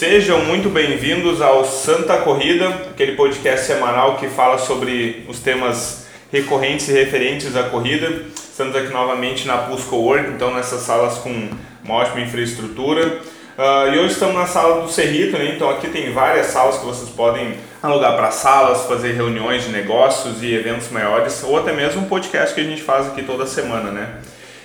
Sejam 0.00 0.42
muito 0.46 0.70
bem-vindos 0.70 1.42
ao 1.42 1.62
Santa 1.62 2.16
Corrida, 2.16 2.70
aquele 2.90 3.16
podcast 3.16 3.66
semanal 3.66 4.16
que 4.16 4.28
fala 4.28 4.56
sobre 4.56 5.26
os 5.28 5.40
temas 5.40 6.06
recorrentes 6.32 6.88
e 6.88 6.92
referentes 6.92 7.54
à 7.54 7.64
corrida. 7.64 8.22
Estamos 8.34 8.74
aqui 8.74 8.90
novamente 8.90 9.46
na 9.46 9.58
Pusco 9.58 9.96
Work, 9.96 10.30
então 10.30 10.54
nessas 10.54 10.80
salas 10.80 11.18
com 11.18 11.50
uma 11.84 11.94
ótima 11.96 12.22
infraestrutura. 12.22 13.08
Uh, 13.58 13.94
e 13.94 13.98
hoje 13.98 14.14
estamos 14.14 14.36
na 14.36 14.46
sala 14.46 14.80
do 14.80 14.90
Cerrito, 14.90 15.36
né? 15.36 15.52
então 15.54 15.68
aqui 15.68 15.90
tem 15.90 16.10
várias 16.14 16.46
salas 16.46 16.78
que 16.78 16.86
vocês 16.86 17.10
podem 17.10 17.56
alugar 17.82 18.16
para 18.16 18.30
salas, 18.30 18.86
fazer 18.86 19.12
reuniões 19.12 19.64
de 19.64 19.68
negócios 19.68 20.42
e 20.42 20.54
eventos 20.54 20.88
maiores, 20.88 21.44
ou 21.44 21.58
até 21.58 21.74
mesmo 21.74 22.00
um 22.00 22.08
podcast 22.08 22.54
que 22.54 22.62
a 22.62 22.64
gente 22.64 22.80
faz 22.80 23.08
aqui 23.08 23.22
toda 23.22 23.44
semana, 23.46 23.90
né? 23.90 24.08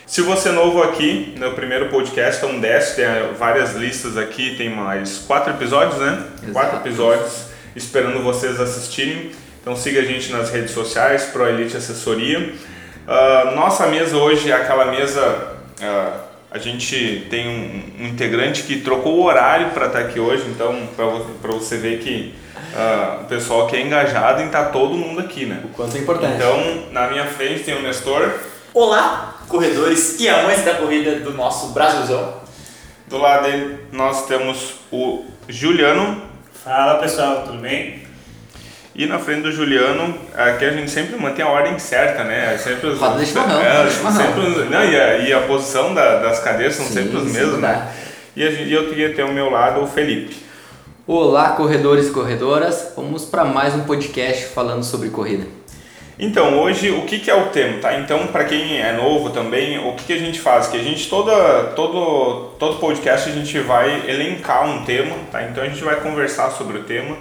Se 0.08 0.22
você 0.22 0.50
é 0.50 0.52
novo 0.52 0.84
aqui, 0.84 1.34
no 1.36 1.54
primeiro 1.54 1.90
podcast, 1.90 2.46
então 2.46 2.60
desce, 2.60 2.96
tem 2.96 3.05
várias 3.40 3.74
listas 3.74 4.16
aqui, 4.16 4.55
tem 4.55 4.70
mais 4.70 5.18
quatro 5.18 5.52
episódios, 5.52 6.00
né? 6.00 6.23
Exato. 6.44 6.54
Quatro 6.54 6.78
episódios 6.78 7.45
esperando 7.76 8.22
vocês 8.22 8.59
assistirem. 8.59 9.31
Então 9.59 9.76
siga 9.76 10.02
a 10.02 10.04
gente 10.04 10.31
nas 10.31 10.52
redes 10.52 10.72
sociais, 10.72 11.23
Pro 11.26 11.48
Elite 11.48 11.76
Assessoria. 11.76 12.54
Uh, 13.08 13.55
nossa 13.55 13.88
mesa 13.88 14.16
hoje 14.16 14.52
é 14.52 14.54
aquela 14.54 14.91
mesa. 14.91 15.55
Uh, 15.81 16.20
a 16.52 16.59
gente 16.59 17.26
tem 17.31 17.48
um, 17.50 18.03
um, 18.03 18.08
integrante 18.08 18.62
que 18.62 18.81
trocou 18.81 19.17
o 19.17 19.23
horário 19.23 19.72
para 19.72 19.88
estar 19.88 20.00
aqui 20.00 20.20
hoje, 20.20 20.44
então 20.48 20.88
para 20.95 21.52
você 21.52 21.78
ver 21.78 21.98
que 21.98 22.36
uh, 22.73 23.23
o 23.23 23.26
pessoal 23.26 23.66
que 23.66 23.76
é 23.76 23.81
engajado 23.81 24.44
em 24.44 24.45
estar 24.45 24.66
todo 24.66 24.94
mundo 24.94 25.20
aqui, 25.20 25.48
né? 25.48 25.62
O 25.66 25.70
quanto 25.70 25.98
é 25.98 26.00
importante. 26.00 26.36
Então, 26.36 26.92
na 26.92 27.08
minha 27.08 27.26
frente 27.26 27.64
tem 27.64 27.76
o 27.76 27.81
Nestor. 27.81 28.31
Olá, 28.76 29.36
corredores 29.48 30.20
e 30.20 30.28
amantes 30.28 30.66
da 30.66 30.74
corrida 30.76 31.16
do 31.22 31.32
nosso 31.32 31.68
Brasilzão. 31.68 32.34
Do 33.08 33.18
lado 33.18 33.44
dele 33.44 33.78
nós 33.94 34.26
temos 34.26 34.74
o 34.92 35.24
Juliano. 35.48 36.22
Fala 36.62 36.96
pessoal, 37.00 37.44
tudo 37.46 37.60
bem? 37.60 38.04
E 38.94 39.06
na 39.06 39.17
frente 39.17 39.44
do 39.44 39.52
Juliano, 39.54 40.14
aqui 40.36 40.66
a 40.66 40.72
gente 40.72 40.92
sempre 40.92 41.16
mantém 41.16 41.45
a 41.45 41.48
ordem 41.48 41.80
certa, 41.80 42.26
né? 42.26 42.54
É 42.54 42.58
sempre 42.58 42.88
os, 42.90 43.00
Roda 43.00 43.17
de 43.17 43.26
chimarrão, 43.26 43.62
é, 43.62 43.78
roda 43.78 43.90
de 43.90 43.95
chimarrão. 43.95 44.26
sempre 44.26 44.42
os- 44.42 44.70
não, 44.70 44.84
e, 44.84 45.00
a, 45.00 45.17
e 45.20 45.32
a 45.34 45.39
posição 45.44 45.94
da- 45.94 46.20
das 46.20 46.39
cadeiras 46.42 46.76
são 46.76 46.86
Sim, 46.86 46.94
sempre 46.95 47.16
os 47.16 47.32
mesmos, 47.32 47.60
né? 47.60 47.89
E, 48.36 48.44
a 48.45 48.52
gente- 48.52 48.64
e 48.70 48.73
eu 48.73 48.89
queria 48.89 49.16
ter 49.16 49.22
ao 49.22 49.32
meu 49.32 49.50
lado 49.50 49.82
o 49.84 49.88
Felipe. 49.88 50.36
Olá, 51.08 51.52
corredores 51.52 52.08
e 52.08 52.12
corredoras. 52.12 52.92
Vamos 52.94 53.23
para 53.23 53.45
mais 53.45 53.73
um 53.73 53.86
podcast 53.86 54.48
falando 54.48 54.84
sobre 54.84 55.08
corrida. 55.10 55.45
Então, 56.17 56.59
hoje, 56.59 56.91
o 56.91 57.02
que, 57.02 57.19
que 57.19 57.30
é 57.30 57.35
o 57.35 57.47
tema, 57.47 57.80
tá? 57.80 57.94
Então, 57.99 58.27
para 58.27 58.45
quem 58.45 58.80
é 58.80 58.94
novo 58.94 59.31
também, 59.31 59.77
o 59.80 59.94
que, 59.94 60.05
que 60.05 60.13
a 60.13 60.17
gente 60.17 60.39
faz? 60.39 60.67
Que 60.67 60.77
a 60.77 60.83
gente, 60.83 61.09
toda, 61.09 61.73
todo, 61.75 62.53
todo 62.58 62.80
podcast, 62.80 63.30
a 63.30 63.33
gente 63.33 63.59
vai 63.59 64.09
elencar 64.09 64.66
um 64.66 64.86
tema, 64.86 65.16
tá? 65.30 65.43
Então, 65.43 65.61
a 65.61 65.67
gente 65.67 65.83
vai 65.83 65.97
conversar 65.97 66.52
sobre 66.52 66.77
o 66.77 66.83
tema. 66.83 67.17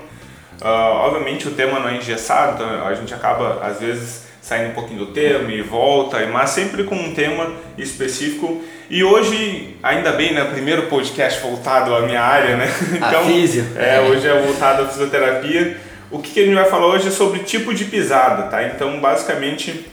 Ah, 0.61 0.91
obviamente, 1.07 1.49
o 1.49 1.51
tema 1.51 1.81
não 1.81 1.89
é 1.89 1.97
engessado, 1.97 2.63
então 2.63 2.87
a 2.87 2.95
gente 2.95 3.13
acaba, 3.13 3.59
às 3.65 3.81
vezes, 3.81 4.27
saindo 4.41 4.71
um 4.71 4.75
pouquinho 4.75 5.01
do 5.01 5.07
tema 5.07 5.51
e 5.51 5.61
volta, 5.61 6.25
mas 6.27 6.51
sempre 6.51 6.85
com 6.85 6.95
um 6.95 7.13
tema 7.13 7.51
específico. 7.77 8.63
E 8.89 9.03
hoje, 9.03 9.77
ainda 9.83 10.13
bem, 10.13 10.35
né? 10.35 10.45
Primeiro 10.45 10.83
podcast 10.83 11.41
voltado 11.41 11.93
à 11.95 12.03
minha 12.03 12.23
área, 12.23 12.57
né? 12.57 12.67
A 13.01 13.23
físio. 13.25 13.67
É, 13.77 14.01
hoje 14.01 14.29
é 14.29 14.41
voltado 14.41 14.83
à 14.83 14.87
fisioterapia. 14.87 15.77
O 16.11 16.19
que, 16.19 16.31
que 16.33 16.41
a 16.41 16.45
gente 16.45 16.55
vai 16.55 16.67
falar 16.67 16.87
hoje 16.87 17.09
é 17.09 17.11
sobre 17.11 17.41
tipo 17.41 17.75
de 17.75 17.87
pisada, 17.87 18.45
tá? 18.45 18.63
Então, 18.63 19.01
basicamente, 19.01 19.87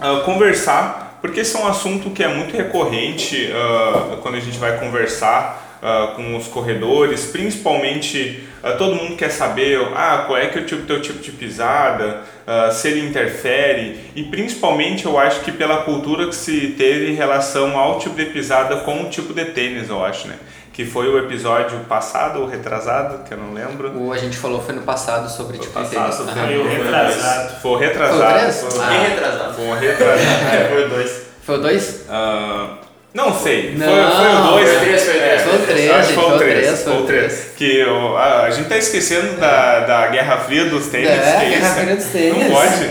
ah, 0.00 0.22
conversar, 0.24 1.18
porque 1.20 1.40
esse 1.40 1.56
é 1.56 1.60
um 1.60 1.66
assunto 1.66 2.10
que 2.10 2.22
é 2.22 2.28
muito 2.28 2.56
recorrente 2.56 3.50
ah, 3.52 4.18
quando 4.22 4.36
a 4.36 4.40
gente 4.40 4.58
vai 4.58 4.78
conversar 4.78 5.78
ah, 5.82 6.12
com 6.16 6.36
os 6.36 6.46
corredores, 6.48 7.26
principalmente 7.26 8.42
ah, 8.62 8.72
todo 8.72 8.96
mundo 8.96 9.16
quer 9.16 9.30
saber 9.30 9.80
ah, 9.94 10.24
qual 10.26 10.38
é 10.38 10.46
que 10.46 10.58
é 10.58 10.62
o 10.62 10.66
tipo, 10.66 10.82
teu 10.82 11.00
tipo 11.00 11.20
de 11.20 11.30
pisada, 11.32 12.22
ah, 12.46 12.70
se 12.70 12.88
ele 12.88 13.08
interfere, 13.08 14.00
e 14.14 14.24
principalmente 14.24 15.06
eu 15.06 15.18
acho 15.18 15.40
que 15.40 15.52
pela 15.52 15.78
cultura 15.78 16.26
que 16.26 16.34
se 16.34 16.74
teve 16.76 17.12
em 17.12 17.14
relação 17.14 17.78
ao 17.78 17.98
tipo 17.98 18.16
de 18.16 18.24
pisada 18.26 18.76
com 18.78 19.02
o 19.02 19.08
tipo 19.08 19.32
de 19.32 19.44
tênis, 19.46 19.88
eu 19.88 20.04
acho, 20.04 20.28
né? 20.28 20.36
Que 20.76 20.84
foi 20.84 21.08
o 21.08 21.18
episódio 21.18 21.78
passado 21.88 22.40
ou 22.40 22.46
retrasado, 22.46 23.24
que 23.24 23.32
eu 23.32 23.38
não 23.38 23.54
lembro. 23.54 23.96
O 23.98 24.12
a 24.12 24.18
gente 24.18 24.36
falou 24.36 24.60
foi 24.60 24.74
no 24.74 24.82
passado 24.82 25.26
sobre 25.30 25.56
tipo 25.56 25.72
de 25.82 25.88
Passado, 25.88 26.12
foi. 26.26 26.34
Foi 26.34 26.58
o 26.58 26.68
retrasado. 26.68 27.48
Foi 27.48 27.54
o 27.54 27.60
Foi 27.60 27.72
o 27.72 27.76
retrasado. 27.78 28.38
três? 28.38 28.60
Foi, 28.60 28.80
Ah. 28.84 28.88
Bem 28.90 29.00
retrasado. 29.08 29.54
foi 29.54 29.66
o 29.68 29.74
retrasado. 29.74 30.54
É, 30.54 30.68
foi 30.70 30.84
o 30.84 30.88
dois. 30.90 31.22
Foi 31.42 31.54
o 31.54 31.58
dois? 31.62 32.00
Ah, 32.10 32.68
não 33.14 33.32
sei. 33.34 33.74
Não, 33.74 33.86
foi, 33.86 33.96
foi 34.12 34.26
o 34.26 34.50
2. 34.50 34.68
foi 34.68 34.76
o 34.76 34.80
três, 34.80 35.02
foi 35.02 35.14
o 35.14 35.18
três. 35.18 35.42
Foi 35.42 35.54
o 35.56 35.66
três, 35.66 35.90
acho 35.92 36.12
foi 36.12 36.24
o 36.24 36.26
foi 36.26 36.34
o 36.34 36.38
3. 36.38 36.60
três, 36.66 36.82
Foi 36.82 36.92
foi 36.92 37.02
o 37.02 37.06
3. 37.06 37.50
Que 37.56 37.84
o- 37.84 38.16
a, 38.18 38.42
a 38.42 38.50
gente 38.50 38.68
tá 38.68 38.76
esquecendo 38.76 39.40
da, 39.40 39.80
da 39.80 40.06
Guerra 40.08 40.36
Fria 40.36 40.66
dos 40.66 40.88
tênis. 40.88 41.08
É, 41.08 41.40
que 41.40 41.46
Guerra 41.48 41.66
isso, 41.68 41.80
Fria 41.80 41.96
dos 41.96 42.04
tênis. 42.06 42.38
Não 42.38 42.50
pode. 42.54 42.90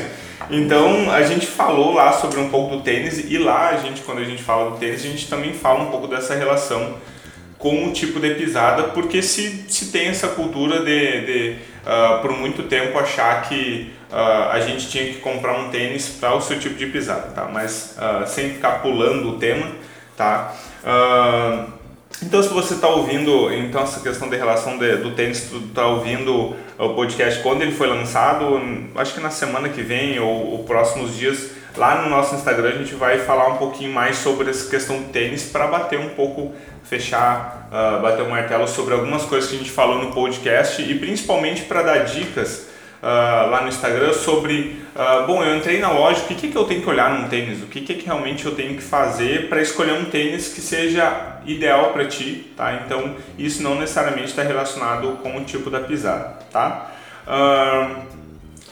Então 0.50 1.12
a 1.12 1.22
gente 1.22 1.46
falou 1.46 1.94
lá 1.94 2.14
sobre 2.14 2.40
um 2.40 2.50
pouco 2.50 2.78
do 2.78 2.82
tênis 2.82 3.30
e 3.30 3.38
lá 3.38 3.70
a 3.70 3.78
gente, 3.78 4.02
quando 4.02 4.20
a 4.22 4.24
gente 4.24 4.42
fala 4.42 4.72
do 4.72 4.78
tênis, 4.78 5.02
a 5.02 5.08
gente 5.08 5.28
também 5.28 5.54
fala 5.54 5.82
um 5.84 5.92
pouco 5.92 6.08
dessa 6.08 6.34
relação 6.34 6.96
com 7.66 7.88
o 7.88 7.92
tipo 7.92 8.20
de 8.20 8.36
pisada, 8.36 8.84
porque 8.90 9.24
se, 9.24 9.66
se 9.68 9.92
tem 9.92 10.10
essa 10.10 10.28
cultura 10.28 10.82
de, 10.82 11.26
de 11.26 11.56
ah, 11.84 12.20
por 12.22 12.32
muito 12.32 12.62
tempo 12.62 12.96
achar 13.00 13.42
que 13.50 13.92
ah, 14.12 14.52
a 14.54 14.60
gente 14.60 14.88
tinha 14.88 15.04
que 15.06 15.16
comprar 15.16 15.58
um 15.58 15.70
tênis 15.72 16.10
para 16.10 16.36
o 16.36 16.42
seu 16.42 16.60
tipo 16.60 16.76
de 16.76 16.86
pisada, 16.86 17.30
tá? 17.34 17.50
Mas 17.52 17.96
ah, 17.98 18.24
sem 18.28 18.52
ficar 18.52 18.84
pulando 18.84 19.30
o 19.30 19.40
tema, 19.40 19.66
tá? 20.16 20.54
Então 22.22 22.44
se 22.44 22.50
você 22.50 22.76
está 22.76 22.88
ouvindo, 22.88 23.52
então 23.52 23.82
essa 23.82 24.00
questão 24.00 24.30
de 24.30 24.38
relação 24.38 24.78
de- 24.78 24.98
do 24.98 25.16
tênis, 25.16 25.50
tu 25.50 25.58
está 25.58 25.88
ouvindo 25.88 26.56
o 26.78 26.90
podcast 26.90 27.42
quando 27.42 27.64
ele 27.64 27.72
foi 27.72 27.88
lançado, 27.88 28.62
acho 28.96 29.16
que 29.16 29.22
na 29.22 29.32
semana 29.32 29.70
que 29.70 29.82
vem 29.82 30.20
ou, 30.20 30.52
ou 30.52 30.64
próximos 30.66 31.18
dias, 31.18 31.50
lá 31.78 32.02
no 32.02 32.10
nosso 32.10 32.36
Instagram 32.36 32.70
a 32.70 32.78
gente 32.78 32.96
vai 32.96 33.20
falar 33.20 33.48
um 33.50 33.58
pouquinho 33.58 33.94
mais 33.94 34.18
sobre 34.18 34.50
essa 34.50 34.70
questão 34.70 35.02
do 35.02 35.10
tênis 35.10 35.44
para 35.44 35.68
bater 35.68 36.00
um 36.00 36.10
pouco, 36.10 36.54
fechar, 36.84 37.68
ah, 37.72 38.00
bater 38.02 38.24
o 38.24 38.30
martelo 38.30 38.68
sobre 38.68 38.94
algumas 38.94 39.24
coisas 39.24 39.50
que 39.50 39.56
a 39.56 39.60
gente 39.60 39.72
falou 39.72 40.04
no 40.04 40.12
podcast 40.12 40.82
e 40.82 40.98
principalmente 40.98 41.64
para 41.64 41.82
dar 41.82 41.98
dicas 42.06 42.68
ah, 43.02 43.48
lá 43.52 43.62
no 43.62 43.68
Instagram 43.68 44.14
sobre, 44.14 44.82
ah, 44.96 45.26
bom, 45.28 45.44
eu 45.44 45.56
entrei 45.56 45.80
na 45.80 45.92
loja, 45.92 46.22
o 46.22 46.28
que, 46.28 46.36
que, 46.36 46.48
que 46.48 46.58
eu 46.58 46.64
tenho 46.64 46.82
que 46.82 46.90
olhar 46.90 47.10
num 47.10 47.28
tênis? 47.28 47.62
O 47.62 47.68
que, 47.68 47.82
que, 47.82 47.94
que 47.94 48.06
realmente 48.06 48.46
eu 48.46 48.56
tenho 48.56 48.76
que 48.76 48.82
fazer 48.82 49.50
para 49.50 49.62
escolher 49.62 49.94
um 49.94 50.06
tênis 50.06 50.54
que 50.54 50.62
seja 50.62 51.40
ideal 51.46 51.92
para 51.92 52.06
ti, 52.08 52.52
tá? 52.58 52.82
Então, 52.86 53.16
isso 53.38 53.62
não 53.62 53.76
necessariamente 53.76 54.30
está 54.30 54.42
relacionado 54.42 55.20
com 55.22 55.38
o 55.38 55.44
tipo 55.44 55.70
da 55.70 55.82
pisada, 55.82 56.40
tá? 56.52 56.92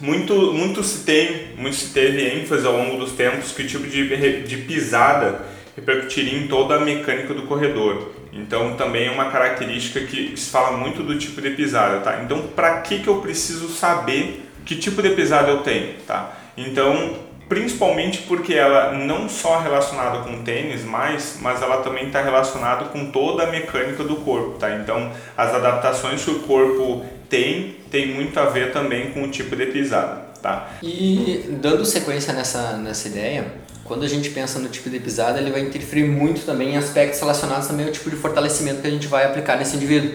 Muito, 0.03 0.51
muito 0.51 0.83
se 0.83 1.05
tem, 1.05 1.53
muito 1.55 1.77
se 1.77 1.93
teve 1.93 2.27
ênfase 2.27 2.67
ao 2.67 2.73
longo 2.73 2.97
dos 2.97 3.13
tempos 3.13 3.53
que 3.53 3.61
o 3.61 3.65
tipo 3.65 3.87
de, 3.87 4.43
de 4.43 4.57
pisada 4.57 5.45
repercutiria 5.77 6.37
em 6.37 6.45
toda 6.45 6.75
a 6.75 6.79
mecânica 6.81 7.33
do 7.33 7.43
corredor. 7.43 8.11
Então 8.33 8.75
também 8.75 9.07
é 9.07 9.11
uma 9.11 9.31
característica 9.31 10.01
que 10.01 10.35
se 10.35 10.49
fala 10.49 10.75
muito 10.75 11.03
do 11.03 11.17
tipo 11.17 11.41
de 11.41 11.51
pisada, 11.51 12.01
tá? 12.01 12.21
Então 12.21 12.47
para 12.53 12.81
que 12.81 12.99
que 12.99 13.07
eu 13.07 13.21
preciso 13.21 13.69
saber 13.69 14.45
que 14.65 14.75
tipo 14.75 15.01
de 15.01 15.11
pisada 15.11 15.49
eu 15.49 15.59
tenho, 15.59 15.93
tá? 16.05 16.37
Então 16.57 17.15
principalmente 17.47 18.23
porque 18.23 18.53
ela 18.53 18.91
não 18.91 19.29
só 19.29 19.59
relacionada 19.59 20.19
com 20.19 20.43
tênis, 20.43 20.83
mas, 20.83 21.37
mas 21.41 21.61
ela 21.61 21.77
também 21.77 22.07
está 22.07 22.21
relacionada 22.21 22.85
com 22.85 23.09
toda 23.09 23.43
a 23.43 23.47
mecânica 23.47 24.03
do 24.03 24.17
corpo, 24.17 24.59
tá? 24.59 24.75
Então 24.75 25.13
as 25.37 25.55
adaptações 25.55 26.25
que 26.25 26.31
o 26.31 26.39
corpo 26.39 27.05
tem 27.33 27.77
tem 27.89 28.13
muito 28.13 28.39
a 28.39 28.45
ver 28.45 28.71
também 28.71 29.11
com 29.11 29.23
o 29.23 29.27
tipo 29.27 29.55
de 29.55 29.65
pisada, 29.67 30.21
tá? 30.39 30.69
E 30.83 31.45
dando 31.61 31.83
sequência 31.83 32.31
nessa, 32.31 32.77
nessa 32.77 33.07
ideia, 33.07 33.45
quando 33.83 34.03
a 34.03 34.07
gente 34.07 34.29
pensa 34.29 34.59
no 34.59 34.69
tipo 34.69 34.87
de 34.89 34.99
pisada, 34.99 35.39
ele 35.39 35.51
vai 35.51 35.61
interferir 35.61 36.03
muito 36.03 36.45
também 36.45 36.73
em 36.73 36.77
aspectos 36.77 37.19
relacionados 37.19 37.67
também 37.67 37.87
ao 37.87 37.91
tipo 37.91 38.09
de 38.09 38.15
fortalecimento 38.15 38.81
que 38.81 38.87
a 38.87 38.91
gente 38.91 39.07
vai 39.07 39.25
aplicar 39.25 39.57
nesse 39.57 39.75
indivíduo. 39.75 40.11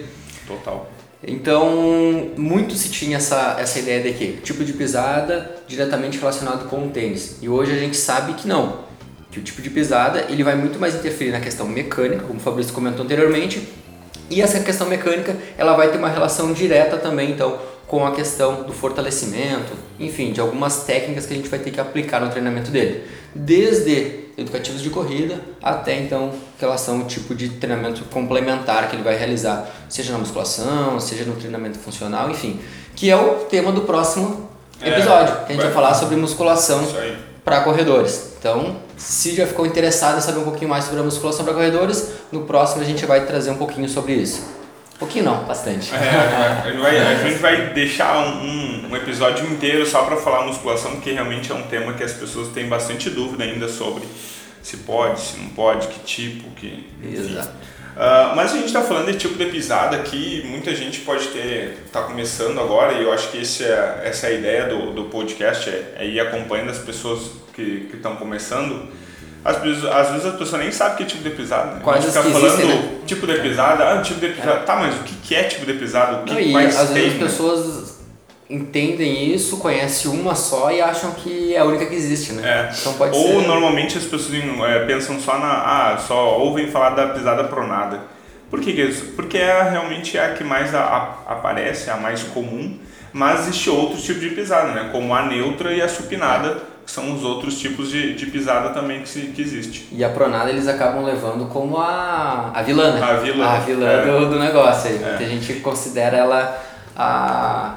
Total. 0.47 0.89
Então, 1.21 2.31
muito 2.37 2.73
se 2.75 2.89
tinha 2.89 3.17
essa, 3.17 3.57
essa 3.59 3.79
ideia 3.79 4.01
de 4.01 4.13
que 4.13 4.41
tipo 4.41 4.63
de 4.63 4.71
pisada 4.71 5.57
diretamente 5.67 6.17
relacionado 6.17 6.69
com 6.69 6.85
o 6.85 6.89
tênis. 6.89 7.37
E 7.41 7.49
hoje 7.49 7.73
a 7.73 7.77
gente 7.77 7.97
sabe 7.97 8.33
que 8.33 8.47
não. 8.47 8.87
Que 9.29 9.39
o 9.39 9.43
tipo 9.43 9.61
de 9.61 9.69
pisada 9.69 10.25
ele 10.29 10.43
vai 10.43 10.55
muito 10.55 10.79
mais 10.79 10.95
interferir 10.95 11.31
na 11.31 11.41
questão 11.41 11.67
mecânica, 11.67 12.23
como 12.23 12.39
o 12.39 12.41
Fabrício 12.41 12.73
comentou 12.73 13.03
anteriormente. 13.03 13.67
E 14.29 14.41
essa 14.41 14.59
questão 14.59 14.87
mecânica 14.87 15.35
ela 15.57 15.75
vai 15.75 15.89
ter 15.89 15.97
uma 15.97 16.09
relação 16.09 16.53
direta 16.53 16.97
também, 16.97 17.31
então, 17.31 17.57
com 17.87 18.05
a 18.05 18.11
questão 18.11 18.63
do 18.63 18.71
fortalecimento, 18.73 19.73
enfim, 19.99 20.31
de 20.31 20.39
algumas 20.39 20.83
técnicas 20.83 21.25
que 21.25 21.33
a 21.33 21.35
gente 21.35 21.49
vai 21.49 21.57
ter 21.59 21.71
que 21.71 21.79
aplicar 21.81 22.19
no 22.21 22.29
treinamento 22.29 22.69
dele. 22.69 23.03
Desde 23.33 24.27
educativos 24.37 24.81
de 24.81 24.89
corrida 24.89 25.39
até 25.61 25.97
então 25.99 26.31
relação 26.59 26.99
ao 27.01 27.05
tipo 27.07 27.33
de 27.35 27.49
treinamento 27.49 28.03
complementar 28.05 28.87
que 28.89 28.95
ele 28.95 29.03
vai 29.03 29.17
realizar, 29.17 29.69
seja 29.89 30.13
na 30.13 30.19
musculação, 30.19 30.99
seja 30.99 31.23
no 31.25 31.33
treinamento 31.33 31.77
funcional, 31.79 32.29
enfim, 32.29 32.59
que 32.95 33.09
é 33.09 33.15
o 33.15 33.45
tema 33.45 33.71
do 33.71 33.81
próximo 33.81 34.47
É, 34.81 34.89
episódio, 34.89 35.35
que 35.37 35.43
a 35.43 35.47
gente 35.47 35.57
vai- 35.57 35.65
vai 35.65 35.71
falar 35.73 35.93
sobre 35.95 36.15
musculação 36.15 36.83
Isso 36.83 36.97
aí. 36.97 37.17
Para 37.49 37.61
corredores. 37.61 38.33
Então, 38.37 38.77
se 38.95 39.35
já 39.35 39.47
ficou 39.47 39.65
interessado 39.65 40.19
em 40.19 40.21
saber 40.21 40.39
um 40.39 40.43
pouquinho 40.43 40.69
mais 40.69 40.85
sobre 40.85 40.99
a 40.99 41.03
musculação 41.03 41.43
para 41.43 41.55
corredores, 41.55 42.11
no 42.31 42.43
próximo 42.43 42.83
a 42.83 42.85
gente 42.85 43.03
vai 43.07 43.25
trazer 43.25 43.49
um 43.49 43.57
pouquinho 43.57 43.89
sobre 43.89 44.13
isso. 44.13 44.45
pouquinho 44.99 45.25
não, 45.25 45.45
bastante. 45.45 45.91
É, 45.95 45.97
a, 45.97 46.69
gente 46.69 46.79
vai, 46.79 46.97
a 46.99 47.15
gente 47.15 47.39
vai 47.39 47.73
deixar 47.73 48.19
um, 48.19 48.87
um 48.91 48.95
episódio 48.95 49.47
inteiro 49.47 49.83
só 49.83 50.03
para 50.03 50.17
falar 50.17 50.45
musculação, 50.45 50.91
porque 50.91 51.11
realmente 51.11 51.51
é 51.51 51.55
um 51.55 51.63
tema 51.63 51.93
que 51.93 52.03
as 52.03 52.13
pessoas 52.13 52.49
têm 52.49 52.67
bastante 52.67 53.09
dúvida 53.09 53.43
ainda 53.43 53.67
sobre 53.67 54.03
se 54.61 54.77
pode, 54.77 55.19
se 55.19 55.37
não 55.39 55.49
pode, 55.49 55.87
que 55.87 55.99
tipo, 56.01 56.51
que. 56.51 56.87
enfim. 57.01 57.31
Exato. 57.31 57.49
Ah, 57.97 58.33
mas 58.35 58.53
a 58.53 58.55
gente 58.55 58.67
está 58.67 58.81
falando 58.81 59.11
de 59.11 59.17
tipo 59.17 59.37
de 59.37 59.45
pisada 59.45 59.97
que 59.99 60.43
muita 60.47 60.73
gente 60.73 61.01
pode 61.01 61.27
ter 61.27 61.83
tá 61.91 62.01
começando 62.03 62.59
agora 62.59 62.93
e 62.93 63.03
eu 63.03 63.11
acho 63.11 63.29
que 63.29 63.39
esse 63.39 63.63
é, 63.63 64.01
essa 64.05 64.27
é 64.27 64.29
a 64.29 64.33
ideia 64.33 64.65
do, 64.67 64.93
do 64.93 65.05
podcast 65.05 65.69
é, 65.69 65.95
é 65.97 66.07
ir 66.07 66.19
acompanhando 66.19 66.69
as 66.69 66.79
pessoas 66.79 67.31
que 67.53 67.89
estão 67.93 68.15
começando. 68.15 68.87
Às 69.43 69.57
vezes, 69.61 69.85
às 69.85 70.09
vezes 70.11 70.25
a 70.25 70.31
pessoa 70.31 70.61
nem 70.61 70.71
sabe 70.71 70.97
que 70.97 71.05
tipo 71.05 71.23
de 71.23 71.29
pisada. 71.29 71.75
Né? 71.75 71.81
Quase 71.81 72.07
fica 72.07 72.23
falando 72.23 72.65
né? 72.65 72.99
tipo 73.05 73.25
de 73.25 73.39
pisada, 73.39 73.93
ah, 73.93 74.01
tipo 74.01 74.19
de 74.19 74.29
pisada. 74.29 74.59
Tá, 74.59 74.75
mas 74.75 74.95
o 74.95 75.03
que 75.03 75.35
é 75.35 75.43
tipo 75.43 75.65
de 75.65 75.73
pisada? 75.73 76.17
O 76.17 76.23
que 76.23 76.33
Não, 76.33 76.39
e 76.41 76.51
mais 76.51 76.77
às 76.77 76.89
tem? 76.89 76.95
vezes 76.95 77.13
as 77.13 77.19
né? 77.19 77.25
pessoas 77.25 77.88
entendem 78.49 79.31
isso, 79.33 79.57
conhecem 79.57 80.09
uma 80.11 80.33
só 80.33 80.71
e 80.71 80.81
acham 80.81 81.11
que 81.11 81.53
é 81.53 81.59
a 81.59 81.65
única 81.65 81.85
que 81.85 81.95
existe, 81.95 82.33
né? 82.33 82.69
É. 82.71 82.75
Então 82.79 82.93
pode 82.93 83.15
Ou 83.17 83.41
ser. 83.41 83.47
normalmente 83.47 83.97
as 83.97 84.05
pessoas 84.05 84.33
é, 84.67 84.85
pensam 84.85 85.19
só 85.19 85.37
na. 85.37 85.47
Ah, 85.93 85.97
só 85.97 86.39
ouvem 86.39 86.67
falar 86.71 86.91
da 86.91 87.07
pisada 87.09 87.43
pronada. 87.45 87.99
Por 88.49 88.59
que, 88.61 88.73
que 88.73 88.81
é 88.81 88.85
isso? 88.85 89.05
Porque 89.15 89.37
é 89.37 89.61
realmente 89.69 90.17
a 90.17 90.33
que 90.33 90.43
mais 90.43 90.73
a- 90.73 90.81
a- 91.27 91.33
aparece, 91.33 91.91
a 91.91 91.97
mais 91.97 92.23
comum, 92.23 92.79
mas 93.13 93.41
existe 93.41 93.69
outros 93.69 94.03
tipos 94.03 94.21
de 94.21 94.29
pisada, 94.31 94.71
né? 94.71 94.89
Como 94.91 95.13
a 95.13 95.23
neutra 95.27 95.71
e 95.71 95.79
a 95.81 95.87
supinada, 95.87 96.57
que 96.83 96.91
são 96.91 97.13
os 97.13 97.23
outros 97.23 97.59
tipos 97.59 97.91
de, 97.91 98.15
de 98.15 98.25
pisada 98.25 98.69
também 98.69 99.01
que, 99.03 99.09
se, 99.09 99.19
que 99.27 99.43
existe. 99.43 99.87
E 99.91 100.03
a 100.03 100.09
pronada 100.09 100.49
eles 100.49 100.67
acabam 100.67 101.03
levando 101.05 101.45
como 101.49 101.77
a, 101.77 102.49
a 102.51 102.63
vilã, 102.63 102.93
né? 102.93 103.03
A 103.03 103.13
vilã, 103.17 103.45
A 103.47 103.59
vilã 103.59 103.87
é. 103.87 104.05
do, 104.07 104.29
do 104.31 104.39
negócio. 104.39 104.89
aí. 104.89 104.95
É. 105.03 105.09
Muita 105.09 105.25
gente 105.27 105.53
considera 105.59 106.17
ela 106.17 106.59
a, 106.97 107.73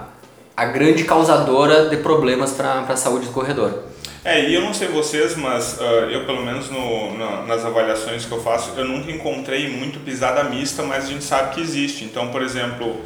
a 0.56 0.64
grande 0.66 1.04
causadora 1.04 1.88
de 1.88 1.96
problemas 1.99 2.52
para 2.52 2.81
a 2.81 2.96
saúde 2.96 3.26
do 3.26 3.32
corredor. 3.32 3.84
É, 4.25 4.40
e 4.49 4.54
eu 4.54 4.60
não 4.60 4.72
sei 4.72 4.87
vocês, 4.88 5.37
mas 5.37 5.78
ah, 5.81 5.84
eu 6.10 6.25
pelo 6.26 6.44
menos 6.44 6.70
no, 6.70 7.16
na- 7.19 7.43
nas 7.43 7.64
avaliações 7.64 8.25
que 8.25 8.31
eu 8.32 8.40
faço, 8.40 8.70
eu 8.76 8.84
nunca 8.84 9.10
encontrei 9.10 9.69
muito 9.69 9.99
pisada 10.00 10.44
mista, 10.44 10.82
mas 10.84 11.04
a 11.04 11.08
gente 11.08 11.25
sabe 11.25 11.54
que 11.54 11.60
existe. 11.60 12.04
Então, 12.04 12.28
por 12.28 12.40
exemplo, 12.43 13.00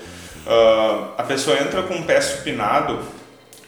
ah, 0.46 1.08
a 1.19 1.22
pessoa 1.22 1.56
entra 1.58 1.82
com 1.84 1.94
o 1.94 2.02
pé 2.04 2.20
supinado, 2.20 2.98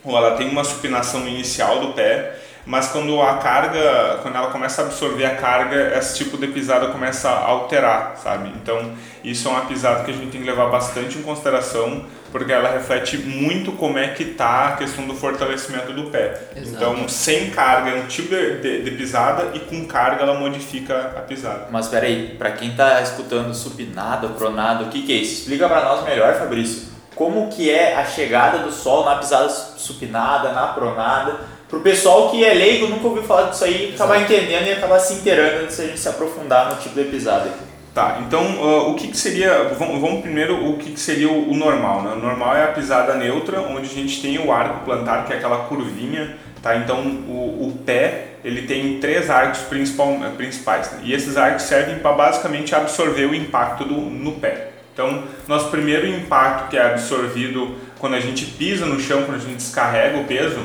ou 0.05 0.17
ela 0.17 0.33
tem 0.37 0.49
uma 0.49 0.63
supinação 0.65 1.27
inicial 1.27 1.81
do 1.81 1.93
pé, 1.95 2.39
mas 2.69 2.89
quando 2.89 3.19
a 3.23 3.39
carga, 3.39 4.19
quando 4.21 4.37
ela 4.37 4.51
começa 4.51 4.83
a 4.83 4.85
absorver 4.85 5.25
a 5.25 5.37
carga, 5.37 5.97
esse 5.97 6.19
tipo 6.19 6.37
de 6.37 6.49
pisada 6.49 6.89
começa 6.89 7.31
a 7.31 7.47
alterar, 7.47 8.19
sabe? 8.23 8.53
Então, 8.63 8.93
isso 9.25 9.49
é 9.49 9.51
uma 9.51 9.63
pisada 9.63 10.05
que 10.05 10.11
a 10.11 10.15
gente 10.15 10.31
tem 10.31 10.43
que 10.43 10.47
levar 10.47 10.67
bastante 10.67 11.17
em 11.17 11.23
consideração, 11.23 12.05
porque 12.31 12.53
ela 12.53 12.69
reflete 12.71 13.17
muito 13.17 13.73
como 13.73 13.99
é 13.99 14.09
que 14.09 14.27
tá 14.27 14.69
a 14.69 14.73
questão 14.73 15.07
do 15.07 15.15
fortalecimento 15.15 15.95
do 15.95 16.11
pé. 16.11 16.43
Exato. 16.55 16.77
Então, 16.77 17.09
sem 17.09 17.49
carga 17.49 17.89
é 17.89 18.03
um 18.03 18.07
tipo 18.07 18.29
de, 18.29 18.59
de, 18.61 18.83
de 18.83 18.91
pisada 18.91 19.53
e 19.55 19.61
com 19.61 19.87
carga 19.87 20.25
ela 20.25 20.39
modifica 20.39 21.15
a 21.17 21.23
pisada. 21.23 21.69
Mas 21.71 21.89
peraí, 21.89 22.37
pra 22.37 22.51
quem 22.51 22.73
tá 22.77 23.01
escutando 23.01 23.55
supinado, 23.55 24.29
pronado, 24.35 24.85
o 24.85 24.89
que 24.89 25.07
que 25.07 25.13
é 25.15 25.17
isso? 25.17 25.41
Explica 25.41 25.67
pra 25.71 25.83
nós 25.83 26.05
melhor, 26.05 26.35
Fabrício. 26.35 26.89
Como 27.15 27.49
que 27.49 27.71
é 27.71 27.97
a 27.97 28.05
chegada 28.05 28.59
do 28.59 28.71
sol 28.71 29.07
na 29.07 29.17
pisada 29.17 29.49
supinada, 29.49 30.53
na 30.53 30.67
pronada? 30.67 31.57
Pro 31.69 31.81
pessoal 31.81 32.31
que 32.31 32.43
é 32.45 32.55
leigo, 32.55 32.87
nunca 32.87 33.07
ouviu 33.07 33.23
falar 33.23 33.51
disso 33.51 33.65
aí, 33.65 33.93
acabar 33.95 34.23
entendendo 34.23 34.67
e 34.67 34.73
acabar 34.73 34.99
se 34.99 35.15
inteirando 35.15 35.65
antes 35.65 35.77
da 35.77 35.85
gente 35.85 36.01
se 36.01 36.09
aprofundar 36.09 36.71
no 36.71 36.81
tipo 36.81 36.95
de 36.95 37.05
pisada. 37.05 37.51
Tá, 37.95 38.21
então 38.27 38.43
ah, 38.63 38.89
o 38.89 38.95
que, 38.95 39.09
que 39.09 39.17
seria. 39.17 39.65
Vamos, 39.79 40.01
vamos 40.01 40.23
primeiro 40.23 40.71
o 40.71 40.79
que, 40.79 40.93
que 40.93 41.01
seria 41.01 41.29
o, 41.29 41.51
o 41.51 41.57
normal, 41.57 42.03
né? 42.03 42.13
O 42.13 42.19
normal 42.19 42.57
é 42.57 42.65
a 42.65 42.69
pisada 42.69 43.15
neutra, 43.15 43.61
onde 43.61 43.87
a 43.87 43.93
gente 43.93 44.23
tem 44.23 44.39
o 44.39 44.53
arco 44.53 44.85
plantar, 44.85 45.27
que 45.27 45.33
é 45.33 45.37
aquela 45.37 45.65
curvinha, 45.65 46.37
tá? 46.63 46.77
Então 46.77 47.01
o, 47.01 47.69
o 47.69 47.79
pé 47.85 48.29
ele 48.45 48.63
tem 48.63 48.99
três 49.01 49.29
arcos 49.29 49.61
principal, 49.63 50.11
eh, 50.25 50.31
principais, 50.37 50.91
né? 50.93 51.01
E 51.03 51.13
esses 51.13 51.37
arcos 51.37 51.65
servem 51.65 51.99
para 51.99 52.13
basicamente 52.13 52.75
absorver 52.75 53.27
o 53.27 53.35
impacto 53.35 53.85
do, 53.85 53.95
no 53.95 54.33
pé. 54.33 54.69
Então, 54.95 55.25
nosso 55.47 55.69
primeiro 55.69 56.07
impacto 56.07 56.71
que 56.71 56.77
é 56.77 56.85
absorvido 56.85 57.75
quando 57.99 58.15
a 58.15 58.21
gente 58.21 58.47
pisa 58.47 58.87
no 58.87 58.99
chão, 58.99 59.23
quando 59.25 59.37
a 59.37 59.41
gente 59.41 59.57
descarrega 59.57 60.19
o 60.19 60.25
peso, 60.25 60.61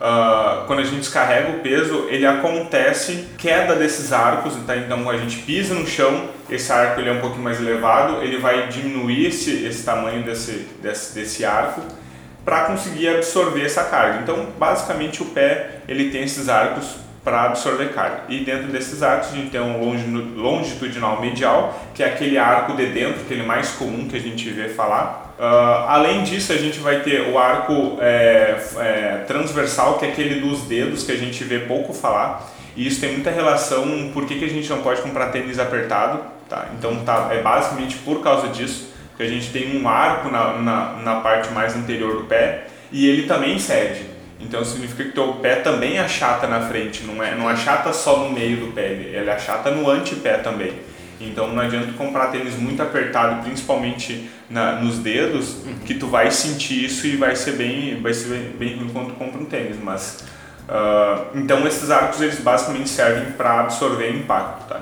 ah, 0.00 0.64
quando 0.66 0.80
a 0.80 0.84
gente 0.84 0.98
descarrega 0.98 1.50
o 1.50 1.60
peso, 1.60 2.06
ele 2.08 2.26
acontece 2.26 3.28
queda 3.38 3.74
desses 3.76 4.12
arcos, 4.12 4.54
tá? 4.66 4.76
então 4.76 5.08
a 5.08 5.16
gente 5.16 5.38
pisa 5.38 5.74
no 5.74 5.86
chão, 5.86 6.28
esse 6.50 6.72
arco 6.72 7.00
ele 7.00 7.10
é 7.10 7.12
um 7.12 7.20
pouquinho 7.20 7.44
mais 7.44 7.60
elevado, 7.60 8.22
ele 8.22 8.38
vai 8.38 8.68
diminuir 8.68 9.26
esse, 9.26 9.64
esse 9.64 9.84
tamanho 9.84 10.22
desse, 10.22 10.68
desse, 10.82 11.14
desse 11.14 11.44
arco 11.44 11.82
para 12.44 12.64
conseguir 12.64 13.08
absorver 13.08 13.64
essa 13.64 13.84
carga. 13.84 14.20
Então, 14.22 14.48
basicamente 14.58 15.22
o 15.22 15.26
pé 15.26 15.78
ele 15.88 16.10
tem 16.10 16.24
esses 16.24 16.48
arcos 16.48 17.03
para 17.24 17.44
absorver 17.44 17.92
carga. 17.94 18.24
E 18.28 18.44
dentro 18.44 18.68
desses 18.68 19.02
arcos 19.02 19.32
a 19.32 19.36
gente 19.36 19.50
tem 19.50 19.60
um 19.60 19.80
longitudinal 20.36 21.20
medial, 21.20 21.82
que 21.94 22.02
é 22.02 22.06
aquele 22.06 22.36
arco 22.36 22.76
de 22.76 22.86
dentro, 22.86 23.22
aquele 23.22 23.42
mais 23.42 23.70
comum 23.70 24.06
que 24.06 24.16
a 24.16 24.20
gente 24.20 24.48
vê 24.50 24.68
falar. 24.68 25.34
Ah, 25.38 25.86
além 25.88 26.22
disso, 26.22 26.52
a 26.52 26.56
gente 26.56 26.78
vai 26.78 27.00
ter 27.00 27.22
o 27.30 27.38
arco 27.38 27.98
é, 28.00 28.56
é, 28.78 29.24
transversal, 29.26 29.98
que 29.98 30.04
é 30.04 30.08
aquele 30.10 30.40
dos 30.40 30.62
dedos 30.62 31.02
que 31.02 31.12
a 31.12 31.16
gente 31.16 31.42
vê 31.44 31.60
pouco 31.60 31.94
falar. 31.94 32.46
E 32.76 32.86
isso 32.86 33.00
tem 33.00 33.12
muita 33.12 33.30
relação 33.30 34.10
por 34.12 34.26
que, 34.26 34.38
que 34.38 34.44
a 34.44 34.48
gente 34.48 34.68
não 34.68 34.82
pode 34.82 35.00
comprar 35.00 35.28
tênis 35.28 35.58
apertado. 35.58 36.20
Tá? 36.48 36.68
Então 36.78 36.96
tá, 37.04 37.30
é 37.32 37.40
basicamente 37.40 37.96
por 37.98 38.22
causa 38.22 38.48
disso 38.48 38.92
que 39.16 39.22
a 39.22 39.28
gente 39.28 39.50
tem 39.50 39.80
um 39.80 39.88
arco 39.88 40.28
na, 40.28 40.58
na, 40.58 40.92
na 41.02 41.14
parte 41.20 41.50
mais 41.52 41.74
anterior 41.74 42.16
do 42.16 42.24
pé 42.24 42.66
e 42.92 43.08
ele 43.08 43.26
também 43.26 43.58
cede. 43.58 44.02
Então 44.44 44.64
significa 44.64 45.04
que 45.04 45.12
teu 45.12 45.34
pé 45.34 45.56
também 45.56 45.98
achata 45.98 46.46
na 46.46 46.60
frente, 46.60 47.02
não, 47.04 47.22
é, 47.22 47.34
não 47.34 47.48
achata 47.48 47.92
só 47.92 48.18
no 48.18 48.30
meio 48.30 48.58
do 48.58 48.72
pé, 48.72 48.92
ele 48.92 49.16
ele 49.16 49.30
achata 49.30 49.70
no 49.70 49.88
antepé 49.88 50.38
também. 50.38 50.72
Então 51.20 51.48
não 51.48 51.62
adianta 51.62 51.92
comprar 51.92 52.26
tênis 52.26 52.56
muito 52.56 52.82
apertado, 52.82 53.42
principalmente 53.42 54.28
na, 54.50 54.72
nos 54.72 54.98
dedos, 54.98 55.56
que 55.86 55.94
tu 55.94 56.08
vai 56.08 56.30
sentir 56.30 56.84
isso 56.84 57.06
e 57.06 57.16
vai 57.16 57.34
ser 57.34 57.52
bem, 57.52 58.00
vai 58.02 58.12
ser 58.12 58.54
bem, 58.58 58.76
ruim 58.76 58.90
quando 58.92 59.08
tu 59.08 59.14
compra 59.14 59.40
um 59.40 59.46
tênis. 59.46 59.76
Mas 59.82 60.24
ah, 60.68 61.26
então 61.34 61.66
esses 61.66 61.90
arcos 61.90 62.20
eles 62.20 62.38
basicamente 62.38 62.88
servem 62.88 63.32
para 63.32 63.60
absorver 63.60 64.10
impacto, 64.10 64.68
tá? 64.68 64.80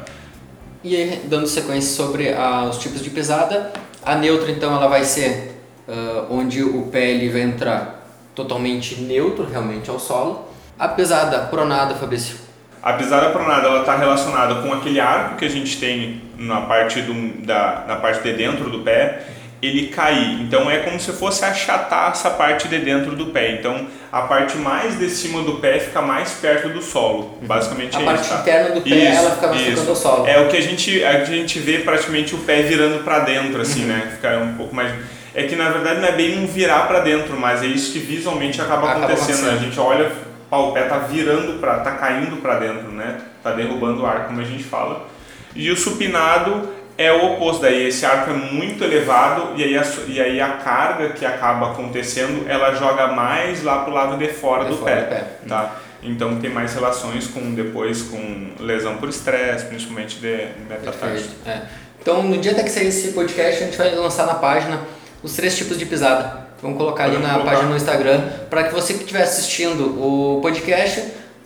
E 0.84 0.96
aí, 0.96 1.22
dando 1.26 1.46
sequência 1.46 1.94
sobre 1.94 2.32
ah, 2.32 2.64
os 2.64 2.78
tipos 2.78 3.00
de 3.00 3.10
pesada, 3.10 3.72
a 4.04 4.16
neutra 4.16 4.50
então 4.50 4.74
ela 4.74 4.88
vai 4.88 5.04
ser 5.04 5.52
ah, 5.86 6.26
onde 6.28 6.62
o 6.64 6.86
pé 6.86 7.10
ele 7.10 7.28
vai 7.28 7.42
entrar 7.42 8.01
totalmente 8.34 9.00
neutro 9.00 9.46
realmente 9.50 9.90
ao 9.90 9.98
solo. 9.98 10.48
A 10.78 10.88
pesada 10.88 11.38
pronada, 11.40 11.94
Fabrício, 11.94 12.36
A 12.82 12.94
pisada 12.94 13.30
pronada 13.30 13.68
ela 13.68 13.80
está 13.80 13.96
relacionada 13.96 14.56
com 14.56 14.72
aquele 14.72 14.98
arco 14.98 15.36
que 15.36 15.44
a 15.44 15.50
gente 15.50 15.78
tem 15.78 16.20
na 16.36 16.62
parte, 16.62 17.00
do, 17.02 17.44
da, 17.46 17.84
na 17.86 17.96
parte 17.96 18.22
de 18.22 18.32
dentro 18.32 18.68
do 18.68 18.80
pé, 18.80 19.22
ele 19.62 19.86
cair. 19.88 20.42
Então 20.42 20.68
é 20.68 20.78
como 20.78 20.98
se 20.98 21.12
fosse 21.12 21.44
achatar 21.44 22.10
essa 22.10 22.30
parte 22.30 22.66
de 22.66 22.78
dentro 22.78 23.14
do 23.14 23.26
pé. 23.26 23.52
Então 23.52 23.86
a 24.10 24.22
parte 24.22 24.56
mais 24.56 24.98
de 24.98 25.08
cima 25.08 25.42
do 25.42 25.54
pé 25.54 25.78
fica 25.78 26.02
mais 26.02 26.32
perto 26.32 26.68
do 26.70 26.82
solo. 26.82 27.38
Basicamente 27.42 27.96
a 27.96 28.00
é 28.00 28.04
parte 28.04 28.22
isso. 28.22 28.30
tá? 28.34 28.40
interna 28.40 28.70
do 28.74 28.80
pé 28.80 28.90
Isso, 28.90 29.18
ela 29.18 29.30
fica 29.30 29.46
mais 29.46 29.60
isso. 29.60 29.70
tocando 29.70 29.88
ao 29.90 29.96
solo. 29.96 30.26
É 30.26 30.40
o 30.40 30.48
que 30.48 30.56
a 30.56 30.60
gente, 30.60 31.04
a 31.04 31.24
gente 31.24 31.58
vê 31.60 31.78
praticamente 31.78 32.34
o 32.34 32.38
pé 32.38 32.62
virando 32.62 33.04
para 33.04 33.20
dentro, 33.20 33.60
assim, 33.62 33.84
né? 33.84 34.10
Fica 34.16 34.38
um 34.38 34.54
pouco 34.54 34.74
mais. 34.74 34.92
É 35.34 35.44
que 35.44 35.56
na 35.56 35.70
verdade 35.70 36.00
não 36.00 36.08
é 36.08 36.12
bem 36.12 36.38
um 36.38 36.46
virar 36.46 36.86
para 36.86 37.00
dentro, 37.00 37.36
mas 37.38 37.62
é 37.62 37.66
isso 37.66 37.92
que 37.92 37.98
visualmente 37.98 38.60
acaba, 38.60 38.90
Acaba 38.90 39.06
acontecendo. 39.06 39.46
acontecendo. 39.46 39.56
A 39.56 39.64
gente 39.64 39.80
olha, 39.80 40.12
pá, 40.50 40.58
o 40.58 40.72
pé 40.72 40.82
tá 40.82 40.98
virando 40.98 41.58
para, 41.58 41.80
tá 41.80 41.92
caindo 41.92 42.36
para 42.42 42.58
dentro, 42.58 42.88
né? 42.90 43.18
Tá 43.42 43.52
derrubando 43.52 44.02
o 44.02 44.06
ar, 44.06 44.26
como 44.26 44.40
a 44.40 44.44
gente 44.44 44.62
fala. 44.64 45.06
E 45.54 45.70
o 45.70 45.76
supinado 45.76 46.68
é 46.98 47.10
o 47.10 47.32
oposto, 47.32 47.62
daí 47.62 47.86
esse 47.88 48.04
arco 48.04 48.30
é 48.30 48.34
muito 48.34 48.84
elevado 48.84 49.54
e 49.56 49.64
aí 49.64 49.78
a, 49.78 49.84
e 50.06 50.20
aí 50.20 50.40
a 50.40 50.50
carga 50.58 51.08
que 51.10 51.24
acaba 51.24 51.70
acontecendo, 51.72 52.46
ela 52.48 52.74
joga 52.74 53.08
mais 53.08 53.62
lá 53.62 53.78
pro 53.84 53.92
lado 53.92 54.16
de 54.18 54.28
fora, 54.28 54.64
De 54.64 54.70
do, 54.72 54.76
fora 54.76 54.94
pé, 54.96 55.00
do 55.00 55.08
pé. 55.08 55.24
tá? 55.48 55.76
Então 56.02 56.36
tem 56.40 56.50
mais 56.50 56.74
relações 56.74 57.26
com 57.28 57.54
depois 57.54 58.02
com 58.02 58.50
lesão 58.60 58.96
por 58.98 59.08
estresse, 59.08 59.64
principalmente 59.66 60.16
de 60.18 60.48
metatarso. 60.68 61.30
É. 61.46 61.62
Então, 62.00 62.22
no 62.24 62.36
dia 62.38 62.50
até 62.52 62.64
que 62.64 62.70
sair 62.70 62.88
esse 62.88 63.12
podcast, 63.12 63.62
a 63.62 63.66
gente 63.66 63.78
vai 63.78 63.94
lançar 63.94 64.26
na 64.26 64.34
página 64.34 64.80
os 65.22 65.32
três 65.34 65.56
tipos 65.56 65.78
de 65.78 65.86
pisada. 65.86 66.42
Vamos 66.60 66.78
colocar 66.78 67.04
ali 67.04 67.18
na 67.18 67.40
página 67.40 67.68
no 67.68 67.76
Instagram, 67.76 68.20
para 68.48 68.64
que 68.64 68.74
você 68.74 68.94
que 68.94 69.00
estiver 69.00 69.22
assistindo 69.22 70.00
o 70.00 70.40
podcast, 70.40 71.02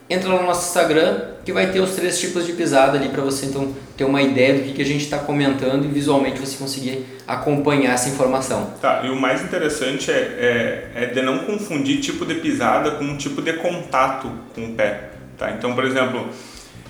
entra 0.08 0.28
lá 0.28 0.40
no 0.40 0.46
nosso 0.46 0.68
Instagram, 0.68 1.20
que 1.44 1.52
vai 1.52 1.70
ter 1.70 1.80
os 1.80 1.94
três 1.94 2.18
tipos 2.18 2.44
de 2.44 2.52
pisada 2.52 2.98
ali 2.98 3.08
para 3.08 3.22
você 3.22 3.46
então 3.46 3.74
ter 3.96 4.04
uma 4.04 4.20
ideia 4.20 4.54
do 4.54 4.62
que, 4.62 4.74
que 4.74 4.82
a 4.82 4.84
gente 4.84 5.04
está 5.04 5.18
comentando 5.18 5.84
e 5.84 5.88
visualmente 5.88 6.38
você 6.38 6.56
conseguir 6.56 7.06
acompanhar 7.26 7.94
essa 7.94 8.08
informação. 8.08 8.74
Tá, 8.80 9.02
e 9.04 9.10
o 9.10 9.16
mais 9.16 9.42
interessante 9.42 10.10
é, 10.10 10.90
é, 10.94 11.04
é 11.04 11.06
de 11.06 11.22
não 11.22 11.40
confundir 11.40 12.00
tipo 12.00 12.26
de 12.26 12.34
pisada 12.34 12.92
com 12.92 13.04
um 13.04 13.16
tipo 13.16 13.40
de 13.40 13.54
contato 13.54 14.30
com 14.54 14.66
o 14.66 14.72
pé. 14.74 15.10
Tá? 15.38 15.50
Então, 15.52 15.74
por 15.74 15.84
exemplo, 15.84 16.28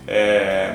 é, 0.06 0.74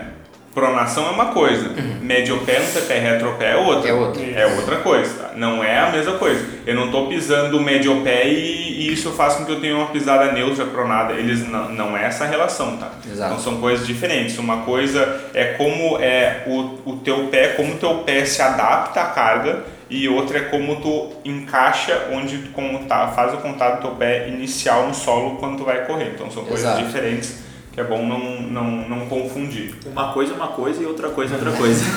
pronação 0.54 1.08
é 1.08 1.12
uma 1.12 1.28
coisa, 1.28 1.70
mediopé, 2.02 2.58
antepé, 2.58 3.00
retropé 3.00 3.52
é 3.52 3.56
outra. 3.56 3.90
É 3.90 3.94
outra. 3.94 4.24
É 4.24 4.46
outra 4.46 4.76
coisa, 4.78 5.14
tá? 5.14 5.32
Não 5.36 5.64
é 5.64 5.80
a 5.80 5.90
mesma 5.90 6.14
coisa. 6.18 6.46
Eu 6.66 6.76
não 6.76 6.86
estou 6.86 7.08
pisando 7.08 7.60
mediopé 7.62 8.28
e, 8.28 8.82
e 8.82 8.94
isso 8.94 9.12
faz 9.12 9.36
com 9.36 9.46
que 9.46 9.52
eu 9.52 9.62
tenha 9.62 9.76
uma 9.76 9.88
pisada 9.88 10.32
neutra 10.34 10.66
pronada. 10.66 11.14
Eles 11.14 11.48
não, 11.48 11.70
não 11.70 11.98
é 11.98 12.06
essa 12.06 12.26
relação, 12.26 12.78
tá? 12.78 12.92
Exato. 13.10 13.34
Então 13.34 13.44
são 13.44 13.62
coisas 13.62 13.88
diferentes. 13.88 14.38
Uma 14.38 14.58
coisa 14.64 15.30
é 15.34 15.46
como 15.54 15.98
é 16.00 16.44
o, 16.46 16.92
o 16.92 16.98
teu 16.98 17.28
pé, 17.28 17.50
como 17.50 17.76
o 17.76 17.78
teu 17.78 18.00
pé 18.00 18.26
se 18.26 18.42
adapta 18.42 19.02
à 19.02 19.06
carga 19.06 19.64
e 19.90 20.08
outra 20.08 20.38
é 20.38 20.42
como 20.44 20.78
tu 20.82 21.14
encaixa 21.24 22.08
onde 22.12 22.38
tu 22.40 22.50
como 22.52 22.80
tá, 22.86 23.08
faz 23.10 23.34
o 23.34 23.38
contato 23.38 23.78
do 23.78 23.88
teu 23.88 23.92
pé 23.96 24.28
inicial 24.28 24.88
no 24.88 24.94
solo 24.94 25.38
quando 25.38 25.58
tu 25.58 25.64
vai 25.64 25.86
correr. 25.86 26.12
Então 26.14 26.30
são 26.30 26.44
coisas 26.44 26.66
Exato. 26.66 26.86
diferentes 26.86 27.51
que 27.72 27.80
é 27.80 27.84
bom 27.84 28.06
não, 28.06 28.42
não, 28.42 28.90
não 28.90 29.08
confundir. 29.08 29.76
Uma 29.86 30.12
coisa 30.14 30.34
é 30.34 30.36
uma 30.36 30.50
coisa 30.50 30.84
e 30.84 30.86
outra 30.86 31.10
coisa 31.10 31.36
é 31.36 31.38
outra 31.38 31.52
coisa. 31.54 31.84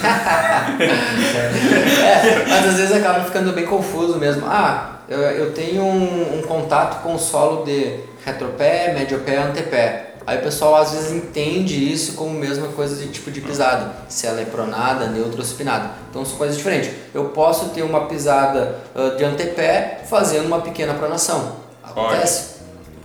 É, 2.05 2.45
mas 2.49 2.67
às 2.67 2.77
vezes 2.77 2.93
acaba 2.93 3.25
ficando 3.25 3.53
bem 3.53 3.67
confuso 3.67 4.19
mesmo. 4.19 4.47
Ah, 4.47 5.01
eu, 5.09 5.19
eu 5.19 5.53
tenho 5.53 5.83
um, 5.83 6.39
um 6.39 6.43
contato 6.43 7.03
com 7.03 7.15
o 7.15 7.19
solo 7.19 7.65
de 7.65 8.01
retropé, 8.25 8.93
mediopé, 8.95 9.37
antepé. 9.37 10.15
Aí 10.27 10.39
o 10.39 10.43
pessoal 10.43 10.77
às 10.77 10.93
vezes 10.93 11.13
entende 11.13 11.93
isso 11.93 12.15
como 12.15 12.31
mesma 12.31 12.69
coisa 12.69 12.97
de 12.97 13.13
tipo 13.13 13.31
de 13.31 13.41
pisada, 13.43 13.93
se 14.09 14.27
ela 14.27 14.41
é 14.41 14.45
pronada, 14.45 15.07
neutra 15.09 15.39
ou 15.39 15.45
supinada. 15.45 15.91
Então 16.11 16.25
são 16.25 16.39
coisas 16.39 16.57
diferentes. 16.57 16.91
Eu 17.13 17.27
posso 17.27 17.71
ter 17.71 17.83
uma 17.83 18.07
pisada 18.07 18.79
ah, 18.95 19.15
de 19.17 19.25
antepé 19.25 20.03
fazendo 20.09 20.47
uma 20.47 20.61
pequena 20.61 20.95
pronação. 20.95 21.57
Acontece. 21.83 22.43
Pode. 22.43 22.54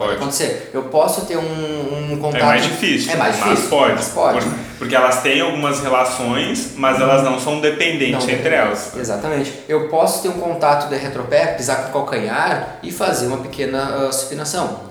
Acontecer. 0.07 0.69
Eu 0.73 0.83
posso 0.83 1.25
ter 1.25 1.37
um, 1.37 2.13
um 2.13 2.17
contato. 2.19 2.41
É 2.41 2.45
mais 2.45 2.63
difícil, 2.63 3.11
É 3.11 3.15
mais 3.17 3.37
mas 3.39 3.49
difícil. 3.49 3.69
pode. 3.69 3.93
Mas 3.93 4.07
pode. 4.09 4.45
Por- 4.45 4.53
Porque 4.79 4.95
elas 4.95 5.21
têm 5.21 5.41
algumas 5.41 5.81
relações, 5.81 6.73
mas 6.77 7.01
elas 7.01 7.21
não 7.23 7.37
são 7.39 7.59
dependentes 7.59 8.25
Não, 8.25 8.33
entre 8.33 8.53
elas. 8.55 8.95
Exatamente. 8.95 9.53
Eu 9.67 9.89
posso 9.89 10.21
ter 10.21 10.29
um 10.29 10.39
contato 10.39 10.87
de 10.89 10.95
retropé, 10.95 11.47
pisar 11.47 11.83
com 11.83 11.89
o 11.89 11.91
calcanhar 11.91 12.77
e 12.81 12.91
fazer 12.91 13.27
uma 13.27 13.37
pequena 13.39 14.07
ah, 14.07 14.11
supinação. 14.11 14.87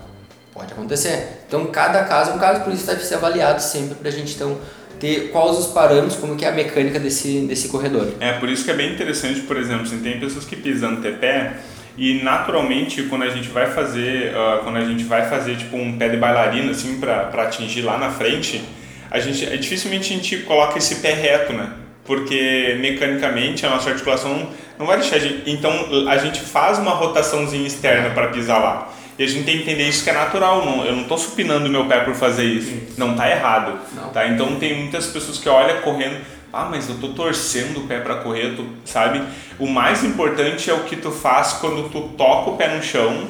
Pode 0.52 0.72
acontecer. 0.72 1.42
Então 1.46 1.64
cada 1.66 2.04
caso 2.04 2.32
é 2.32 2.34
um 2.34 2.38
caso, 2.38 2.60
por 2.62 2.72
isso 2.72 2.86
deve 2.86 3.02
ser 3.02 3.14
avaliado 3.14 3.62
sempre 3.62 3.94
para 3.94 4.08
a 4.08 4.12
gente 4.12 4.34
então 4.34 4.58
ter 5.00 5.30
quais 5.30 5.56
os 5.56 5.68
parâmetros, 5.68 6.16
como 6.16 6.34
que 6.36 6.44
é 6.44 6.48
a 6.48 6.52
mecânica 6.52 6.98
desse, 6.98 7.42
desse 7.42 7.68
corredor. 7.68 8.08
É, 8.18 8.32
por 8.32 8.48
isso 8.48 8.64
que 8.64 8.70
é 8.72 8.74
bem 8.74 8.92
interessante, 8.92 9.40
por 9.42 9.56
exemplo, 9.56 9.84
assim, 9.84 10.00
tem 10.00 10.18
pessoas 10.18 10.44
que 10.44 10.56
pisam 10.56 10.90
antepé 10.90 11.52
e 11.98 12.22
naturalmente 12.22 13.02
quando 13.02 13.24
a 13.24 13.28
gente 13.28 13.48
vai 13.48 13.66
fazer, 13.66 14.32
ah, 14.34 14.60
quando 14.62 14.76
a 14.76 14.84
gente 14.84 15.02
vai 15.02 15.28
fazer 15.28 15.56
tipo 15.56 15.76
um 15.76 15.98
pé 15.98 16.08
de 16.08 16.16
bailarina 16.16 16.70
assim 16.70 16.98
para 17.00 17.42
atingir 17.42 17.82
lá 17.82 17.98
na 17.98 18.10
frente, 18.10 18.62
a 19.10 19.18
gente 19.18 19.44
é, 19.44 19.56
dificilmente 19.56 20.12
a 20.12 20.16
gente 20.16 20.36
coloca 20.38 20.78
esse 20.78 20.96
pé 20.96 21.12
reto, 21.12 21.52
né? 21.52 21.70
Porque 22.04 22.78
mecanicamente 22.80 23.66
a 23.66 23.70
nossa 23.70 23.90
articulação 23.90 24.48
não 24.78 24.86
vai 24.86 24.98
deixar 24.98 25.16
a 25.16 25.18
gente, 25.18 25.50
então 25.50 25.72
a 26.08 26.16
gente 26.16 26.40
faz 26.40 26.78
uma 26.78 26.92
rotaçãozinha 26.92 27.66
externa 27.66 28.10
para 28.10 28.28
pisar 28.28 28.60
lá. 28.60 28.92
E 29.18 29.24
a 29.24 29.26
gente 29.26 29.44
tem 29.44 29.56
que 29.56 29.62
entender 29.64 29.88
isso 29.88 30.04
que 30.04 30.10
é 30.10 30.12
natural, 30.12 30.64
não, 30.64 30.84
eu 30.84 30.92
não 30.92 31.02
estou 31.02 31.18
supinando 31.18 31.68
meu 31.68 31.86
pé 31.86 32.00
por 32.00 32.14
fazer 32.14 32.44
isso. 32.44 32.72
Não 32.96 33.16
tá 33.16 33.28
errado. 33.28 33.76
Não. 33.92 34.10
Tá? 34.10 34.28
Então 34.28 34.54
tem 34.60 34.76
muitas 34.76 35.08
pessoas 35.08 35.38
que 35.38 35.48
olham 35.48 35.80
correndo, 35.80 36.18
ah, 36.52 36.66
mas 36.70 36.88
eu 36.88 36.96
tô 36.96 37.08
torcendo 37.08 37.80
o 37.80 37.86
pé 37.86 38.00
para 38.00 38.16
correr, 38.16 38.54
tu, 38.56 38.66
sabe? 38.84 39.22
O 39.58 39.66
mais 39.66 40.02
importante 40.02 40.70
é 40.70 40.74
o 40.74 40.84
que 40.84 40.96
tu 40.96 41.10
faz 41.10 41.54
quando 41.54 41.90
tu 41.90 42.08
toca 42.16 42.50
o 42.50 42.56
pé 42.56 42.74
no 42.74 42.82
chão. 42.82 43.28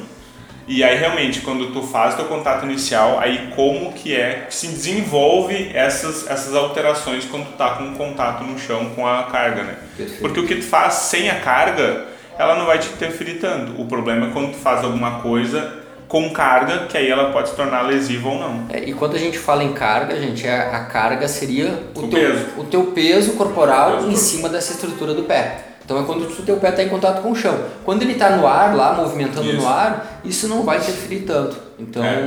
E 0.67 0.83
aí 0.83 0.97
realmente, 0.97 1.41
quando 1.41 1.73
tu 1.73 1.81
faz 1.81 2.15
teu 2.15 2.25
contato 2.25 2.63
inicial, 2.63 3.19
aí 3.19 3.51
como 3.55 3.91
que 3.91 4.15
é 4.15 4.45
que 4.47 4.53
se 4.53 4.67
desenvolve 4.67 5.71
essas, 5.73 6.27
essas 6.27 6.53
alterações 6.53 7.25
quando 7.25 7.47
tu 7.47 7.57
tá 7.57 7.71
com 7.71 7.95
contato 7.95 8.43
no 8.43 8.57
chão 8.59 8.91
com 8.95 9.07
a 9.07 9.23
carga, 9.23 9.63
né? 9.63 9.77
Perfeito. 9.97 10.21
Porque 10.21 10.39
o 10.39 10.47
que 10.47 10.55
tu 10.55 10.65
faz 10.65 10.93
sem 10.93 11.29
a 11.29 11.39
carga, 11.39 12.05
ela 12.37 12.55
não 12.55 12.67
vai 12.67 12.77
te 12.77 12.87
interferir 12.89 13.39
tanto. 13.39 13.81
O 13.81 13.85
problema 13.85 14.27
é 14.27 14.29
quando 14.29 14.51
tu 14.51 14.57
faz 14.57 14.83
alguma 14.83 15.21
coisa 15.21 15.78
com 16.09 16.29
carga, 16.31 16.87
que 16.87 16.97
aí 16.97 17.07
ela 17.09 17.31
pode 17.31 17.49
se 17.49 17.55
tornar 17.55 17.83
lesiva 17.83 18.27
ou 18.27 18.39
não. 18.39 18.65
É, 18.69 18.83
e 18.83 18.93
quando 18.93 19.15
a 19.15 19.19
gente 19.19 19.37
fala 19.37 19.63
em 19.63 19.71
carga, 19.73 20.19
gente, 20.19 20.45
a, 20.47 20.75
a 20.75 20.79
carga 20.85 21.27
seria 21.27 21.67
o, 21.95 21.99
O 21.99 22.07
teu, 22.07 22.19
peso. 22.19 22.45
o 22.57 22.63
teu 22.65 22.83
peso 22.87 23.33
corporal 23.33 23.91
O 23.91 23.97
peso 23.97 24.09
em 24.11 24.15
cima 24.15 24.49
dessa 24.49 24.73
estrutura 24.73 25.13
do 25.13 25.23
pé. 25.23 25.65
Então 25.85 25.99
é 25.99 26.03
quando 26.03 26.23
o 26.23 26.43
teu 26.43 26.57
pé 26.57 26.69
está 26.69 26.83
em 26.83 26.89
contato 26.89 27.21
com 27.21 27.31
o 27.31 27.35
chão. 27.35 27.57
Quando 27.83 28.01
ele 28.03 28.11
está 28.13 28.31
no 28.31 28.45
ar, 28.45 28.75
lá, 28.75 28.93
movimentando 28.93 29.47
Isso. 29.49 29.57
no 29.57 29.67
ar, 29.67 30.21
isso 30.23 30.47
não 30.47 30.61
vai 30.63 30.77
interferir 30.77 31.21
tanto. 31.21 31.57
Então, 31.79 32.03
É. 32.03 32.23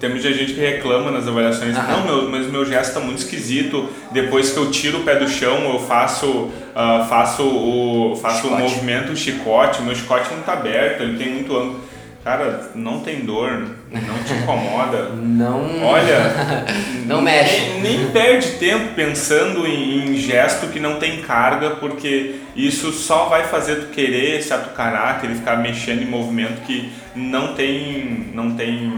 Temos 0.00 0.20
de 0.22 0.32
gente 0.34 0.54
que 0.54 0.60
reclama 0.60 1.12
nas 1.12 1.28
avaliações, 1.28 1.76
Aham. 1.76 1.92
não, 1.92 2.04
meu, 2.04 2.30
mas 2.30 2.50
meu 2.50 2.64
gesto 2.64 2.88
está 2.88 3.00
muito 3.00 3.18
esquisito. 3.18 3.88
Depois 4.10 4.50
que 4.50 4.56
eu 4.56 4.68
tiro 4.70 4.98
o 4.98 5.02
pé 5.04 5.14
do 5.16 5.28
chão, 5.28 5.72
eu 5.72 5.78
faço, 5.78 6.50
ah, 6.74 7.06
faço 7.08 7.44
o, 7.44 8.16
faço 8.20 8.48
o 8.48 8.58
movimento, 8.58 9.12
o 9.12 9.16
chicote, 9.16 9.80
meu 9.82 9.94
chicote 9.94 10.30
não 10.32 10.40
está 10.40 10.54
aberto, 10.54 11.02
ele 11.02 11.16
tem 11.16 11.32
muito 11.34 11.56
ângulo. 11.56 11.80
Cara, 12.24 12.70
não 12.74 13.00
tem 13.00 13.20
dor, 13.20 13.68
não 13.92 14.24
te 14.24 14.32
incomoda. 14.32 15.10
não. 15.20 15.84
Olha, 15.84 16.64
Não 17.04 17.20
mexe. 17.20 17.80
Nem, 17.82 18.10
perde 18.10 18.52
tempo 18.52 18.94
pensando 18.94 19.66
em, 19.66 20.08
em 20.08 20.16
gesto 20.16 20.68
que 20.68 20.80
não 20.80 20.98
tem 20.98 21.20
carga, 21.20 21.72
porque 21.72 22.36
isso 22.56 22.92
só 22.92 23.26
vai 23.26 23.44
fazer 23.44 23.76
tu 23.76 23.86
querer 23.88 24.42
se 24.42 24.54
atucarar, 24.54 25.20
querer 25.20 25.34
ficar 25.34 25.56
mexendo 25.56 26.02
em 26.02 26.06
movimento 26.06 26.62
que 26.62 26.90
não 27.14 27.54
tem, 27.54 28.30
não 28.32 28.54
tem, 28.56 28.92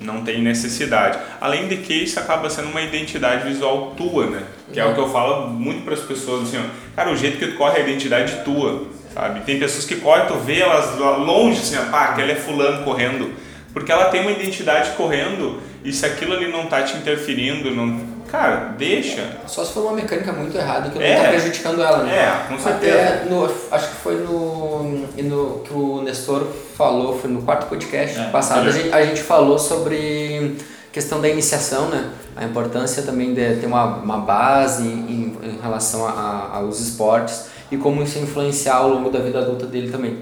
não 0.00 0.22
tem 0.22 0.40
necessidade. 0.40 1.18
Além 1.40 1.66
de 1.66 1.78
que 1.78 1.94
isso 1.94 2.20
acaba 2.20 2.48
sendo 2.48 2.68
uma 2.68 2.80
identidade 2.80 3.48
visual 3.48 3.92
tua, 3.96 4.26
né? 4.26 4.42
Que 4.72 4.78
é 4.78 4.86
o 4.86 4.94
que 4.94 5.00
eu 5.00 5.10
falo 5.10 5.48
muito 5.48 5.82
para 5.82 5.94
as 5.94 6.00
pessoas 6.00 6.44
assim, 6.44 6.58
ó, 6.58 6.94
cara, 6.94 7.10
o 7.10 7.16
jeito 7.16 7.38
que 7.38 7.46
tu 7.48 7.56
corre 7.56 7.78
é 7.78 7.82
a 7.82 7.88
identidade 7.88 8.44
tua, 8.44 8.86
sabe? 9.14 9.40
Tem 9.40 9.58
pessoas 9.58 9.84
que 9.84 9.96
correm, 9.96 10.26
tu 10.26 10.34
vê 10.34 10.60
elas 10.60 10.96
longe 10.98 11.60
assim, 11.60 11.76
ó, 11.78 11.90
pá, 11.90 12.04
aquela 12.06 12.32
é 12.32 12.36
fulano 12.36 12.84
correndo, 12.84 13.30
porque 13.72 13.90
ela 13.90 14.06
tem 14.06 14.20
uma 14.22 14.30
identidade 14.32 14.90
correndo 14.90 15.60
e 15.84 15.92
se 15.92 16.04
aquilo 16.06 16.34
ali 16.34 16.50
não 16.50 16.66
tá 16.66 16.82
te 16.82 16.96
interferindo, 16.96 17.70
não, 17.74 18.00
cara, 18.30 18.74
deixa. 18.78 19.38
Só 19.46 19.64
se 19.64 19.72
for 19.72 19.80
uma 19.84 19.92
mecânica 19.92 20.32
muito 20.32 20.56
errada 20.56 20.88
que 20.90 20.98
não 20.98 21.04
É. 21.04 21.16
está 21.16 21.28
prejudicando 21.28 21.82
ela, 21.82 21.98
né? 22.04 22.14
É, 22.16 22.48
com 22.48 22.58
certeza. 22.58 22.98
Até 22.98 23.24
no, 23.28 23.44
acho 23.70 23.88
que 23.88 23.96
foi 23.96 24.14
no, 24.16 24.82
no 25.16 25.58
que 25.60 25.72
o 25.72 26.02
Nestor 26.02 26.46
falou, 26.76 27.18
foi 27.18 27.30
no 27.30 27.42
quarto 27.42 27.66
podcast 27.66 28.18
É, 28.18 28.24
passado, 28.30 28.68
a 28.68 28.70
gente, 28.70 28.92
a 28.92 29.04
gente 29.04 29.22
falou 29.22 29.58
sobre 29.58 30.56
questão 30.92 31.20
da 31.20 31.28
iniciação, 31.28 31.88
né? 31.88 32.10
A 32.36 32.44
importância 32.44 33.02
também 33.02 33.34
de 33.34 33.56
ter 33.56 33.66
uma, 33.66 33.84
uma 33.96 34.18
base 34.18 34.84
em, 34.86 35.36
em 35.42 35.58
relação 35.62 36.06
a, 36.06 36.10
a- 36.12 36.56
aos 36.58 36.80
esportes 36.80 37.46
e 37.72 37.76
como 37.78 38.02
isso 38.02 38.18
influenciar 38.18 38.76
ao 38.76 38.90
longo 38.90 39.10
da 39.10 39.18
vida 39.18 39.38
adulta 39.40 39.66
dele 39.66 39.90
também. 39.90 40.18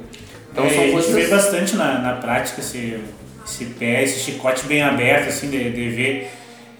Então 0.53 0.65
É, 0.65 0.71
são 0.71 0.79
a 0.79 0.83
gente 0.85 0.93
coisas... 0.93 1.13
vê 1.15 1.27
bastante 1.27 1.77
na, 1.77 1.99
na 1.99 2.13
prática 2.15 2.61
esse, 2.61 2.99
esse 3.45 3.65
pé, 3.67 4.05
esse 4.05 4.21
chicote 4.21 4.65
bem 4.67 4.83
aberto, 4.83 5.29
assim, 5.29 5.51
de, 5.51 5.71
de 5.71 5.89
ver. 5.91 6.31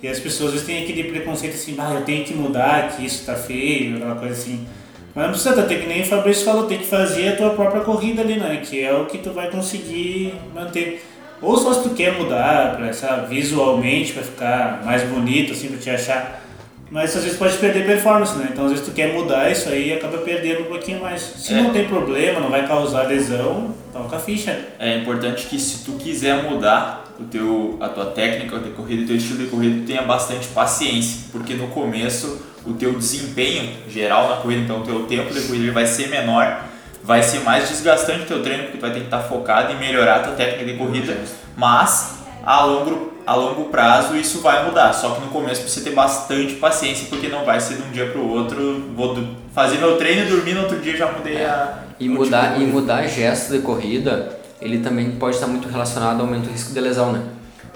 E 0.03 0.09
as 0.09 0.19
pessoas 0.19 0.49
às 0.49 0.53
vezes 0.63 0.67
têm 0.67 0.83
aquele 0.83 1.05
preconceito 1.11 1.55
assim, 1.55 1.77
ah, 1.79 1.93
eu 1.95 2.03
tenho 2.03 2.25
que 2.25 2.33
mudar, 2.33 2.97
que 2.97 3.05
isso 3.05 3.27
tá 3.27 3.35
feio, 3.35 3.97
aquela 3.97 4.15
coisa 4.15 4.35
assim. 4.35 4.67
Mas 5.15 5.25
não 5.25 5.33
precisa, 5.33 5.63
tem 5.65 5.81
que 5.81 5.87
nem 5.87 6.03
o 6.03 6.07
Fabrício 6.07 6.45
falou, 6.45 6.65
tem 6.67 6.79
que 6.79 6.87
fazer 6.87 7.31
a 7.31 7.37
tua 7.37 7.51
própria 7.51 7.83
corrida 7.83 8.23
ali, 8.23 8.39
né? 8.39 8.63
Que 8.65 8.81
é 8.81 8.95
o 8.95 9.07
que 9.07 9.19
tu 9.19 9.31
vai 9.33 9.51
conseguir 9.51 10.33
manter. 10.55 11.05
Ou 11.43 11.57
só 11.57 11.75
se 11.75 11.83
tu 11.83 11.91
quer 11.91 12.13
mudar, 12.17 12.77
pra, 12.77 12.93
sabe, 12.93 13.35
visualmente, 13.35 14.13
pra 14.13 14.23
ficar 14.23 14.83
mais 14.85 15.03
bonito, 15.03 15.53
assim, 15.53 15.69
pra 15.69 15.79
te 15.79 15.91
achar. 15.91 16.43
Mas 16.91 17.17
às 17.17 17.23
vezes 17.23 17.39
pode 17.39 17.57
perder 17.59 17.87
performance, 17.87 18.37
né? 18.37 18.49
Então 18.53 18.65
às 18.65 18.73
vezes 18.73 18.87
tu 18.87 18.93
quer 18.93 19.13
mudar 19.13 19.51
isso 19.51 19.69
aí 19.69 19.91
e 19.91 19.93
acaba 19.93 20.19
perdendo 20.19 20.63
um 20.63 20.65
pouquinho 20.65 21.01
mais. 21.01 21.21
Se 21.21 21.55
É. 21.55 21.63
não 21.63 21.71
tem 21.71 21.87
problema, 21.87 22.41
não 22.41 22.51
vai 22.51 22.67
causar 22.67 23.07
lesão, 23.07 23.73
toca 23.93 24.17
a 24.17 24.19
ficha. 24.19 24.59
É 24.79 24.97
importante 24.99 25.47
que 25.47 25.59
se 25.59 25.85
tu 25.85 25.93
quiser 25.93 26.43
mudar 26.43 27.05
o 27.21 27.25
teu, 27.25 27.77
a 27.81 27.89
tua 27.89 28.07
técnica 28.07 28.59
de 28.59 28.71
corrida, 28.71 29.05
o 29.05 29.07
teu 29.07 29.17
estilo 29.17 29.39
de 29.39 29.47
corrida, 29.47 29.81
tu 29.83 29.87
tenha 29.87 30.03
bastante 30.03 30.49
paciência, 30.49 31.29
porque 31.31 31.55
no 31.55 31.69
começo 31.69 32.43
o 32.67 32.73
teu 32.73 32.93
desempenho 32.95 33.71
geral 33.89 34.29
na 34.29 34.37
corrida, 34.37 34.63
então 34.63 34.81
o 34.81 34.85
teu 34.85 35.05
tempo 35.07 35.33
de 35.33 35.41
corrida 35.43 35.65
ele 35.65 35.71
vai 35.71 35.87
ser 35.87 36.09
menor, 36.09 36.65
vai 37.05 37.23
ser 37.23 37.41
mais 37.41 37.69
desgastante 37.69 38.23
o 38.23 38.27
teu 38.27 38.43
treino, 38.43 38.65
porque 38.65 38.79
tu 38.79 38.81
vai 38.81 38.91
ter 38.91 39.01
que 39.01 39.05
estar 39.07 39.21
focado 39.21 39.73
em 39.73 39.77
melhorar 39.79 40.17
a 40.17 40.19
tua 40.21 40.33
técnica 40.35 40.65
de 40.65 40.77
corrida, 40.79 41.17
mas 41.57 42.19
a 42.45 42.65
longo, 42.65 43.10
a 43.27 43.35
longo 43.35 43.65
prazo 43.67 44.17
isso 44.17 44.41
vai 44.41 44.65
mudar, 44.67 44.93
só 44.93 45.15
que 45.15 45.21
no 45.21 45.29
começo 45.29 45.63
precisa 45.63 45.85
ter 45.85 45.95
bastante 45.95 46.55
paciência, 46.55 47.07
porque 47.09 47.29
não 47.29 47.45
vai 47.45 47.61
ser 47.61 47.77
de 47.77 47.83
um 47.83 47.91
dia 47.91 48.07
para 48.07 48.21
o 48.21 48.29
outro, 48.29 48.91
vou 48.95 49.17
fazer 49.55 49.79
meu 49.79 49.97
treino 49.97 50.27
e 50.27 50.29
dormir 50.29 50.55
no 50.55 50.63
outro 50.63 50.79
dia 50.79 50.97
já 50.97 51.11
mudei 51.11 51.45
a... 51.45 51.85
E 51.99 52.09
mudar, 52.09 52.51
tipo 52.53 52.63
e 52.63 52.67
de- 52.67 52.73
mudar 52.73 53.07
gesto 53.07 53.53
de 53.53 53.59
corrida, 53.61 54.39
ele 54.61 54.79
também 54.79 55.13
pode 55.13 55.35
estar 55.35 55.47
muito 55.47 55.69
relacionado 55.69 56.21
ao 56.21 56.27
aumento 56.27 56.45
do 56.45 56.53
risco 56.53 56.73
de 56.73 56.81
lesão, 56.81 57.13
né? 57.13 57.23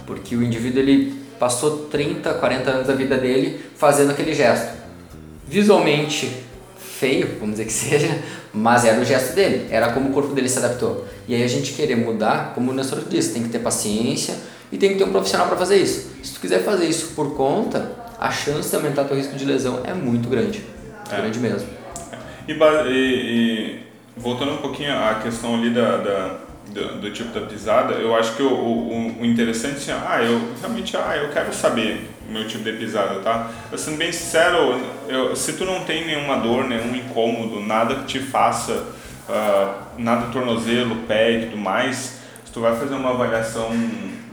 Porque 0.06 0.34
o 0.36 0.42
indivíduo 0.42 0.80
ele 0.80 1.24
passou 1.38 1.86
30, 1.88 2.34
40 2.34 2.70
anos 2.70 2.86
da 2.86 2.94
vida 2.94 3.16
dele 3.16 3.60
fazendo 3.76 4.10
aquele 4.10 4.34
gesto. 4.34 4.72
Visualmente 5.46 6.30
feio, 6.78 7.36
vamos 7.38 7.56
dizer 7.56 7.66
que 7.66 7.72
seja, 7.72 8.18
mas 8.52 8.84
era 8.84 9.00
o 9.00 9.04
gesto 9.04 9.34
dele, 9.34 9.66
era 9.70 9.92
como 9.92 10.10
o 10.10 10.12
corpo 10.12 10.34
dele 10.34 10.48
se 10.48 10.58
adaptou. 10.58 11.06
E 11.28 11.34
aí 11.34 11.42
a 11.42 11.48
gente 11.48 11.72
querer 11.72 11.96
mudar, 11.96 12.52
como 12.54 12.70
o 12.70 12.74
Nestor 12.74 13.00
disse, 13.08 13.32
tem 13.32 13.42
que 13.42 13.48
ter 13.48 13.58
paciência 13.58 14.34
e 14.74 14.78
tem 14.78 14.90
que 14.90 14.96
ter 14.98 15.04
um 15.04 15.12
profissional 15.12 15.46
para 15.46 15.56
fazer 15.56 15.76
isso. 15.76 16.10
Se 16.22 16.34
tu 16.34 16.40
quiser 16.40 16.64
fazer 16.64 16.86
isso 16.86 17.12
por 17.14 17.34
conta, 17.36 17.92
a 18.18 18.30
chance 18.30 18.68
de 18.70 18.76
aumentar 18.76 19.04
teu 19.04 19.16
risco 19.16 19.36
de 19.36 19.44
lesão 19.44 19.80
é 19.84 19.94
muito 19.94 20.28
grande. 20.28 20.62
É. 21.10 21.16
Grande 21.16 21.38
mesmo. 21.38 21.68
E, 22.48 22.52
e- 22.52 22.56
e 22.90 23.80
voltando 24.16 24.52
um 24.52 24.56
pouquinho 24.58 24.92
à 24.92 25.14
questão 25.22 25.54
ali 25.54 25.70
da, 25.70 25.96
da- 25.98 26.36
do, 26.68 27.00
do 27.00 27.10
tipo 27.12 27.38
da 27.38 27.46
pisada, 27.46 27.94
eu 27.94 28.14
acho 28.16 28.34
que 28.36 28.42
o, 28.42 28.48
o, 28.52 29.20
o 29.20 29.24
interessante 29.24 29.76
assim, 29.76 29.92
ah, 29.92 30.20
eu 30.22 30.40
realmente, 30.60 30.96
ah, 30.96 31.16
eu 31.16 31.28
quero 31.30 31.52
saber 31.54 32.10
o 32.28 32.32
meu 32.32 32.46
tipo 32.48 32.64
de 32.64 32.72
pisada, 32.72 33.20
tá? 33.20 33.50
Eu 33.70 33.76
sendo 33.78 33.96
bem 33.98 34.10
sincero, 34.10 34.80
eu, 35.06 35.36
se 35.36 35.52
tu 35.52 35.64
não 35.64 35.84
tem 35.84 36.06
nenhuma 36.06 36.36
dor, 36.38 36.64
nenhum 36.64 36.96
incômodo, 36.96 37.60
nada 37.60 37.96
que 37.96 38.04
te 38.06 38.18
faça, 38.18 38.82
ah, 39.28 39.74
nada 39.98 40.26
tornozelo, 40.32 40.96
pé 41.06 41.32
e 41.32 41.46
tudo 41.46 41.58
mais, 41.58 41.96
se 42.44 42.50
tu 42.52 42.60
vai 42.60 42.74
fazer 42.76 42.94
uma 42.94 43.10
avaliação 43.10 43.70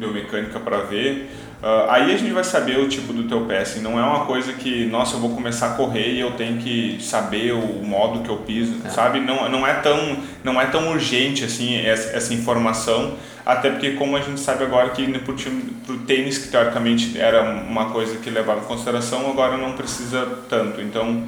biomecânica 0.02 0.60
para 0.60 0.78
ver, 0.80 1.30
ah, 1.64 1.88
aí 1.94 2.12
a 2.12 2.18
gente 2.18 2.34
vai 2.34 2.44
saber 2.44 2.80
o 2.80 2.90
tipo 2.90 3.14
do 3.14 3.24
teu 3.24 3.42
pé, 3.42 3.60
assim, 3.60 3.82
não 3.82 4.00
é 4.00 4.04
uma 4.04 4.26
coisa 4.26 4.52
que, 4.54 4.86
nossa, 4.86 5.16
eu 5.16 5.20
vou 5.20 5.30
começar 5.30 5.68
a 5.68 5.74
correr 5.76 6.14
e 6.14 6.20
eu 6.20 6.32
tenho 6.32 6.58
que 6.58 6.98
saber 7.00 7.54
o 7.54 7.84
modo 7.84 8.22
que 8.22 8.30
eu 8.30 8.38
piso, 8.38 8.74
sabe? 8.90 9.20
Não, 9.20 9.48
não, 9.48 9.66
é 9.66 9.76
tão, 9.76 10.18
não 10.44 10.60
é 10.60 10.66
tão 10.66 10.90
urgente, 10.90 11.44
assim, 11.44 11.78
essa, 11.86 12.18
essa 12.18 12.34
informação, 12.34 13.14
até 13.46 13.70
porque 13.70 13.92
como 13.92 14.18
a 14.18 14.22
gente 14.22 14.40
sabe 14.40 14.64
agora 14.64 14.90
que 14.90 15.08
pro, 15.20 15.36
time, 15.36 15.62
pro 15.86 16.00
tênis, 16.00 16.40
que 16.40 16.48
teoricamente 16.48 17.20
era 17.20 17.44
uma 17.44 17.92
coisa 17.92 18.18
que 18.18 18.30
levava 18.32 18.62
em 18.62 18.66
consideração, 18.66 19.30
agora 19.30 19.56
não 19.58 19.74
precisa 19.74 20.28
tanto, 20.50 20.82
então... 20.82 21.24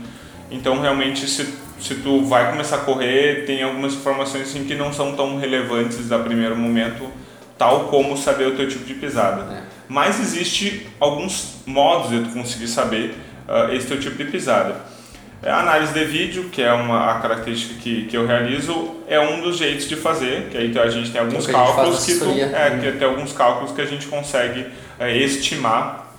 Então, 0.52 0.80
realmente, 0.80 1.28
se, 1.28 1.52
se 1.80 1.96
tu 1.96 2.22
vai 2.26 2.52
começar 2.52 2.76
a 2.76 2.80
correr, 2.80 3.44
tem 3.48 3.64
algumas 3.64 3.94
informações 3.94 4.44
assim, 4.44 4.66
que 4.66 4.76
não 4.76 4.94
são 4.94 5.16
tão 5.16 5.40
relevantes 5.40 6.12
a 6.12 6.20
primeiro 6.20 6.56
momento, 6.56 7.10
tal 7.64 7.86
como 7.86 8.18
saber 8.18 8.48
o 8.48 8.56
teu 8.56 8.68
tipo 8.68 8.84
de 8.84 8.94
pisada. 8.96 9.54
É. 9.54 9.62
Mas 9.88 10.20
existe 10.20 10.88
alguns 11.00 11.62
modos 11.66 12.10
de 12.10 12.20
tu 12.20 12.30
conseguir 12.34 12.68
saber 12.68 13.16
ah, 13.48 13.70
esse 13.72 13.88
teu 13.88 14.00
tipo 14.00 14.18
de 14.18 14.26
pisada. 14.26 14.76
É 15.42 15.50
A 15.50 15.60
análise 15.60 15.94
de 15.94 16.06
vídeo, 16.06 16.50
que 16.50 16.62
é 16.62 16.72
uma 16.74 17.12
a 17.12 17.20
característica 17.20 17.76
que, 17.82 18.06
que 18.06 18.18
eu 18.18 18.26
realizo, 18.26 18.96
é 19.08 19.20
um 19.20 19.42
dos 19.42 19.58
jeitos 19.58 19.88
de 19.88 19.96
fazer, 19.96 20.50
que 20.50 20.58
aí 20.58 20.78
a 20.78 20.90
gente 20.90 21.12
tem 21.12 21.22
alguns 21.22 21.46
que 21.46 21.56
a 21.56 21.58
gente 21.58 21.66
faz 21.66 21.76
cálculos 21.76 22.06
que 22.06 22.20
tu, 22.20 22.30
é, 22.32 22.80
que 22.80 22.98
tem 22.98 23.08
alguns 23.08 23.34
cálculos 23.34 23.72
que 23.72 23.82
a 23.82 23.86
gente 23.86 24.08
consegue 24.08 24.68
é, 25.00 25.18
estimar 25.18 26.14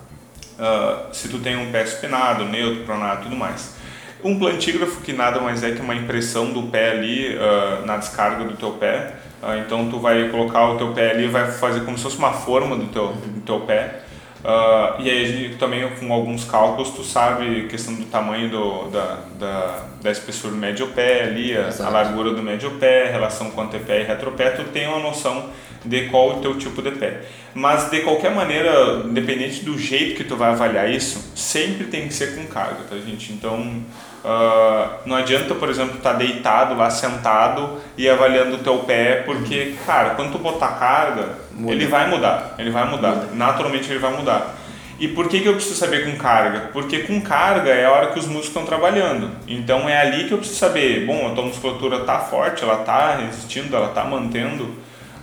ah, 0.58 1.06
se 1.12 1.28
tu 1.28 1.38
tem 1.38 1.56
um 1.56 1.70
pé 1.70 1.84
supinado, 1.84 2.44
neutro, 2.44 2.84
pronado 2.84 3.20
e 3.20 3.24
tudo 3.24 3.36
mais. 3.36 3.74
Um 4.22 4.38
plantígrafo 4.38 5.02
que 5.02 5.12
nada 5.12 5.40
mais 5.40 5.62
é 5.62 5.72
que 5.72 5.80
uma 5.80 5.94
impressão 5.94 6.52
do 6.52 6.64
pé 6.64 6.92
ali 6.92 7.36
ah, 7.38 7.82
na 7.84 7.96
descarga 7.98 8.44
do 8.44 8.56
teu 8.56 8.72
pé. 8.72 9.14
Ah, 9.46 9.58
então 9.58 9.90
tu 9.90 9.98
vai 9.98 10.30
colocar 10.30 10.70
o 10.70 10.78
teu 10.78 10.92
pé 10.92 11.10
ali, 11.10 11.26
vai 11.26 11.52
fazer 11.52 11.84
como 11.84 11.98
se 11.98 12.04
fosse 12.04 12.16
uma 12.16 12.32
forma 12.32 12.76
do 12.76 12.86
teu, 12.86 13.08
do 13.08 13.40
teu 13.42 13.60
pé. 13.60 14.00
Ah, 14.42 14.96
e 14.98 15.10
aí 15.10 15.22
a 15.22 15.26
gente 15.28 15.56
também 15.56 15.86
com 16.00 16.10
alguns 16.12 16.44
cálculos 16.44 16.90
tu 16.90 17.04
sabe 17.04 17.66
questão 17.68 17.94
do 17.94 18.06
tamanho 18.06 18.48
do, 18.48 18.88
da, 18.90 19.18
da, 19.38 19.82
da 20.02 20.10
espessura 20.10 20.52
do 20.52 20.58
médio 20.58 20.88
pé 20.88 21.24
ali, 21.24 21.54
a, 21.54 21.68
a 21.68 21.88
largura 21.90 22.30
do 22.32 22.42
médio 22.42 22.70
pé, 22.72 23.10
relação 23.10 23.50
com 23.50 23.60
antepé 23.60 24.00
e 24.00 24.04
retropé, 24.04 24.50
tu 24.50 24.64
tem 24.64 24.88
uma 24.88 24.98
noção 24.98 25.50
de 25.84 26.08
qual 26.08 26.38
o 26.38 26.40
teu 26.40 26.56
tipo 26.56 26.80
de 26.80 26.92
pé. 26.92 27.22
Mas 27.54 27.90
de 27.90 28.00
qualquer 28.00 28.34
maneira, 28.34 29.02
independente 29.04 29.64
do 29.64 29.78
jeito 29.78 30.16
que 30.16 30.24
tu 30.24 30.36
vai 30.36 30.50
avaliar 30.50 30.90
isso, 30.90 31.32
sempre 31.34 31.84
tem 31.84 32.08
que 32.08 32.14
ser 32.14 32.34
com 32.34 32.46
carga, 32.46 32.80
tá 32.88 32.96
gente? 32.96 33.32
Então 33.32 33.82
ah, 34.24 35.00
não 35.04 35.16
adianta, 35.16 35.54
por 35.54 35.68
exemplo, 35.68 35.98
estar 35.98 36.14
deitado 36.14 36.74
lá 36.74 36.88
sentado 36.88 37.78
e 37.96 38.08
avaliando 38.08 38.56
o 38.56 38.58
teu 38.58 38.78
pé, 38.78 39.16
porque, 39.26 39.74
cara, 39.84 40.10
quando 40.10 40.32
tu 40.32 40.38
botar 40.38 40.78
carga, 40.78 41.38
Muda. 41.52 41.72
ele 41.72 41.86
vai 41.86 42.08
mudar, 42.08 42.54
ele 42.58 42.70
vai 42.70 42.88
mudar, 42.88 43.28
naturalmente 43.34 43.90
ele 43.90 43.98
vai 43.98 44.16
mudar. 44.16 44.56
E 44.98 45.08
por 45.08 45.28
que, 45.28 45.40
que 45.40 45.48
eu 45.48 45.54
preciso 45.54 45.74
saber 45.74 46.06
com 46.06 46.16
carga? 46.16 46.70
Porque 46.72 47.00
com 47.00 47.20
carga 47.20 47.68
é 47.70 47.84
a 47.84 47.90
hora 47.90 48.06
que 48.12 48.18
os 48.18 48.26
músculos 48.26 48.46
estão 48.46 48.64
trabalhando. 48.64 49.30
Então 49.46 49.86
é 49.88 50.00
ali 50.00 50.24
que 50.24 50.32
eu 50.32 50.38
preciso 50.38 50.58
saber, 50.58 51.04
bom, 51.04 51.26
a 51.26 51.34
tua 51.34 51.44
musculatura 51.44 51.98
está 51.98 52.20
forte, 52.20 52.62
ela 52.62 52.80
está 52.80 53.16
resistindo, 53.16 53.76
ela 53.76 53.88
está 53.88 54.04
mantendo. 54.04 54.70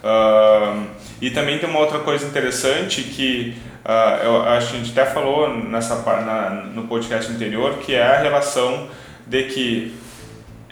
Ah, 0.03 0.83
e 1.21 1.29
também 1.29 1.57
tem 1.59 1.69
uma 1.69 1.79
outra 1.79 1.99
coisa 1.99 2.25
interessante 2.25 3.03
que 3.03 3.55
ah, 3.85 4.19
eu 4.23 4.43
acho 4.43 4.71
que 4.71 4.75
a 4.75 4.79
gente 4.79 4.99
até 4.99 5.09
falou 5.11 5.49
nessa, 5.53 5.95
na, 6.21 6.49
no 6.73 6.83
podcast 6.87 7.31
anterior, 7.31 7.75
que 7.79 7.93
é 7.95 8.03
a 8.03 8.19
relação 8.21 8.87
de 9.27 9.43
que 9.43 9.95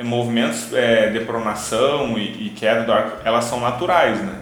movimentos 0.01 0.73
é, 0.73 1.09
de 1.09 1.19
pronação 1.21 2.17
e, 2.17 2.47
e 2.47 2.53
queda 2.55 2.83
do 2.83 2.91
arco, 2.93 3.17
elas 3.25 3.45
são 3.45 3.59
naturais, 3.59 4.19
né? 4.21 4.33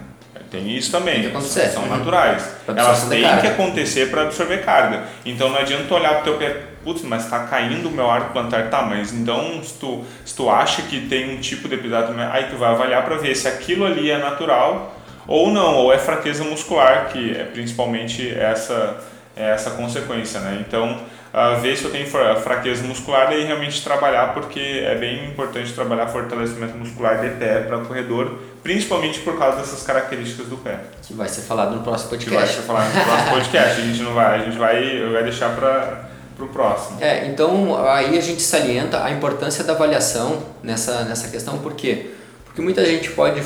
Tem 0.50 0.74
isso 0.74 0.90
também, 0.90 1.22
Tem 1.22 1.30
são 1.68 1.82
Uhum. 1.82 1.90
naturais. 1.90 2.56
Elas 2.66 3.04
têm 3.08 3.22
que 3.40 3.46
acontecer 3.48 4.08
para 4.10 4.22
absorver 4.22 4.64
carga. 4.64 5.02
Então 5.26 5.50
não 5.50 5.58
adianta 5.58 5.92
olhar 5.94 6.14
pro 6.22 6.24
teu 6.24 6.36
pé, 6.38 6.62
putz, 6.84 7.02
mas 7.02 7.24
está 7.24 7.40
caindo 7.40 7.88
o 7.88 7.92
meu 7.92 8.10
arco 8.10 8.32
plantar, 8.32 8.70
tá, 8.70 8.82
mas 8.82 9.12
então 9.12 9.62
se 9.62 9.74
tu, 9.74 10.04
se 10.24 10.34
tu 10.34 10.48
acha 10.50 10.82
que 10.82 11.06
tem 11.08 11.36
um 11.36 11.40
tipo 11.40 11.68
de 11.68 11.74
episódio, 11.74 12.14
aí 12.32 12.44
tu 12.44 12.56
vai 12.56 12.70
avaliar 12.70 13.04
para 13.04 13.16
ver 13.16 13.34
se 13.34 13.46
aquilo 13.48 13.84
ali 13.84 14.10
é 14.10 14.18
natural 14.18 14.94
ou 15.26 15.50
não, 15.50 15.74
ou 15.74 15.92
é 15.92 15.98
fraqueza 15.98 16.42
muscular, 16.44 17.08
que 17.08 17.32
é 17.36 17.44
principalmente 17.44 18.28
essa, 18.34 18.96
é 19.36 19.50
essa 19.50 19.70
consequência, 19.72 20.40
né? 20.40 20.64
Então, 20.66 20.98
ah, 21.34 21.50
ver 21.56 21.76
se 21.76 21.84
eu 21.84 21.90
tenho 21.90 22.06
fra- 22.06 22.36
fraqueza 22.36 22.82
muscular 22.84 23.30
e 23.36 23.44
realmente 23.44 23.84
trabalhar, 23.84 24.32
porque 24.32 24.58
é 24.86 24.94
bem 24.94 25.26
importante 25.26 25.70
trabalhar 25.74 26.06
fortalecimento 26.06 26.74
muscular 26.78 27.20
de 27.20 27.28
pé 27.36 27.60
para 27.60 27.76
corredor, 27.80 28.38
principalmente 28.62 29.20
por 29.20 29.38
causa 29.38 29.58
dessas 29.58 29.82
características 29.82 30.46
do 30.46 30.56
pé. 30.56 30.78
Que 31.02 31.12
vai 31.12 31.28
ser 31.28 31.42
falado 31.42 31.74
no 31.76 31.82
próximo 31.82 32.18
Que 32.18 32.30
vai 32.30 32.38
podcast. 32.38 32.56
ser 32.62 32.66
falar 32.66 32.86
no 32.88 33.04
próximo 33.04 33.30
podcast, 33.32 33.80
a 33.82 33.84
gente 33.84 34.02
não 34.02 34.14
vai, 34.14 34.34
a 34.40 34.44
gente 34.44 34.56
vai, 34.56 35.10
vai 35.12 35.22
deixar 35.24 35.50
para 35.54 36.07
o 36.44 36.48
próximo. 36.48 36.98
É, 37.00 37.26
então 37.26 37.76
aí 37.86 38.16
a 38.16 38.20
gente 38.20 38.42
salienta 38.42 39.02
a 39.04 39.10
importância 39.10 39.64
da 39.64 39.72
avaliação 39.72 40.42
nessa, 40.62 41.02
nessa 41.04 41.28
questão, 41.28 41.58
por 41.58 41.74
quê? 41.74 42.10
Porque 42.44 42.60
muita 42.62 42.84
gente 42.84 43.10
pode 43.10 43.42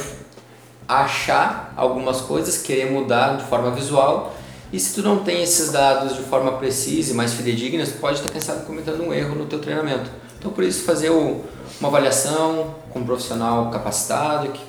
achar 0.88 1.72
algumas 1.76 2.20
coisas, 2.20 2.58
querer 2.58 2.90
mudar 2.90 3.36
de 3.36 3.44
forma 3.44 3.70
visual, 3.70 4.34
e 4.72 4.80
se 4.80 4.94
tu 4.94 5.02
não 5.02 5.18
tem 5.18 5.42
esses 5.42 5.70
dados 5.70 6.16
de 6.16 6.22
forma 6.22 6.52
precisa 6.52 7.12
e 7.12 7.14
mais 7.14 7.32
fidedigna, 7.34 7.84
tu 7.84 7.92
pode 7.94 8.20
estar, 8.20 8.40
sabe, 8.40 8.64
cometendo 8.64 9.02
um 9.02 9.12
erro 9.12 9.34
no 9.34 9.46
teu 9.46 9.58
treinamento. 9.58 10.10
Então, 10.38 10.50
por 10.50 10.64
isso, 10.64 10.84
fazer 10.84 11.10
o- 11.10 11.44
uma 11.78 11.88
avaliação 11.88 12.74
com 12.90 13.00
um 13.00 13.04
profissional 13.04 13.70
capacitado, 13.70 14.48
que 14.48 14.60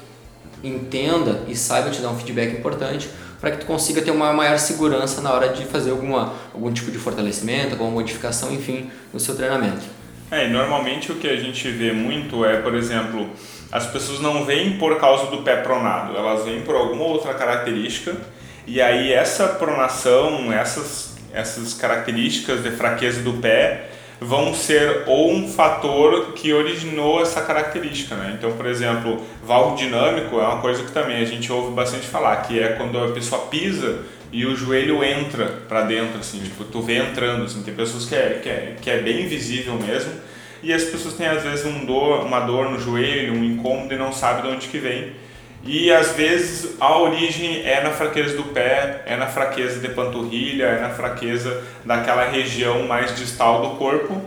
entenda 0.63 1.41
e 1.47 1.55
saiba 1.55 1.89
te 1.89 2.01
dar 2.01 2.09
um 2.09 2.17
feedback 2.17 2.51
importante 2.57 3.09
para 3.43 3.51
que 3.51 3.57
tu 3.57 3.65
consiga 3.65 4.01
ter 4.01 4.09
uma 4.09 4.31
maior 4.31 4.57
segurança 4.57 5.19
na 5.19 5.33
hora 5.33 5.49
de 5.49 5.65
fazer 5.65 5.91
alguma, 5.91 6.33
algum 6.53 6.71
tipo 6.71 6.89
de 6.89 6.97
fortalecimento, 6.97 7.71
alguma 7.73 7.91
modificação, 7.91 8.53
enfim, 8.53 8.89
no 9.11 9.19
seu 9.19 9.35
treinamento. 9.35 9.81
É, 10.31 10.47
normalmente 10.47 11.11
o 11.11 11.15
que 11.15 11.27
a 11.27 11.35
gente 11.35 11.69
vê 11.69 11.91
muito 11.91 12.45
é, 12.45 12.61
por 12.61 12.73
exemplo, 12.73 13.29
as 13.69 13.85
pessoas 13.85 14.21
não 14.21 14.45
vêm 14.45 14.77
por 14.77 14.97
causa 14.97 15.29
do 15.29 15.41
pé 15.41 15.57
pronado, 15.57 16.15
elas 16.15 16.45
vêm 16.45 16.61
por 16.61 16.73
alguma 16.73 17.03
outra 17.03 17.33
característica 17.33 18.15
e 18.65 18.81
aí 18.81 19.11
essa 19.11 19.45
pronação, 19.49 20.53
essas, 20.53 21.17
essas 21.33 21.73
características 21.73 22.63
de 22.63 22.71
fraqueza 22.71 23.21
do 23.23 23.33
pé 23.33 23.89
vão 24.23 24.53
ser 24.53 25.03
ou 25.05 25.31
um 25.31 25.47
fator 25.47 26.33
que 26.33 26.53
originou 26.53 27.21
essa 27.21 27.41
característica, 27.41 28.15
né? 28.15 28.35
Então, 28.37 28.51
por 28.53 28.65
exemplo, 28.65 29.21
valgo 29.43 29.75
dinâmico 29.75 30.39
é 30.39 30.43
uma 30.43 30.61
coisa 30.61 30.83
que 30.83 30.91
também 30.91 31.17
a 31.17 31.25
gente 31.25 31.51
ouve 31.51 31.73
bastante 31.73 32.07
falar, 32.07 32.37
que 32.37 32.59
é 32.59 32.69
quando 32.69 32.97
a 32.97 33.11
pessoa 33.11 33.47
pisa 33.47 34.03
e 34.31 34.45
o 34.45 34.55
joelho 34.55 35.03
entra 35.03 35.45
para 35.67 35.83
dentro, 35.83 36.19
assim, 36.19 36.39
tipo, 36.39 36.63
tu 36.63 36.81
vê 36.81 36.97
entrando, 36.97 37.45
assim, 37.45 37.61
tem 37.61 37.73
pessoas 37.73 38.05
que 38.05 38.15
é, 38.15 38.39
que 38.41 38.49
é, 38.49 38.75
que 38.81 38.89
é 38.89 38.99
bem 38.99 39.27
visível 39.27 39.75
mesmo, 39.75 40.11
e 40.63 40.73
as 40.73 40.83
pessoas 40.85 41.13
têm 41.15 41.27
às 41.27 41.43
vezes 41.43 41.65
um 41.65 41.85
dor, 41.85 42.25
uma 42.25 42.39
dor 42.39 42.71
no 42.71 42.79
joelho, 42.79 43.33
um 43.33 43.43
incômodo 43.43 43.93
e 43.93 43.97
não 43.97 44.11
sabem 44.11 44.43
de 44.43 44.55
onde 44.55 44.67
que 44.69 44.79
vem. 44.79 45.11
E 45.65 45.91
às 45.93 46.11
vezes 46.11 46.75
a 46.79 46.97
origem 46.97 47.65
é 47.65 47.81
na 47.81 47.91
fraqueza 47.91 48.35
do 48.35 48.43
pé, 48.43 49.01
é 49.05 49.15
na 49.15 49.27
fraqueza 49.27 49.79
de 49.79 49.87
panturrilha, 49.89 50.65
é 50.65 50.81
na 50.81 50.89
fraqueza 50.89 51.63
daquela 51.85 52.25
região 52.25 52.83
mais 52.85 53.15
distal 53.15 53.61
do 53.61 53.77
corpo. 53.77 54.21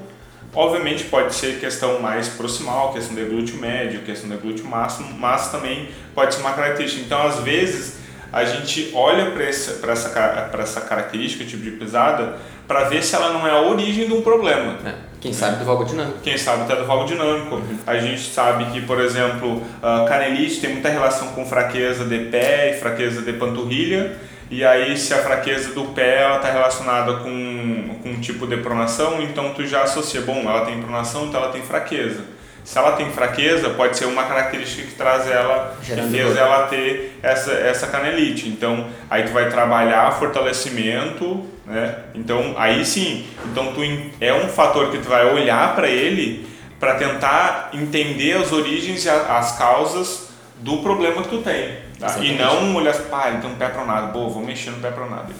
Obviamente 0.54 1.04
pode 1.04 1.34
ser 1.34 1.60
questão 1.60 2.00
mais 2.00 2.28
proximal, 2.28 2.94
questão 2.94 3.14
de 3.14 3.22
glúteo 3.24 3.58
médio, 3.58 4.00
questão 4.00 4.30
de 4.30 4.36
glúteo 4.38 4.64
máximo, 4.64 5.12
mas 5.18 5.52
também 5.52 5.90
pode 6.14 6.34
ser 6.34 6.40
uma 6.40 6.54
característica. 6.54 7.04
Então, 7.04 7.26
às 7.26 7.40
vezes, 7.40 7.98
a 8.32 8.42
gente 8.46 8.90
olha 8.94 9.32
para 9.32 9.44
essa, 9.44 9.86
essa, 9.90 10.50
essa 10.58 10.80
característica, 10.80 11.44
tipo 11.44 11.62
de 11.62 11.72
pisada, 11.72 12.38
para 12.66 12.84
ver 12.84 13.02
se 13.02 13.14
ela 13.14 13.32
não 13.32 13.46
é 13.46 13.50
a 13.50 13.60
origem 13.62 14.06
de 14.06 14.12
um 14.12 14.22
problema. 14.22 14.74
Né? 14.82 14.94
Quem 15.20 15.32
sabe 15.32 15.56
do 15.56 15.64
valgo 15.64 15.84
dinâmico. 15.84 16.18
Quem 16.22 16.36
sabe 16.36 16.62
até 16.62 16.76
do 16.76 16.84
valgo 16.84 17.04
dinâmico. 17.04 17.60
A 17.86 17.96
gente 17.98 18.20
sabe 18.20 18.66
que, 18.66 18.80
por 18.82 19.00
exemplo, 19.00 19.62
a 19.82 20.04
canelite 20.08 20.60
tem 20.60 20.70
muita 20.70 20.88
relação 20.88 21.28
com 21.28 21.44
fraqueza 21.46 22.04
de 22.04 22.18
pé 22.26 22.70
e 22.70 22.80
fraqueza 22.80 23.22
de 23.22 23.32
panturrilha. 23.32 24.16
E 24.48 24.64
aí, 24.64 24.96
se 24.96 25.12
a 25.12 25.18
fraqueza 25.18 25.72
do 25.74 25.86
pé 25.86 26.36
está 26.36 26.52
relacionada 26.52 27.14
com, 27.14 27.96
com 28.02 28.10
um 28.10 28.20
tipo 28.20 28.46
de 28.46 28.58
pronação, 28.58 29.20
então 29.20 29.52
tu 29.52 29.66
já 29.66 29.82
associa, 29.82 30.20
bom, 30.20 30.42
ela 30.48 30.64
tem 30.64 30.80
pronação, 30.80 31.26
então 31.26 31.42
ela 31.42 31.50
tem 31.50 31.62
fraqueza. 31.62 32.20
Se 32.62 32.78
ela 32.78 32.92
tem 32.92 33.10
fraqueza, 33.10 33.70
pode 33.70 33.96
ser 33.96 34.06
uma 34.06 34.24
característica 34.24 34.86
que 34.86 34.94
traz 34.94 35.28
ela, 35.28 35.76
que 35.80 35.86
Gerando 35.86 36.10
fez 36.10 36.28
dor. 36.28 36.38
ela 36.38 36.66
ter 36.66 37.18
essa, 37.22 37.52
essa 37.52 37.86
canelite. 37.88 38.48
Então, 38.48 38.86
aí 39.10 39.24
tu 39.24 39.32
vai 39.32 39.48
trabalhar 39.48 40.12
fortalecimento 40.12 41.44
né? 41.66 41.96
Então, 42.14 42.54
aí 42.56 42.84
sim, 42.84 43.26
então 43.46 43.72
tu 43.72 43.80
é 44.20 44.32
um 44.32 44.48
fator 44.48 44.90
que 44.90 44.98
tu 44.98 45.08
vai 45.08 45.32
olhar 45.32 45.74
para 45.74 45.88
ele 45.88 46.46
para 46.78 46.94
tentar 46.94 47.70
entender 47.72 48.36
as 48.36 48.52
origens 48.52 49.04
e 49.04 49.10
as 49.10 49.58
causas 49.58 50.28
do 50.60 50.78
problema 50.78 51.22
que 51.22 51.28
tu 51.28 51.38
tem. 51.38 51.86
Tá? 51.98 52.18
E 52.18 52.36
não 52.36 52.74
olhar, 52.76 52.94
pá, 52.94 53.28
ele 53.28 53.38
tem 53.38 53.50
um 53.50 53.54
pé 53.54 53.68
pronado, 53.68 54.12
pô, 54.12 54.28
vou 54.28 54.44
mexer 54.44 54.70
no 54.70 54.78
pé 54.78 54.90
pronado. 54.90 55.32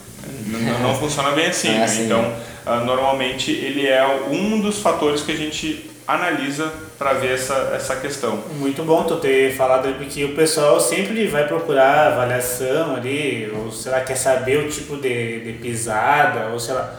Não, 0.46 0.80
não 0.80 0.94
funciona 0.96 1.30
bem 1.32 1.46
assim. 1.46 1.68
É 1.68 1.72
né? 1.72 1.84
assim 1.84 2.04
então, 2.06 2.32
uh, 2.66 2.84
normalmente, 2.84 3.50
ele 3.50 3.86
é 3.86 4.06
um 4.30 4.60
dos 4.60 4.80
fatores 4.80 5.22
que 5.22 5.32
a 5.32 5.36
gente 5.36 5.90
analisa 6.06 6.72
para 6.96 7.14
ver 7.14 7.34
essa, 7.34 7.72
essa 7.74 7.96
questão. 7.96 8.38
Muito 8.58 8.82
bom 8.84 9.02
tu 9.04 9.16
ter 9.16 9.54
falado 9.56 9.92
porque 9.94 10.24
o 10.24 10.34
pessoal 10.34 10.78
sempre 10.80 11.26
vai 11.26 11.46
procurar 11.46 12.12
avaliação 12.12 12.94
ali, 12.94 13.52
ou 13.54 13.72
sei 13.72 13.90
lá, 13.90 14.00
quer 14.00 14.16
saber 14.16 14.58
o 14.58 14.68
tipo 14.68 14.96
de, 14.96 15.40
de 15.40 15.52
pisada, 15.54 16.50
ou 16.52 16.60
sei 16.60 16.74
lá. 16.74 16.94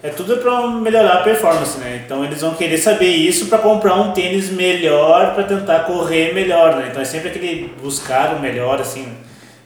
É 0.00 0.10
tudo 0.10 0.36
para 0.36 0.68
melhorar 0.68 1.14
a 1.14 1.22
performance, 1.22 1.76
né? 1.78 2.02
Então 2.04 2.24
eles 2.24 2.40
vão 2.40 2.54
querer 2.54 2.78
saber 2.78 3.08
isso 3.08 3.46
para 3.46 3.58
comprar 3.58 3.94
um 3.96 4.12
tênis 4.12 4.48
melhor 4.48 5.34
para 5.34 5.42
tentar 5.42 5.80
correr 5.80 6.32
melhor, 6.32 6.76
né? 6.76 6.88
Então 6.90 7.02
é 7.02 7.04
sempre 7.04 7.30
aquele 7.30 7.72
buscar 7.82 8.34
o 8.34 8.40
melhor, 8.40 8.80
assim. 8.80 9.16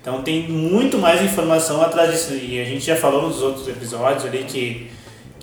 Então 0.00 0.22
tem 0.22 0.48
muito 0.48 0.98
mais 0.98 1.22
informação 1.22 1.82
atrás 1.82 2.10
disso. 2.10 2.32
E 2.34 2.60
a 2.60 2.64
gente 2.64 2.84
já 2.84 2.96
falou 2.96 3.28
nos 3.28 3.42
outros 3.42 3.68
episódios 3.68 4.24
ali 4.24 4.44
que 4.44 4.90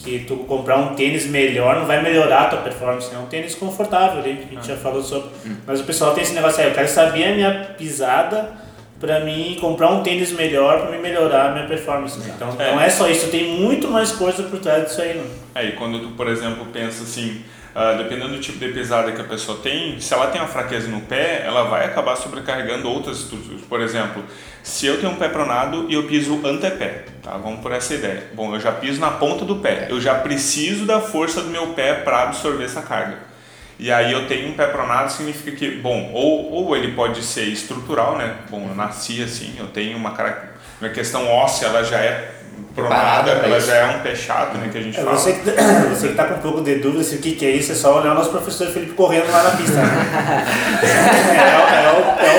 que 0.03 0.19
tu 0.19 0.37
comprar 0.37 0.77
um 0.77 0.95
tênis 0.95 1.25
melhor 1.25 1.75
não 1.77 1.85
vai 1.85 2.01
melhorar 2.01 2.43
a 2.43 2.45
tua 2.45 2.59
performance, 2.59 3.13
é 3.13 3.17
um 3.17 3.25
tênis 3.25 3.55
confortável, 3.55 4.19
a 4.19 4.23
gente 4.23 4.67
já 4.67 4.75
falou 4.75 5.03
sobre. 5.03 5.29
Hum. 5.45 5.55
Mas 5.65 5.81
o 5.81 5.83
pessoal 5.83 6.13
tem 6.13 6.23
esse 6.23 6.33
negócio 6.33 6.61
aí, 6.61 6.69
eu 6.69 6.73
quero 6.73 6.87
saber 6.87 7.25
a 7.25 7.35
minha 7.35 7.51
pisada 7.77 8.69
para 8.99 9.21
mim 9.21 9.57
comprar 9.61 9.89
um 9.91 10.03
tênis 10.03 10.31
melhor 10.31 10.81
para 10.81 10.91
me 10.91 10.97
melhorar 10.97 11.49
a 11.49 11.51
minha 11.53 11.67
performance. 11.67 12.19
Então 12.29 12.55
é. 12.59 12.71
não 12.71 12.81
é 12.81 12.89
só 12.89 13.09
isso, 13.09 13.29
tem 13.29 13.59
muito 13.59 13.87
mais 13.87 14.11
coisa 14.11 14.43
por 14.43 14.59
trás 14.59 14.85
disso 14.85 15.01
aí. 15.01 15.15
Né? 15.15 15.23
É, 15.55 15.65
e 15.67 15.71
quando 15.73 15.99
tu, 15.99 16.09
por 16.09 16.27
exemplo, 16.27 16.65
pensa 16.65 17.03
assim, 17.03 17.41
uh, 17.75 17.97
dependendo 17.97 18.33
do 18.33 18.39
tipo 18.39 18.59
de 18.59 18.69
pesada 18.69 19.11
que 19.11 19.21
a 19.21 19.25
pessoa 19.25 19.59
tem, 19.59 19.99
se 19.99 20.13
ela 20.13 20.27
tem 20.27 20.41
uma 20.41 20.47
fraqueza 20.47 20.87
no 20.89 21.01
pé, 21.01 21.43
ela 21.45 21.63
vai 21.63 21.85
acabar 21.85 22.15
sobrecarregando 22.17 22.89
outras 22.89 23.19
estruturas. 23.19 23.61
Por 23.61 23.79
exemplo, 23.81 24.23
se 24.63 24.85
eu 24.85 24.99
tenho 24.99 25.13
um 25.13 25.15
pé 25.15 25.29
pronado 25.29 25.85
e 25.89 25.93
eu 25.93 26.03
piso 26.03 26.39
antepé, 26.45 27.05
tá? 27.23 27.31
Vamos 27.31 27.61
por 27.61 27.71
essa 27.71 27.93
ideia. 27.93 28.23
Bom, 28.33 28.53
eu 28.53 28.59
já 28.59 28.71
piso 28.71 28.99
na 28.99 29.11
ponta 29.11 29.45
do 29.45 29.57
pé, 29.57 29.87
eu 29.89 29.99
já 29.99 30.15
preciso 30.15 30.85
da 30.85 30.99
força 30.99 31.41
do 31.41 31.49
meu 31.49 31.67
pé 31.67 31.93
para 31.93 32.23
absorver 32.23 32.65
essa 32.65 32.81
carga. 32.81 33.29
E 33.79 33.91
aí 33.91 34.11
eu 34.11 34.27
tenho 34.27 34.49
um 34.49 34.53
pé 34.53 34.67
pronado, 34.67 35.11
significa 35.11 35.51
que, 35.51 35.71
bom, 35.71 36.11
ou, 36.13 36.51
ou 36.51 36.75
ele 36.75 36.91
pode 36.91 37.23
ser 37.23 37.45
estrutural, 37.45 38.17
né? 38.17 38.35
Bom, 38.49 38.67
eu 38.67 38.75
nasci 38.75 39.23
assim, 39.23 39.55
eu 39.57 39.67
tenho 39.67 39.97
uma 39.97 40.11
característica, 40.11 40.59
minha 40.81 40.93
questão 40.93 41.27
óssea, 41.27 41.67
ela 41.67 41.83
já 41.83 41.97
é 41.97 42.31
pronada, 42.75 43.31
ela 43.31 43.59
já 43.59 43.75
é 43.75 43.85
um 43.87 43.99
pé 43.99 44.15
chato, 44.15 44.57
né, 44.57 44.69
que 44.71 44.77
a 44.77 44.81
gente 44.81 44.99
é, 44.99 45.03
fala. 45.03 45.17
Você 45.17 45.33
que, 45.33 45.51
você 45.89 46.07
que 46.09 46.13
tá 46.13 46.25
com 46.25 46.35
um 46.35 46.39
pouco 46.39 46.61
de 46.61 46.75
dúvida 46.75 47.03
se 47.03 47.15
o 47.15 47.19
que, 47.19 47.33
que 47.33 47.45
é 47.45 47.51
isso, 47.51 47.71
é 47.71 47.75
só 47.75 47.99
olhar 47.99 48.11
o 48.11 48.15
nosso 48.15 48.29
professor 48.29 48.67
Felipe 48.67 48.93
correndo 48.93 49.31
lá 49.31 49.43
na 49.43 49.51
pista. 49.51 49.75
Né? 49.75 50.45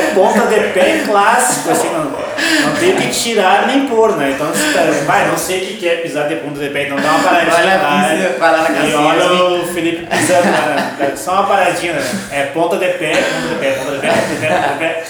é, 0.01 0.07
é, 0.07 0.11
é 0.11 0.15
ponta 0.15 0.41
de 0.47 0.61
pé 0.73 1.03
clássico, 1.05 1.71
assim, 1.71 1.89
não, 1.91 2.05
não 2.05 2.77
tem 2.79 2.97
que 2.97 3.09
tirar 3.11 3.67
nem 3.67 3.87
pôr, 3.87 4.17
né? 4.17 4.33
Então, 4.35 4.47
tá, 4.47 5.05
vai, 5.07 5.29
não 5.29 5.37
sei 5.37 5.59
o 5.59 5.77
que, 5.77 5.89
é 5.89 5.97
pisar 5.97 6.29
de 6.29 6.37
ponta 6.37 6.59
de 6.59 6.71
pé, 6.71 6.85
então 6.85 6.97
dá 6.97 7.11
uma 7.11 7.23
paradinha 7.23 7.53
vai 7.53 7.79
lá, 7.79 8.09
pisa, 8.09 8.39
vai 8.39 8.53
lá 8.53 8.59
na 8.59 8.69
casinha, 8.69 8.91
e 8.91 8.95
olha 8.95 9.25
assim. 9.25 9.61
o 9.61 9.67
Felipe 9.73 10.07
pisando, 10.07 10.45
né? 10.45 11.13
só 11.17 11.33
uma 11.33 11.47
paradinha, 11.47 11.93
né? 11.93 12.03
É 12.33 12.43
ponta 12.47 12.77
de 12.77 12.87
pé, 12.87 13.13
ponta 13.13 13.49
de 13.49 13.61
pé, 13.61 13.71
ponta 13.73 13.93
de 13.93 13.99
pé, 13.99 14.09
ponta 14.09 14.35
de 14.35 14.41
pé, 14.41 14.49
ponta 14.49 14.73
de 14.73 14.79
pé. 14.79 15.05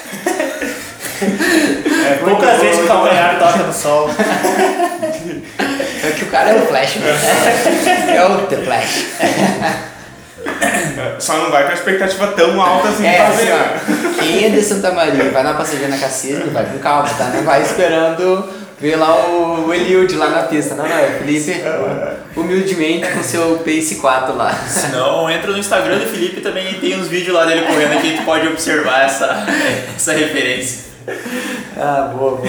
É, 1.22 2.14
poucas 2.24 2.60
vezes 2.60 2.82
o 2.82 2.86
calcanhar 2.86 3.38
toca 3.38 3.58
no 3.58 3.72
sol. 3.72 4.10
É 6.02 6.10
que 6.12 6.24
o 6.24 6.28
cara 6.28 6.50
é 6.50 6.54
o 6.54 6.66
Flash, 6.66 6.96
né? 6.96 7.12
É 8.16 8.24
o 8.24 8.38
The 8.46 8.56
Flash. 8.56 9.04
Só 11.18 11.38
não 11.38 11.50
vai 11.50 11.64
com 11.64 11.70
a 11.70 11.74
expectativa 11.74 12.26
tão 12.28 12.60
alta 12.60 12.88
assim 12.88 13.06
é, 13.06 13.26
assim, 13.26 13.48
ó, 13.50 14.20
Quem 14.20 14.44
é 14.44 14.48
de 14.50 14.62
Santa 14.62 14.92
Maria 14.92 15.30
vai 15.30 15.42
na 15.42 15.54
passageira 15.54 15.88
na 15.88 15.98
Cassisa, 15.98 16.44
vai 16.46 16.64
com 16.64 16.78
calma, 16.78 17.08
tá? 17.08 17.24
Não 17.34 17.42
vai 17.42 17.62
esperando 17.62 18.48
ver 18.80 18.96
lá 18.96 19.14
o, 19.26 19.66
o 19.66 19.74
Eliud 19.74 20.14
lá 20.16 20.30
na 20.30 20.42
pista. 20.44 20.74
Não, 20.74 20.88
não, 20.88 20.98
é 20.98 21.18
Felipe 21.18 21.62
humildemente 22.34 23.06
com 23.08 23.22
seu 23.22 23.58
Pace 23.58 23.96
4 23.96 24.34
lá. 24.34 24.52
Se 24.52 24.88
não, 24.88 25.30
entra 25.30 25.52
no 25.52 25.58
Instagram 25.58 25.98
do 25.98 26.06
Felipe 26.06 26.40
também 26.40 26.74
tem 26.74 26.98
uns 26.98 27.08
vídeos 27.08 27.34
lá 27.34 27.44
dele 27.44 27.66
correndo 27.66 28.00
que 28.00 28.16
tu 28.16 28.24
pode 28.24 28.46
observar 28.48 29.04
essa, 29.04 29.46
essa 29.94 30.12
referência. 30.12 30.90
ah, 31.76 32.12
boa, 32.14 32.36
boa. 32.36 32.48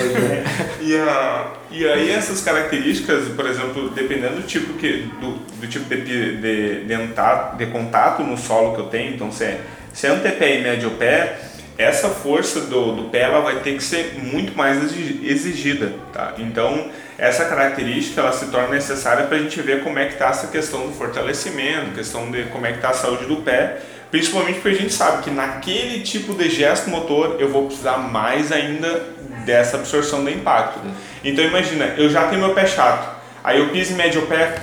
e, 0.80 0.95
a, 0.95 1.47
e 1.71 1.88
aí 1.88 2.12
essas 2.12 2.41
características, 2.41 3.29
por 3.29 3.45
exemplo, 3.45 3.89
dependendo 3.89 4.36
do 4.36 4.43
tipo, 4.43 4.73
que, 4.73 5.10
do, 5.21 5.34
do 5.60 5.67
tipo 5.67 5.86
de, 5.88 6.01
de, 6.01 6.86
de, 6.86 7.57
de, 7.57 7.65
contato 7.67 8.23
no 8.23 8.38
solo 8.38 8.75
que 8.75 8.81
eu 8.81 8.88
tenho, 8.88 9.13
então 9.15 9.31
se 9.31 9.45
é, 9.45 9.62
se 9.93 10.05
é 10.05 10.10
antepé 10.10 10.60
e 10.60 10.63
médio 10.63 10.91
pé, 10.91 11.38
essa 11.77 12.10
força 12.10 12.62
do, 12.62 12.95
do 12.95 13.03
pé 13.05 13.21
ela 13.21 13.39
vai 13.39 13.60
ter 13.60 13.75
que 13.75 13.84
ser 13.84 14.15
muito 14.21 14.55
mais 14.55 14.77
exigida, 15.23 15.93
tá? 16.12 16.34
Então 16.38 16.89
essa 17.17 17.45
característica 17.45 18.19
ela 18.19 18.34
se 18.34 18.47
torna 18.47 18.69
necessária 18.69 19.25
para 19.25 19.38
a 19.38 19.39
gente 19.39 19.62
ver 19.62 19.81
como 19.84 19.97
é 19.97 20.05
que 20.05 20.13
está 20.13 20.27
essa 20.27 20.47
questão 20.47 20.88
do 20.88 20.93
fortalecimento, 20.93 21.95
questão 21.95 22.29
de 22.29 22.43
como 22.45 22.65
é 22.65 22.71
que 22.71 22.77
está 22.77 22.89
a 22.89 22.93
saúde 22.93 23.25
do 23.25 23.38
pé, 23.38 23.79
Principalmente 24.12 24.55
porque 24.55 24.75
a 24.75 24.81
gente 24.81 24.93
sabe 24.93 25.23
que 25.23 25.31
naquele 25.31 26.01
tipo 26.01 26.34
de 26.34 26.49
gesto 26.49 26.89
motor 26.89 27.38
eu 27.39 27.47
vou 27.47 27.67
precisar 27.67 27.97
mais 27.97 28.51
ainda 28.51 29.01
dessa 29.45 29.77
absorção 29.77 30.23
do 30.23 30.30
impacto. 30.30 30.80
Então 31.23 31.43
imagina, 31.43 31.93
eu 31.97 32.10
já 32.10 32.27
tenho 32.27 32.41
meu 32.41 32.54
pé 32.54 32.65
chato, 32.65 33.08
aí 33.43 33.60
eu 33.60 33.69
piso 33.69 33.93
em 33.93 33.95
médio 33.95 34.23
pé, 34.23 34.56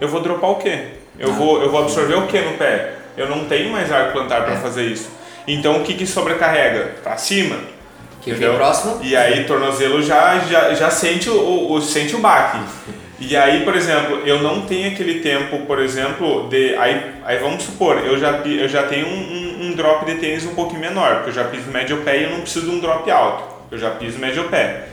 eu 0.00 0.08
vou 0.08 0.20
dropar 0.20 0.50
o 0.50 0.56
quê? 0.56 0.86
Eu, 1.18 1.32
vou, 1.32 1.60
eu 1.62 1.70
vou 1.70 1.82
absorver 1.82 2.14
o 2.14 2.26
que 2.26 2.40
no 2.40 2.52
pé? 2.52 2.92
Eu 3.16 3.28
não 3.28 3.46
tenho 3.46 3.70
mais 3.72 3.90
arco 3.90 4.12
plantar 4.12 4.44
para 4.44 4.54
é. 4.54 4.56
fazer 4.58 4.84
isso. 4.84 5.10
Então 5.46 5.78
o 5.78 5.82
que, 5.82 5.94
que 5.94 6.06
sobrecarrega? 6.06 6.92
Para 7.02 7.16
cima. 7.16 7.56
Que 8.22 8.32
vem 8.32 8.54
próximo. 8.54 9.00
E 9.02 9.16
aí 9.16 9.44
tornozelo 9.44 10.02
já, 10.02 10.38
já, 10.40 10.74
já 10.74 10.90
sente, 10.90 11.28
o, 11.28 11.72
o, 11.72 11.80
sente 11.80 12.14
o 12.14 12.18
baque. 12.18 12.58
E 13.20 13.36
aí, 13.36 13.64
por 13.64 13.74
exemplo, 13.74 14.20
eu 14.24 14.40
não 14.40 14.62
tenho 14.62 14.92
aquele 14.92 15.20
tempo, 15.20 15.58
por 15.66 15.80
exemplo, 15.80 16.48
de. 16.48 16.76
Aí, 16.76 17.02
aí 17.24 17.38
vamos 17.38 17.64
supor, 17.64 17.98
eu 17.98 18.16
já, 18.16 18.30
eu 18.44 18.68
já 18.68 18.84
tenho 18.84 19.08
um, 19.08 19.10
um, 19.10 19.66
um 19.66 19.74
drop 19.74 20.06
de 20.06 20.14
tênis 20.20 20.46
um 20.46 20.54
pouquinho 20.54 20.80
menor, 20.80 21.16
porque 21.16 21.30
eu 21.30 21.34
já 21.34 21.44
piso 21.44 21.68
médio 21.70 22.02
pé 22.04 22.20
e 22.20 22.24
eu 22.24 22.30
não 22.30 22.42
preciso 22.42 22.66
de 22.66 22.76
um 22.76 22.78
drop 22.78 23.10
alto. 23.10 23.57
Eu 23.70 23.78
já 23.78 23.90
piso 23.90 24.18
médio 24.18 24.48
pé. 24.48 24.88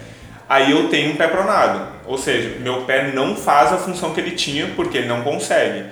Aí 0.48 0.72
eu 0.72 0.90
tenho 0.90 1.12
um 1.12 1.16
pé 1.16 1.28
pronado, 1.28 1.88
ou 2.06 2.18
seja, 2.18 2.60
meu 2.60 2.82
pé 2.82 3.12
não 3.12 3.36
faz 3.36 3.74
a 3.74 3.78
função 3.78 4.14
que 4.14 4.22
ele 4.22 4.32
tinha 4.32 4.68
porque 4.76 5.00
ele 5.00 5.08
não 5.08 5.22
consegue. 5.22 5.86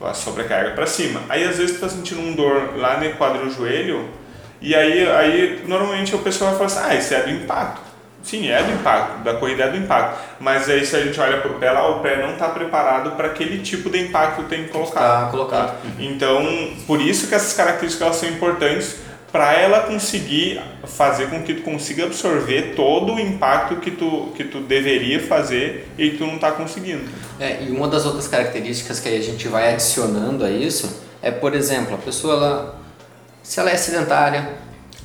A 0.00 0.14
sobrecarga 0.14 0.70
para 0.70 0.86
cima. 0.86 1.20
Aí 1.28 1.44
às 1.44 1.58
vezes 1.58 1.76
tu 1.76 1.80
tá 1.80 1.88
sentindo 1.88 2.20
um 2.20 2.32
dor 2.32 2.76
lá 2.76 2.98
no 2.98 3.12
quadril 3.14 3.50
joelho, 3.50 4.08
e 4.60 4.74
aí, 4.74 5.08
aí 5.10 5.64
normalmente 5.66 6.14
o 6.14 6.20
pessoal 6.20 6.54
vai 6.54 6.68
falar 6.68 6.86
assim: 6.86 6.94
ah, 6.94 6.98
isso 6.98 7.14
é 7.14 7.22
do 7.22 7.30
impacto. 7.30 7.88
Sim, 8.22 8.48
é 8.48 8.62
do 8.62 8.72
impacto, 8.72 9.22
da 9.22 9.34
corrida 9.34 9.64
é 9.64 9.68
do 9.70 9.76
impacto. 9.76 10.18
Mas 10.40 10.68
aí 10.68 10.84
se 10.84 10.94
a 10.96 11.00
gente 11.00 11.18
olha 11.20 11.38
para 11.38 11.50
o 11.50 11.54
pé 11.54 11.70
lá, 11.70 11.88
o 11.88 12.00
pé 12.00 12.20
não 12.20 12.32
está 12.32 12.48
preparado 12.48 13.12
para 13.12 13.28
aquele 13.28 13.58
tipo 13.62 13.88
de 13.90 13.98
impacto 14.00 14.42
que 14.42 14.48
tem 14.48 14.64
que 14.64 14.70
colocar. 14.70 15.00
Tá 15.00 15.28
colocado. 15.30 15.68
Tá? 15.68 15.88
Então, 15.98 16.72
por 16.86 17.00
isso 17.00 17.28
que 17.28 17.34
essas 17.34 17.54
características 17.54 18.06
elas 18.06 18.16
são 18.16 18.28
importantes 18.28 18.96
para 19.30 19.52
ela 19.52 19.80
conseguir 19.80 20.60
fazer 20.84 21.28
com 21.28 21.42
que 21.42 21.54
tu 21.54 21.62
consiga 21.62 22.04
absorver 22.04 22.74
todo 22.74 23.14
o 23.14 23.20
impacto 23.20 23.76
que 23.76 23.90
tu, 23.90 24.32
que 24.34 24.44
tu 24.44 24.60
deveria 24.60 25.20
fazer 25.20 25.88
e 25.98 26.10
que 26.10 26.18
tu 26.18 26.26
não 26.26 26.36
está 26.36 26.52
conseguindo. 26.52 27.04
É, 27.38 27.62
e 27.62 27.70
uma 27.70 27.88
das 27.88 28.06
outras 28.06 28.26
características 28.26 29.00
que 29.00 29.08
a 29.08 29.20
gente 29.20 29.46
vai 29.48 29.72
adicionando 29.72 30.44
a 30.44 30.50
isso 30.50 31.02
é, 31.20 31.30
por 31.30 31.54
exemplo, 31.54 31.94
a 31.94 31.98
pessoa, 31.98 32.34
ela, 32.34 32.80
se 33.42 33.60
ela 33.60 33.70
é 33.70 33.76
sedentária, 33.76 34.56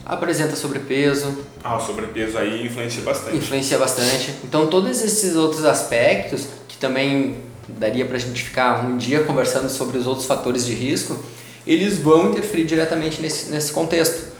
apresenta 0.06 0.56
sobrepeso. 0.56 1.46
Ah, 1.64 1.78
o 1.78 1.80
sobrepeso 1.82 2.38
aí 2.38 2.66
influencia 2.66 3.02
bastante. 3.02 3.38
Influencia 3.38 3.78
bastante. 3.78 4.36
Então, 4.44 4.68
todos 4.68 5.02
esses 5.02 5.36
outros 5.36 5.66
aspectos, 5.66 6.48
que 6.68 6.78
também 6.78 7.38
daria 7.68 8.06
para 8.06 8.18
a 8.18 8.20
gente 8.20 8.44
ficar 8.44 8.86
um 8.86 8.98
dia 8.98 9.24
conversando 9.24 9.70
sobre 9.70 9.98
os 9.98 10.08
outros 10.08 10.28
fatores 10.28 10.66
de 10.66 10.74
risco, 10.74 11.18
eles 11.66 11.98
vão 11.98 12.32
interferir 12.32 12.66
diretamente 12.66 13.22
nesse, 13.22 13.52
nesse 13.52 13.72
contexto. 13.72 14.34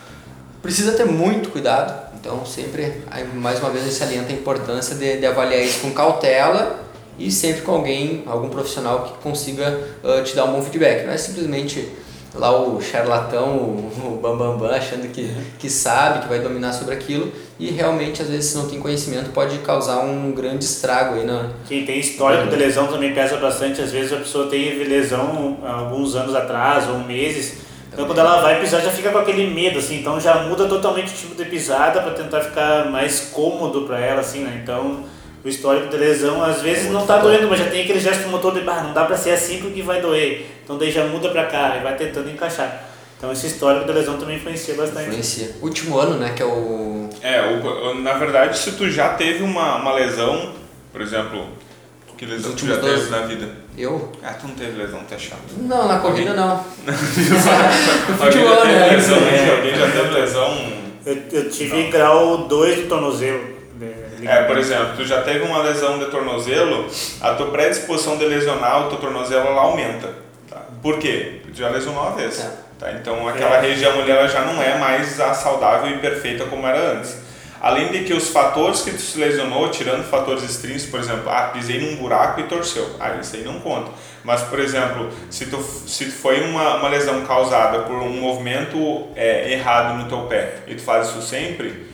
Precisa 0.62 0.94
ter 0.94 1.06
muito 1.06 1.50
cuidado, 1.50 2.14
então 2.20 2.46
sempre, 2.46 3.04
mais 3.36 3.60
uma 3.60 3.70
vez, 3.70 3.84
a 3.84 3.88
gente 3.88 3.98
salienta 3.98 4.32
a 4.32 4.34
importância 4.34 4.96
de, 4.96 5.18
de 5.18 5.26
avaliar 5.26 5.62
isso 5.62 5.82
com 5.82 5.92
cautela 5.92 6.84
e 7.20 7.30
sempre 7.30 7.62
com 7.62 7.74
alguém, 7.74 8.24
algum 8.26 8.50
profissional 8.50 9.04
que 9.04 9.22
consiga 9.22 9.80
uh, 10.04 10.24
te 10.24 10.36
dar 10.36 10.46
um 10.46 10.54
bom 10.54 10.62
feedback. 10.62 11.06
Não 11.06 11.14
é 11.14 11.18
simplesmente 11.18 11.88
lá 12.34 12.58
o 12.58 12.82
charlatão, 12.82 13.58
o, 13.58 14.20
bambambam, 14.22 14.58
bam, 14.58 14.68
bam, 14.70 14.76
achando 14.76 15.12
que, 15.12 15.30
que 15.60 15.70
sabe, 15.70 16.22
que 16.24 16.28
vai 16.28 16.40
dominar 16.40 16.74
sobre 16.74 16.96
aquilo 16.96 17.32
e 17.60 17.70
realmente 17.70 18.22
às 18.22 18.30
vezes 18.30 18.52
se 18.52 18.58
não 18.58 18.68
tem 18.68 18.80
conhecimento 18.80 19.30
pode 19.30 19.58
causar 19.60 20.00
um 20.00 20.32
grande 20.32 20.66
estrago 20.66 21.16
aí 21.16 21.26
na... 21.26 21.50
Quem 21.68 21.86
tem 21.86 22.00
histórico 22.00 22.50
de 22.50 22.56
lesão 22.56 22.88
também 22.88 23.14
pesa 23.14 23.38
bastante, 23.38 23.82
às 23.82 23.92
vezes 23.92 24.12
a 24.12 24.18
pessoa 24.18 24.48
teve 24.48 24.84
lesão 24.84 25.58
alguns 25.64 26.16
anos 26.16 26.34
atrás 26.36 26.90
ou 26.90 27.00
meses, 27.00 27.58
então 27.92 28.06
quando 28.06 28.20
ela 28.20 28.42
vai 28.42 28.60
pisar 28.60 28.82
já 28.82 28.90
fica 28.90 29.12
com 29.12 29.20
aquele 29.20 29.48
medo 29.48 29.80
assim, 29.80 30.00
então 30.00 30.20
já 30.20 30.44
muda 30.44 30.66
totalmente 30.66 31.14
o 31.14 31.16
tipo 31.16 31.36
de 31.36 31.46
pisada 31.46 32.02
para 32.02 32.12
tentar 32.12 32.42
ficar 32.42 32.90
mais 32.90 33.30
cômodo 33.32 33.82
para 33.82 34.00
ela 34.00 34.22
assim, 34.22 34.40
né? 34.40 34.60
Então 34.64 35.04
o 35.44 35.48
histórico 35.50 35.90
de 35.90 35.98
lesão, 35.98 36.42
às 36.42 36.62
vezes 36.62 36.90
não 36.90 37.06
tá 37.06 37.18
doendo, 37.18 37.48
mas 37.50 37.60
já 37.60 37.66
tem 37.66 37.84
aquele 37.84 38.00
gesto 38.00 38.30
motor 38.30 38.54
de, 38.54 38.68
ah, 38.68 38.82
não 38.82 38.94
dá 38.94 39.04
pra 39.04 39.18
ser 39.18 39.32
assim 39.32 39.58
porque 39.60 39.82
vai 39.82 40.02
doer. 40.02 40.46
Então 40.64 40.78
daí 40.78 40.90
já 40.90 41.06
muda 41.06 41.30
pra 41.30 41.46
cá 41.46 41.76
e 41.78 41.84
vai 41.84 41.98
tentando 41.98 42.30
encaixar. 42.30 42.86
Então 43.18 43.32
esse 43.32 43.48
histórico 43.48 43.86
da 43.86 43.94
lesão 43.94 44.18
também 44.18 44.38
influencia 44.38 44.74
bastante. 44.74 45.10
Influencia. 45.10 45.52
Último 45.62 45.98
ano, 45.98 46.18
né, 46.18 46.34
que 46.34 46.42
é 46.42 46.46
o... 46.46 46.93
É, 47.24 47.42
o- 47.42 47.96
na 47.96 48.14
verdade, 48.14 48.58
se 48.58 48.74
tu 48.74 48.90
já 48.90 49.10
teve 49.14 49.44
uma, 49.44 49.78
uma 49.78 49.94
lesão, 49.94 50.52
por 50.92 51.02
exemplo, 51.02 51.48
que 52.18 52.26
lesão 52.26 52.52
Os 52.54 52.60
tu 52.62 52.68
já 52.68 52.78
teve 52.78 53.10
na 53.10 53.20
vida? 53.20 53.50
Eu? 53.78 54.12
Ah, 54.22 54.34
tu 54.34 54.48
não 54.48 54.56
teve 54.56 54.78
lesão, 54.78 55.00
tu 55.08 55.14
é 55.14 55.18
chato. 55.18 55.40
Não, 55.58 55.88
na 55.88 56.00
corrida 56.00 56.34
não. 56.34 56.64
Alguém 58.20 58.32
futebol, 58.32 58.56
já 58.58 58.66
né? 58.66 58.80
teve 58.90 58.96
lesão, 58.96 59.20
né? 59.22 59.52
Alguém 59.56 59.76
já 59.76 59.92
teve 59.92 60.10
lesão 60.20 60.74
Eu, 61.06 61.18
eu 61.32 61.50
tive 61.50 61.84
grau 61.90 62.38
2 62.48 62.82
do 62.82 62.88
tornozelo. 62.88 63.54
de- 64.20 64.28
É, 64.28 64.44
por 64.44 64.58
exemplo, 64.58 64.90
tu 64.98 65.04
já 65.06 65.22
teve 65.22 65.44
uma 65.46 65.60
lesão 65.64 65.98
de 66.00 66.06
tornozelo, 66.06 66.88
a 67.22 67.34
tua 67.34 67.48
predisposição 67.52 68.18
de 68.18 68.26
lesionar 68.26 68.86
o 68.86 68.90
teu 68.90 68.98
tornozelo 69.00 69.48
ela 69.48 69.62
aumenta. 69.62 70.10
Tá? 70.50 70.62
Por 70.82 70.98
quê? 71.00 71.42
Tu 71.52 71.58
já 71.58 71.70
lesionou 71.70 72.04
uma 72.04 72.12
vez. 72.12 72.40
É. 72.40 72.63
Tá? 72.80 72.92
Então 72.94 73.28
aquela 73.28 73.58
É. 73.58 73.62
região 73.62 74.00
ali 74.00 74.12
ela 74.12 74.28
já 74.28 74.42
não 74.42 74.62
é 74.62 74.78
mais 74.78 75.20
a 75.20 75.34
saudável 75.34 75.90
e 75.92 75.98
perfeita 76.00 76.46
como 76.46 76.66
era 76.68 76.94
antes. 76.94 77.18
Além 77.62 77.88
de 77.94 78.04
que 78.04 78.14
os 78.14 78.28
fatores 78.28 78.82
que 78.82 78.92
tu 78.92 79.00
se 79.00 79.18
lesionou, 79.18 79.70
tirando 79.70 80.04
fatores 80.04 80.44
extrínsecos, 80.44 80.92
por 80.92 81.00
exemplo, 81.00 81.30
ah, 81.30 81.44
pisei 81.54 81.80
num 81.80 81.96
buraco 81.96 82.42
e 82.42 82.44
torceu. 82.44 82.98
Ah, 83.00 83.12
isso 83.22 83.38
aí 83.38 83.44
não 83.46 83.58
conta. 83.62 83.90
Mas, 84.22 84.42
por 84.42 84.60
exemplo, 84.60 85.10
se 85.30 85.46
tu, 85.46 85.62
se 85.88 86.06
foi 86.12 86.42
uma, 86.42 86.76
uma 86.76 86.90
lesão 86.90 87.22
causada 87.26 87.80
por 87.84 87.96
um 87.96 88.10
movimento 88.20 89.08
é, 89.16 89.50
errado 89.54 89.98
no 89.98 90.10
teu 90.10 90.24
pé 90.28 90.56
e 90.68 90.76
tu 90.76 90.82
faz 90.82 91.08
isso 91.08 91.22
sempre, 91.22 91.86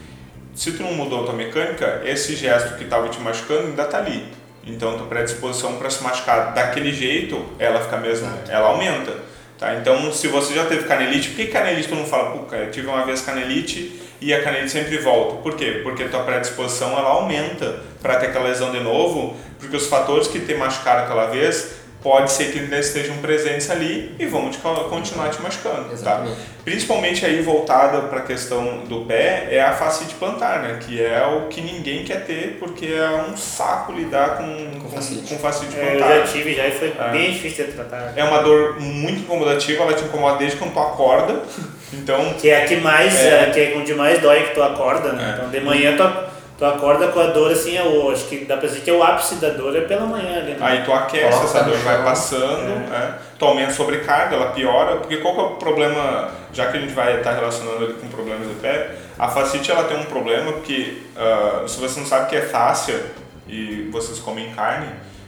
se 0.56 0.72
tu 0.72 0.82
não 0.82 0.94
mudou 0.94 1.22
a 1.22 1.26
tua 1.26 1.36
mecânica, 1.36 2.02
esse 2.04 2.36
gesto 2.36 2.76
que 2.76 2.86
estava 2.86 3.08
te 3.08 3.20
machucando 3.20 3.68
ainda 3.68 3.86
tá 3.86 4.00
ali. 4.00 4.26
Então, 4.66 4.98
tua 4.98 5.06
predisposição 5.06 5.76
para 5.76 5.90
se 5.92 6.04
machucar 6.04 6.52
daquele 6.52 6.92
jeito, 6.92 7.46
ela 7.60 7.80
fica 7.80 7.98
mesmo, 7.98 8.28
ela 8.48 8.70
aumenta. 8.70 9.14
Tá? 9.60 9.76
Então, 9.76 10.12
se 10.14 10.30
você 10.30 10.54
já 10.54 10.66
teve 10.66 10.86
canelite, 10.86 11.30
por 11.30 11.36
que 11.36 11.48
canelite 11.48 11.90
tu 11.90 11.96
não 11.96 12.06
fala, 12.06 12.32
pô, 12.32 12.46
cara, 12.46 12.64
eu 12.64 12.72
tive 12.72 12.88
uma 12.88 13.06
vez 13.06 13.22
canelite 13.22 14.00
e 14.22 14.34
a 14.34 14.42
canelite 14.42 14.72
sempre 14.72 14.98
volta? 15.00 15.42
Por 15.42 15.58
quê? 15.58 15.82
Porque 15.84 16.06
tua 16.06 16.24
predisposição 16.24 16.98
ela 16.98 17.10
aumenta 17.10 17.82
para 18.02 18.16
ter 18.16 18.28
aquela 18.28 18.48
lesão 18.48 18.72
de 18.72 18.80
novo, 18.80 19.36
porque 19.60 19.76
os 19.76 19.88
fatores 19.88 20.30
que 20.30 20.40
te 20.40 20.56
machucaram 20.56 21.04
aquela 21.04 21.26
vez 21.26 21.79
pode 22.02 22.32
ser 22.32 22.52
que 22.52 22.60
ainda 22.60 22.78
estejam 22.80 23.18
presentes 23.18 23.70
ali 23.70 24.16
e 24.18 24.26
vão 24.26 24.50
te 24.50 24.58
co- 24.60 24.74
continuar 24.86 25.30
te 25.30 25.42
machucando. 25.42 25.90
Tá? 26.02 26.26
Principalmente 26.64 27.26
aí 27.26 27.42
voltada 27.42 28.00
para 28.04 28.20
a 28.20 28.22
questão 28.22 28.80
do 28.86 29.06
pé 29.06 29.48
é 29.52 29.62
a 29.62 29.74
fascite 29.74 30.14
plantar, 30.16 30.60
né? 30.62 30.80
Que 30.80 31.04
é 31.04 31.26
o 31.26 31.48
que 31.48 31.60
ninguém 31.62 32.04
quer 32.06 32.24
ter 32.26 32.58
porque 32.60 32.86
é 32.86 33.10
um 33.30 33.36
saco 33.36 33.92
lidar 33.92 34.38
com, 34.38 34.80
com, 34.80 34.90
fascite 35.40 35.76
É, 35.78 35.96
eu 35.96 35.98
plantar. 35.98 36.16
já 36.20 36.24
tive 36.28 36.54
já 36.56 36.68
e 36.68 36.72
foi 36.72 36.94
É. 36.98 37.10
bem 37.12 37.32
difícil 37.32 37.66
de 37.66 37.72
tratar. 37.74 38.14
É 38.16 38.24
uma 38.24 38.42
dor 38.42 38.80
muito 38.80 39.20
incomodativa, 39.22 39.84
ela 39.84 39.94
te 39.94 40.04
incomoda 40.04 40.38
desde 40.38 40.58
quando 40.58 40.74
tu 40.74 40.80
acorda. 40.80 41.42
Então, 41.92 42.36
Que 42.36 42.52
é 42.52 42.64
a 42.64 42.68
que 42.68 42.76
mais, 42.76 43.16
É. 43.20 43.46
é. 43.46 43.50
que 43.50 43.60
é 43.60 43.74
onde 43.76 43.96
mais 43.96 44.22
dói 44.22 44.44
que 44.44 44.54
tu 44.54 44.62
acorda, 44.62 45.12
né? 45.12 45.32
É. 45.32 45.34
Então 45.40 45.50
de 45.50 45.60
manhã 45.60 45.98
tu, 45.98 46.04
tu 46.60 46.66
acorda 46.66 47.08
com 47.08 47.20
a 47.22 47.28
dor 47.28 47.52
assim, 47.52 47.78
é 47.78 47.84
o, 47.84 48.12
acho 48.12 48.26
que 48.26 48.44
dá 48.44 48.58
pra 48.58 48.68
dizer 48.68 48.82
que 48.82 48.90
é 48.90 48.94
o 48.94 49.02
ápice 49.02 49.36
da 49.36 49.50
dor 49.50 49.76
é 49.78 49.82
pela 49.82 50.06
manhã 50.06 50.40
ali, 50.40 50.52
né? 50.52 50.58
aí 50.60 50.84
tu 50.84 50.92
aquece, 50.94 51.24
Coloca 51.30 51.46
essa 51.46 51.64
dor 51.64 51.78
vai 51.78 52.04
passando, 52.04 52.94
é. 52.94 53.14
tu 53.40 53.46
aumenta 53.46 53.72
a 53.72 53.74
sobrecarga, 53.74 54.36
ela 54.36 54.52
piora, 54.52 54.98
porque 54.98 55.18
qual 55.18 55.34
que 55.36 55.40
é 55.40 55.44
o 55.44 55.50
problema, 55.52 56.30
já 56.52 56.68
que 56.68 56.78
a 56.78 56.82
gente 56.82 56.94
vai 56.94 57.18
estar 57.18 57.32
relacionando 57.32 57.84
ele 57.86 57.94
com 57.94 58.08
problemas 58.10 58.46
de 58.48 58.56
pé, 58.56 58.92
a 59.18 59.28
fascite 59.30 59.72
ela 59.72 59.86
tem 59.86 59.98
um 59.98 60.04
problema 60.06 60.52
porque, 60.52 60.98
ah, 61.18 61.64
se 61.66 61.80
você 61.80 62.00
não 62.00 62.06
sabe 62.08 62.30
que 62.30 62.36
é 62.36 62.42
fáscia 62.42 63.00
e 63.48 63.90
vocês 63.92 64.20
comem 64.20 64.52
carne, 64.52 64.88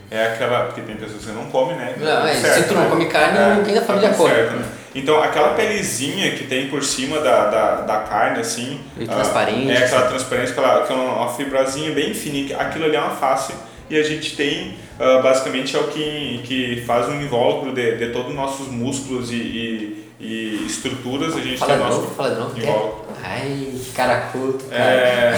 é 0.10 0.28
aquela, 0.34 0.66
porque 0.66 0.82
tem 0.82 0.98
pessoas 0.98 1.24
que 1.24 1.32
não 1.32 1.46
comem, 1.46 1.78
né? 1.78 1.96
Não, 1.98 2.28
é, 2.28 2.34
Certo, 2.34 2.56
se 2.64 2.68
tu 2.68 2.74
não 2.74 2.82
né? 2.84 2.90
come 2.90 3.06
carne, 3.06 3.38
É, 3.38 3.54
ninguém 3.56 3.76
da 3.76 3.82
família 3.82 4.10
tá 4.10 4.16
tudo 4.16 4.26
come. 4.28 4.36
certo, 4.36 4.56
né? 4.58 4.66
Então, 4.94 5.22
aquela 5.24 5.50
pelezinha 5.54 6.32
que 6.32 6.44
tem 6.46 6.68
por 6.68 6.84
cima 6.84 7.20
da, 7.22 7.46
da, 7.50 7.76
da 7.82 7.98
carne, 8.00 8.40
assim. 8.42 8.80
Ah, 9.08 9.16
transparente, 9.16 9.72
É 9.72 9.86
aquela 9.86 10.08
transparente, 10.08 10.52
aquela, 10.52 10.84
aquela 10.84 11.02
uma 11.02 11.34
fibrazinha 11.34 11.92
bem 11.92 12.14
fininha. 12.14 12.58
Aquilo 12.58 12.86
ali 12.86 12.96
é 12.96 13.00
uma 13.00 13.16
face. 13.16 13.54
E 13.90 13.98
a 13.98 14.04
gente 14.04 14.36
tem, 14.36 14.76
ah, 15.00 15.22
basicamente, 15.22 15.76
é 15.76 15.80
o 15.80 15.88
que, 15.88 16.42
que 16.44 16.84
faz 16.86 17.08
um 17.08 17.22
invólucro 17.22 17.74
de, 17.74 17.96
de 17.98 18.08
todos 18.10 18.30
os 18.30 18.36
nossos 18.36 18.68
músculos 18.68 19.32
e, 19.32 19.36
e, 19.36 20.06
e 20.20 20.66
estruturas. 20.68 21.36
A 21.38 21.40
gente 21.42 21.58
Fala 21.58 21.74
tem 21.78 21.86
de 21.86 21.92
o 21.92 21.96
nosso 21.96 22.08
fala 22.16 22.30
de 22.32 22.40
novo. 22.40 22.58
invólucro. 22.60 23.02
Ai, 23.24 23.72
que 23.84 23.92
cara 23.94 24.22
culto, 24.32 24.66
cara. 24.66 24.82
É, 24.84 25.38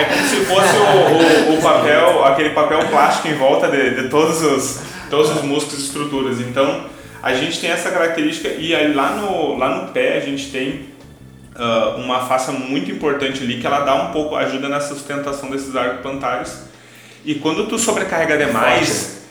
é 0.00 0.04
como 0.04 0.26
se 0.28 0.36
fosse 0.44 0.76
o, 0.76 1.52
o, 1.52 1.58
o 1.58 1.62
papel, 1.62 2.24
aquele 2.24 2.50
papel 2.50 2.80
plástico 2.88 3.28
em 3.28 3.34
volta 3.34 3.68
de, 3.68 4.02
de 4.02 4.08
todos, 4.08 4.42
os, 4.42 4.80
todos 5.08 5.30
os 5.36 5.42
músculos 5.42 5.78
e 5.80 5.86
estruturas. 5.86 6.40
Então, 6.40 6.84
a 7.22 7.34
gente 7.34 7.60
tem 7.60 7.70
essa 7.70 7.90
característica 7.90 8.48
e 8.48 8.74
aí 8.74 8.92
lá 8.92 9.16
no, 9.16 9.56
lá 9.56 9.82
no 9.82 9.92
pé 9.92 10.16
a 10.16 10.20
gente 10.20 10.50
tem 10.50 10.90
ah, 11.60 11.96
uma 11.98 12.20
faça 12.20 12.52
muito 12.52 12.90
importante 12.90 13.42
ali 13.42 13.60
que 13.60 13.66
ela 13.66 13.80
dá 13.80 13.94
um 13.94 14.12
pouco, 14.12 14.34
ajuda 14.34 14.68
na 14.68 14.80
sustentação 14.80 15.50
desses 15.50 15.76
arcos 15.76 16.00
plantares. 16.00 16.70
E 17.22 17.34
quando 17.34 17.66
tu 17.66 17.78
sobrecarrega 17.78 18.38
demais, 18.38 19.26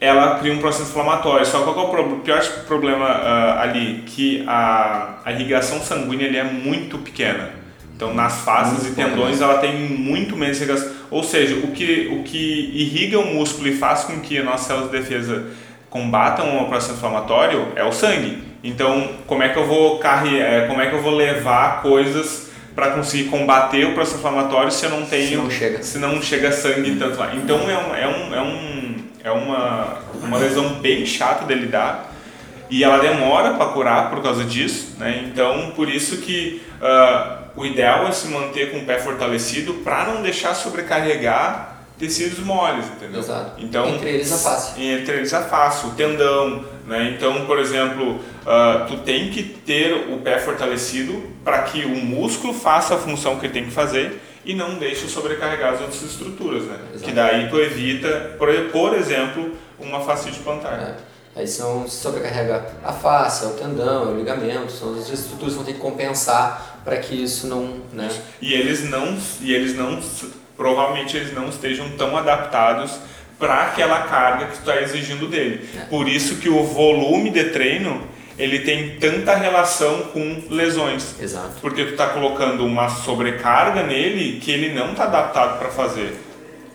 ela 0.00 0.38
cria 0.38 0.52
um 0.52 0.58
processo 0.58 0.90
inflamatório. 0.90 1.44
Só 1.44 1.62
qual 1.62 1.90
que 1.90 1.96
é 1.96 2.00
o 2.00 2.20
pior 2.20 2.40
problema 2.68 3.06
ah, 3.06 3.62
ali? 3.62 4.04
Que 4.06 4.44
a, 4.46 5.18
a 5.24 5.32
irrigação 5.32 5.80
sanguínea 5.80 6.28
ali 6.28 6.36
é 6.36 6.44
muito 6.44 6.98
pequena. 6.98 7.50
Então, 7.96 8.14
nas 8.14 8.38
faces 8.40 8.84
Muito 8.84 9.00
e 9.00 9.04
tendões, 9.04 9.40
ela 9.40 9.58
tem 9.58 9.76
muito 9.76 10.36
menos 10.36 10.58
irrigação. 10.58 10.90
Ou 11.10 11.22
seja, 11.22 11.56
o 11.56 11.72
que, 11.72 12.08
o 12.12 12.22
que 12.22 12.70
irriga 12.74 13.18
o 13.18 13.26
músculo 13.26 13.68
e 13.68 13.76
faz 13.76 14.04
com 14.04 14.20
que 14.20 14.38
a 14.38 14.44
nossa 14.44 14.68
célula 14.68 14.86
de 14.86 14.98
defesa 14.98 15.46
combatam 15.92 16.62
o 16.62 16.68
processo 16.68 16.94
inflamatório 16.94 17.68
é 17.76 17.84
o 17.84 17.92
sangue. 17.92 18.42
Então, 18.64 19.10
como 19.26 19.42
é 19.42 19.50
que 19.50 19.58
eu 19.58 19.66
vou 19.66 19.98
carregar, 19.98 20.66
como 20.66 20.80
é 20.80 20.86
que 20.86 20.94
eu 20.94 21.02
vou 21.02 21.14
levar 21.14 21.82
coisas 21.82 22.50
para 22.74 22.92
conseguir 22.92 23.28
combater 23.28 23.84
o 23.84 23.92
processo 23.92 24.18
inflamatório 24.18 24.72
se 24.72 24.86
eu 24.86 24.90
não 24.90 25.04
tenho 25.04 25.28
Se 25.28 25.36
não 25.36 25.50
chega. 25.50 25.82
se 25.82 25.98
não 25.98 26.22
chega 26.22 26.50
sangue 26.50 26.96
tanto 26.96 27.18
lá. 27.18 27.34
Então 27.34 27.58
é, 27.70 27.76
um, 27.76 27.94
é, 27.94 28.08
um, 28.08 28.34
é, 28.34 28.40
um, 28.40 28.94
é 29.24 29.30
uma, 29.30 29.98
uma 30.22 30.38
lesão 30.38 30.76
bem 30.80 31.04
chata 31.04 31.44
de 31.44 31.54
lidar 31.54 32.10
e 32.70 32.82
ela 32.82 32.96
demora 32.96 33.52
para 33.52 33.66
curar 33.66 34.08
por 34.08 34.22
causa 34.22 34.44
disso, 34.44 34.96
né? 34.98 35.24
Então 35.26 35.72
por 35.76 35.90
isso 35.90 36.18
que 36.18 36.62
ah, 36.80 37.40
o 37.54 37.66
ideal 37.66 38.06
é 38.06 38.12
se 38.12 38.28
manter 38.28 38.70
com 38.70 38.78
o 38.78 38.84
pé 38.86 38.98
fortalecido 38.98 39.74
para 39.84 40.06
não 40.06 40.22
deixar 40.22 40.54
sobrecarregar 40.54 41.71
tecidos 41.98 42.40
moles, 42.40 42.86
entendeu? 42.86 43.20
Exato. 43.20 43.60
Então 43.62 43.88
Entre 43.88 44.08
eles 44.10 44.32
a 44.32 44.38
face. 44.38 44.82
entre 44.82 45.16
eles 45.16 45.32
a 45.32 45.42
face, 45.42 45.86
o 45.86 45.90
tendão, 45.90 46.64
né? 46.86 47.14
Então, 47.16 47.46
por 47.46 47.58
exemplo, 47.58 48.20
ah, 48.46 48.86
tu 48.88 48.98
tem 48.98 49.30
que 49.30 49.42
ter 49.42 50.10
o 50.12 50.18
pé 50.18 50.38
fortalecido 50.38 51.22
para 51.44 51.62
que 51.62 51.84
o 51.84 51.96
músculo 51.96 52.52
faça 52.52 52.94
a 52.94 52.98
função 52.98 53.38
que 53.38 53.46
ele 53.46 53.52
tem 53.52 53.64
que 53.64 53.70
fazer 53.70 54.20
e 54.44 54.54
não 54.54 54.74
deixe 54.74 55.08
sobrecarregar 55.08 55.74
as 55.74 55.80
outras 55.80 56.02
estruturas, 56.02 56.64
né? 56.64 56.76
Exato. 56.90 57.04
Que 57.04 57.12
daí 57.12 57.48
tu 57.48 57.60
evita, 57.60 58.36
por, 58.38 58.94
exemplo, 58.94 59.56
uma 59.78 60.00
fascite 60.00 60.40
plantar. 60.40 60.72
É. 60.72 61.12
Aí 61.34 61.46
são 61.46 61.88
se 61.88 61.96
sobrecarrega 61.96 62.66
a 62.84 62.92
face, 62.92 63.44
é 63.44 63.48
o 63.48 63.52
tendão, 63.52 64.10
é 64.10 64.12
o 64.12 64.16
ligamento, 64.18 64.70
são 64.70 64.94
as 64.94 65.08
estruturas 65.08 65.54
que 65.54 65.56
vão 65.56 65.64
ter 65.64 65.72
que 65.74 65.78
compensar 65.78 66.80
para 66.84 66.96
que 66.98 67.14
isso 67.14 67.46
não, 67.46 67.80
né? 67.92 68.10
E 68.40 68.52
eles 68.52 68.90
não, 68.90 69.16
e 69.40 69.54
eles 69.54 69.74
não, 69.74 69.98
provavelmente 70.62 71.16
eles 71.16 71.34
não 71.34 71.48
estejam 71.48 71.90
tão 71.98 72.16
adaptados 72.16 72.92
para 73.36 73.64
aquela 73.64 74.02
carga 74.02 74.46
que 74.46 74.52
tu 74.52 74.60
está 74.60 74.80
exigindo 74.80 75.26
dele. 75.26 75.68
É. 75.76 75.80
Por 75.86 76.08
isso 76.08 76.36
que 76.36 76.48
o 76.48 76.62
volume 76.62 77.30
de 77.30 77.46
treino 77.50 78.00
ele 78.38 78.60
tem 78.60 78.96
tanta 79.00 79.34
relação 79.34 80.02
com 80.12 80.44
lesões. 80.48 81.16
Exato. 81.20 81.54
Porque 81.60 81.84
tu 81.84 81.96
tá 81.96 82.10
colocando 82.10 82.64
uma 82.64 82.88
sobrecarga 82.88 83.82
nele 83.82 84.38
que 84.38 84.52
ele 84.52 84.72
não 84.72 84.94
tá 84.94 85.04
adaptado 85.04 85.58
para 85.58 85.68
fazer. 85.70 86.16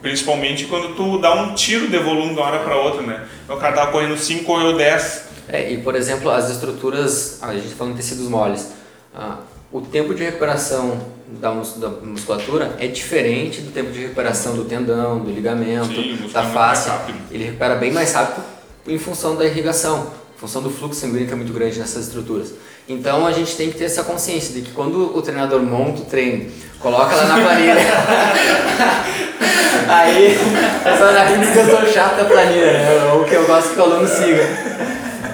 Principalmente 0.02 0.66
quando 0.66 0.94
tu 0.94 1.18
dá 1.18 1.34
um 1.34 1.56
tiro 1.56 1.88
de 1.88 1.98
volume 1.98 2.34
de 2.34 2.40
uma 2.40 2.46
hora 2.46 2.60
para 2.60 2.76
outra, 2.76 3.02
né? 3.02 3.26
O 3.48 3.56
cara 3.56 3.74
tava 3.74 3.92
correndo 3.94 4.18
5, 4.18 4.44
correu 4.44 4.76
10. 4.76 5.28
É, 5.48 5.72
e 5.72 5.78
por 5.78 5.96
exemplo, 5.96 6.30
as 6.30 6.50
estruturas, 6.50 7.42
a 7.42 7.54
gente 7.54 7.70
tá 7.70 7.76
falando 7.78 7.94
de 7.94 8.02
tecidos 8.02 8.28
moles, 8.28 8.74
ah, 9.16 9.38
o 9.72 9.80
tempo 9.80 10.14
de 10.14 10.24
recuperação 10.26 11.16
da, 11.28 11.52
mus- 11.52 11.76
da 11.78 11.90
musculatura 11.90 12.76
é 12.80 12.88
diferente 12.88 13.62
do 13.62 13.72
tempo 13.72 13.92
de 13.92 14.00
recuperação 14.02 14.56
do 14.56 14.66
tendão, 14.66 15.20
do 15.20 15.30
ligamento, 15.32 15.94
Sim, 15.94 16.30
da 16.32 16.44
é 16.44 16.48
face. 16.48 16.90
Ele 17.32 17.46
recupera 17.46 17.76
bem 17.76 17.92
mais 17.92 18.14
rápido 18.14 18.44
em 18.88 18.98
função 18.98 19.36
da 19.36 19.46
irrigação, 19.46 20.08
em 20.36 20.40
função 20.40 20.62
do 20.62 20.70
fluxo 20.70 21.00
sanguíneo 21.02 21.28
que 21.28 21.34
é 21.34 21.36
muito 21.36 21.52
grande 21.54 21.78
nessas 21.80 22.06
estruturas. 22.08 22.54
Então 22.88 23.26
a 23.28 23.32
gente 23.34 23.56
tem 23.58 23.70
que 23.70 23.78
ter 23.78 23.86
essa 23.86 24.04
consciência 24.04 24.54
de 24.54 24.62
que 24.62 24.72
quando 24.72 25.16
o 25.18 25.22
treinador 25.22 25.62
monta 25.62 26.02
o 26.02 26.06
treino, 26.06 26.50
coloca 26.80 27.14
lá 27.16 27.26
na 27.26 27.36
planilha. 27.44 27.76
Aí, 29.90 30.38
é 30.86 30.98
só 30.98 31.12
na 31.12 31.26
que 31.26 31.58
eu 31.60 31.66
sou 31.70 31.88
chato 31.94 32.18
da 32.18 32.26
planilha, 32.26 32.74
né? 32.74 33.12
Ou 33.14 33.24
que 33.24 33.34
eu 33.36 33.46
gosto 33.46 33.74
que 33.74 33.80
o 33.80 33.84
aluno 33.84 34.08
siga. 34.08 34.44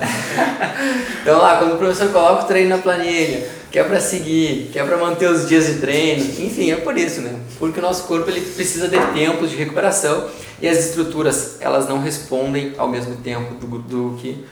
Então 1.21 1.39
lá, 1.39 1.57
quando 1.57 1.75
o 1.75 1.77
professor 1.77 2.09
coloca 2.11 2.43
o 2.43 2.47
treino 2.47 2.69
na 2.69 2.77
planilha, 2.79 3.47
que 3.71 3.79
é 3.79 3.83
para 3.83 3.99
seguir, 3.99 4.69
que 4.71 4.77
é 4.77 4.83
para 4.83 4.97
manter 4.97 5.29
os 5.29 5.47
dias 5.47 5.65
de 5.67 5.75
treino, 5.75 6.21
enfim, 6.45 6.71
é 6.71 6.75
por 6.75 6.97
isso, 6.97 7.21
né? 7.21 7.39
Porque 7.57 7.79
o 7.79 7.81
nosso 7.81 8.03
corpo 8.03 8.29
ele 8.29 8.41
precisa 8.41 8.87
de 8.87 8.97
tempos 9.13 9.49
de 9.49 9.55
recuperação 9.55 10.27
e 10.61 10.67
as 10.67 10.77
estruturas 10.77 11.57
elas 11.61 11.87
não 11.87 11.99
respondem 12.01 12.73
ao 12.77 12.87
mesmo 12.89 13.15
tempo 13.17 13.55
do, 13.55 13.79
do 13.79 14.17
que 14.21 14.43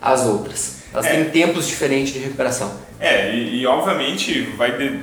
as 0.00 0.24
outras. 0.26 0.76
Elas 0.92 1.06
É. 1.06 1.10
têm 1.10 1.24
tempos 1.30 1.66
diferentes 1.66 2.12
de 2.12 2.20
recuperação. 2.20 2.72
É, 3.00 3.34
e, 3.34 3.60
e, 3.60 3.66
obviamente 3.66 4.42
vai 4.56 4.76
de, 4.76 5.00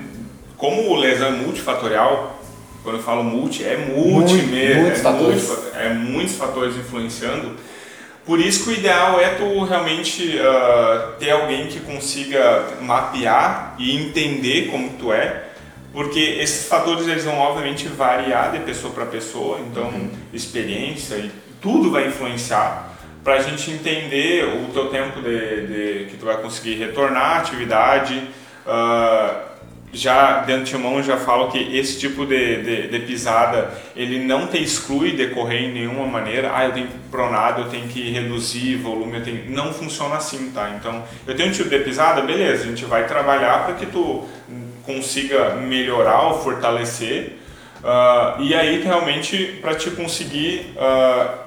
como 0.58 0.96
lesão 0.96 1.28
é 1.28 1.32
multifatorial, 1.32 2.40
quando 2.84 2.96
eu 2.98 3.04
falo 3.04 3.24
multi, 3.24 3.64
é 3.66 3.76
multi 3.76 4.34
Muito, 4.36 4.48
mesmo, 4.48 4.82
muitos 4.84 5.00
é, 5.00 5.04
fatores. 5.04 5.48
multi- 5.48 5.62
é 5.78 5.90
muitos 5.94 6.36
fatores 6.36 6.76
influenciando. 6.78 7.56
Por 8.30 8.40
isso 8.40 8.64
que 8.66 8.70
o 8.70 8.74
ideal 8.74 9.20
é 9.20 9.30
tu 9.30 9.64
realmente 9.64 10.38
ah, 10.40 11.14
ter 11.18 11.32
alguém 11.32 11.66
que 11.66 11.80
consiga 11.80 12.68
mapear 12.80 13.74
e 13.80 13.96
entender 13.98 14.68
como 14.70 14.88
tu 15.00 15.12
é, 15.12 15.46
porque 15.92 16.20
esses 16.20 16.68
fatores 16.68 17.08
eles 17.08 17.26
vão 17.26 17.40
obviamente 17.40 17.88
variar 17.88 18.52
de 18.52 18.60
pessoa 18.60 18.94
para 18.94 19.06
pessoa, 19.08 19.60
então 19.62 19.86
Uhum. 19.86 20.12
experiência 20.32 21.16
e 21.16 21.32
tudo 21.60 21.90
vai 21.90 22.06
influenciar 22.06 22.94
para 23.24 23.34
a 23.34 23.42
gente 23.42 23.72
entender 23.72 24.46
o 24.46 24.72
teu 24.74 24.90
tempo 24.90 25.22
de, 25.22 25.68
de- 25.68 26.06
que 26.12 26.18
tu 26.20 26.26
vai 26.28 26.38
conseguir 26.38 26.76
retornar 26.76 27.38
à 27.38 27.38
atividade. 27.40 28.22
ah, 28.68 29.46
já 29.92 30.42
de 30.42 30.54
antemão 30.54 31.02
já 31.02 31.18
falo 31.18 31.52
que 31.52 31.78
esse 31.78 32.00
tipo 32.00 32.26
de, 32.26 32.62
de, 32.62 32.88
de 32.88 33.00
pisada 33.00 33.74
ele 33.96 34.24
não 34.24 34.48
te 34.48 34.62
exclui 34.62 35.14
de 35.14 35.28
correr 35.28 35.66
em 35.66 35.74
nenhuma 35.74 36.06
maneira. 36.06 36.52
Ah, 36.54 36.66
eu 36.66 36.74
tenho 36.74 36.88
pronado, 37.10 37.64
eu 37.64 37.70
tenho 37.70 37.88
que 37.88 38.10
reduzir 38.12 38.76
volume, 38.78 39.18
eu 39.18 39.24
tenho... 39.24 39.50
não 39.50 39.74
funciona 39.74 40.16
assim, 40.16 40.52
tá? 40.52 40.76
Então, 40.80 41.04
eu 41.26 41.36
tenho 41.36 41.50
um 41.50 41.52
tipo 41.52 41.70
de 41.70 41.80
pisada, 41.80 42.22
beleza, 42.22 42.64
a 42.64 42.68
gente 42.68 42.86
vai 42.86 43.08
trabalhar 43.08 43.66
para 43.66 43.76
que 43.76 43.88
tu 43.88 44.26
consiga 44.86 45.56
melhorar 45.56 46.22
ou 46.24 46.40
fortalecer 46.42 47.38
ah, 47.84 48.38
e 48.40 48.54
aí 48.54 48.82
realmente 48.82 49.60
para 49.62 49.76
te 49.76 49.90
conseguir 49.92 50.74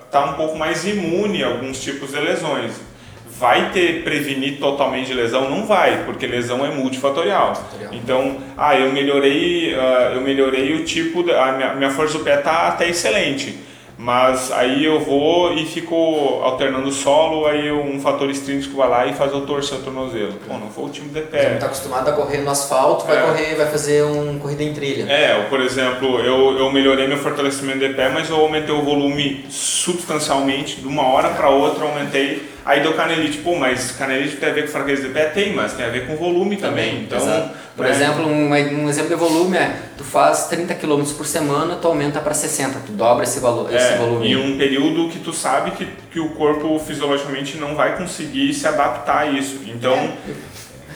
estar 0.04 0.24
um 0.26 0.34
pouco 0.34 0.56
mais 0.56 0.84
imune 0.84 1.42
a 1.44 1.48
alguns 1.48 1.80
tipos 1.82 2.10
de 2.10 2.20
lesões. 2.20 2.91
Vai 3.38 3.70
ter 3.70 4.04
prevenir 4.04 4.58
totalmente 4.58 5.06
de 5.06 5.14
lesão? 5.14 5.48
Não 5.50 5.66
vai, 5.66 6.04
porque 6.04 6.26
lesão 6.26 6.64
é 6.64 6.70
multifatorial. 6.70 7.46
Multifatorial. 7.48 7.94
Então, 7.94 8.36
ah, 8.56 8.78
eu 8.78 8.92
melhorei, 8.92 9.74
ah, 9.74 10.12
eu 10.14 10.20
melhorei 10.20 10.74
o 10.74 10.84
tipo, 10.84 11.22
da, 11.22 11.46
a 11.46 11.52
minha, 11.52 11.74
minha 11.74 11.90
força 11.90 12.18
do 12.18 12.24
pé 12.24 12.36
tá 12.36 12.68
até 12.68 12.88
excelente, 12.88 13.58
mas 13.98 14.52
aí 14.52 14.84
eu 14.84 15.00
vou 15.00 15.54
e 15.54 15.64
fico 15.64 15.94
alternando 16.42 16.90
solo, 16.92 17.46
aí 17.46 17.70
um 17.72 18.00
fator 18.00 18.28
extrínseco 18.30 18.76
vai 18.76 18.88
lá 18.88 19.06
e 19.06 19.14
faz 19.14 19.32
eu 19.32 19.40
torcer 19.46 19.78
o 19.78 19.82
tornozelo. 19.82 20.34
Pô, 20.46 20.54
não 20.58 20.68
foi 20.68 20.84
o 20.84 20.88
time 20.88 21.08
de 21.08 21.20
Você 21.20 21.26
pé. 21.26 21.48
não 21.48 21.54
está 21.54 21.66
acostumado 21.66 22.08
a 22.10 22.12
correr 22.12 22.38
no 22.38 22.50
asfalto, 22.50 23.06
vai 23.06 23.16
É. 23.16 23.20
correr, 23.22 23.54
vai 23.56 23.66
fazer 23.66 24.04
um 24.04 24.38
corrida 24.38 24.62
em 24.62 24.72
trilha. 24.74 25.10
É, 25.10 25.46
por 25.48 25.60
exemplo, 25.60 26.18
eu, 26.20 26.58
eu 26.58 26.70
melhorei 26.70 27.06
meu 27.08 27.18
fortalecimento 27.18 27.78
de 27.78 27.88
pé, 27.94 28.08
mas 28.08 28.28
eu 28.30 28.36
aumentei 28.36 28.74
o 28.74 28.82
volume 28.82 29.44
substancialmente, 29.48 30.80
de 30.80 30.86
uma 30.86 31.06
hora 31.06 31.30
para 31.30 31.48
outra 31.48 31.84
eu 31.84 31.88
aumentei. 31.88 32.51
Aí 32.64 32.80
deu 32.80 32.94
canelite, 32.94 33.38
pô, 33.38 33.56
mas 33.56 33.90
canelite 33.92 34.36
tem 34.36 34.48
a 34.48 34.52
ver 34.52 34.62
com 34.66 34.68
fraqueza 34.68 35.02
de 35.02 35.08
pé? 35.08 35.24
Tem, 35.26 35.52
mas 35.52 35.72
tem 35.72 35.84
a 35.84 35.88
ver 35.88 36.06
com 36.06 36.14
volume 36.16 36.56
também. 36.56 37.02
Então, 37.02 37.18
exato. 37.18 37.50
Por 37.76 37.84
né? 37.86 37.90
exemplo, 37.90 38.26
um, 38.26 38.50
um 38.50 38.88
exemplo 38.88 39.08
de 39.08 39.14
volume 39.16 39.56
é, 39.56 39.74
tu 39.96 40.04
faz 40.04 40.44
30 40.48 40.74
km 40.74 41.02
por 41.16 41.26
semana, 41.26 41.76
tu 41.76 41.88
aumenta 41.88 42.20
para 42.20 42.34
60, 42.34 42.80
tu 42.86 42.92
dobra 42.92 43.24
esse, 43.24 43.38
esse 43.38 43.46
É, 43.92 43.96
volume. 43.96 44.28
em 44.30 44.36
um 44.36 44.58
período 44.58 45.08
que 45.08 45.18
tu 45.18 45.32
sabe 45.32 45.70
que, 45.72 45.88
que 46.12 46.20
o 46.20 46.28
corpo 46.30 46.78
fisiologicamente 46.78 47.56
não 47.56 47.74
vai 47.74 47.96
conseguir 47.96 48.52
se 48.54 48.68
adaptar 48.68 49.18
a 49.22 49.26
isso. 49.26 49.60
Então, 49.66 50.12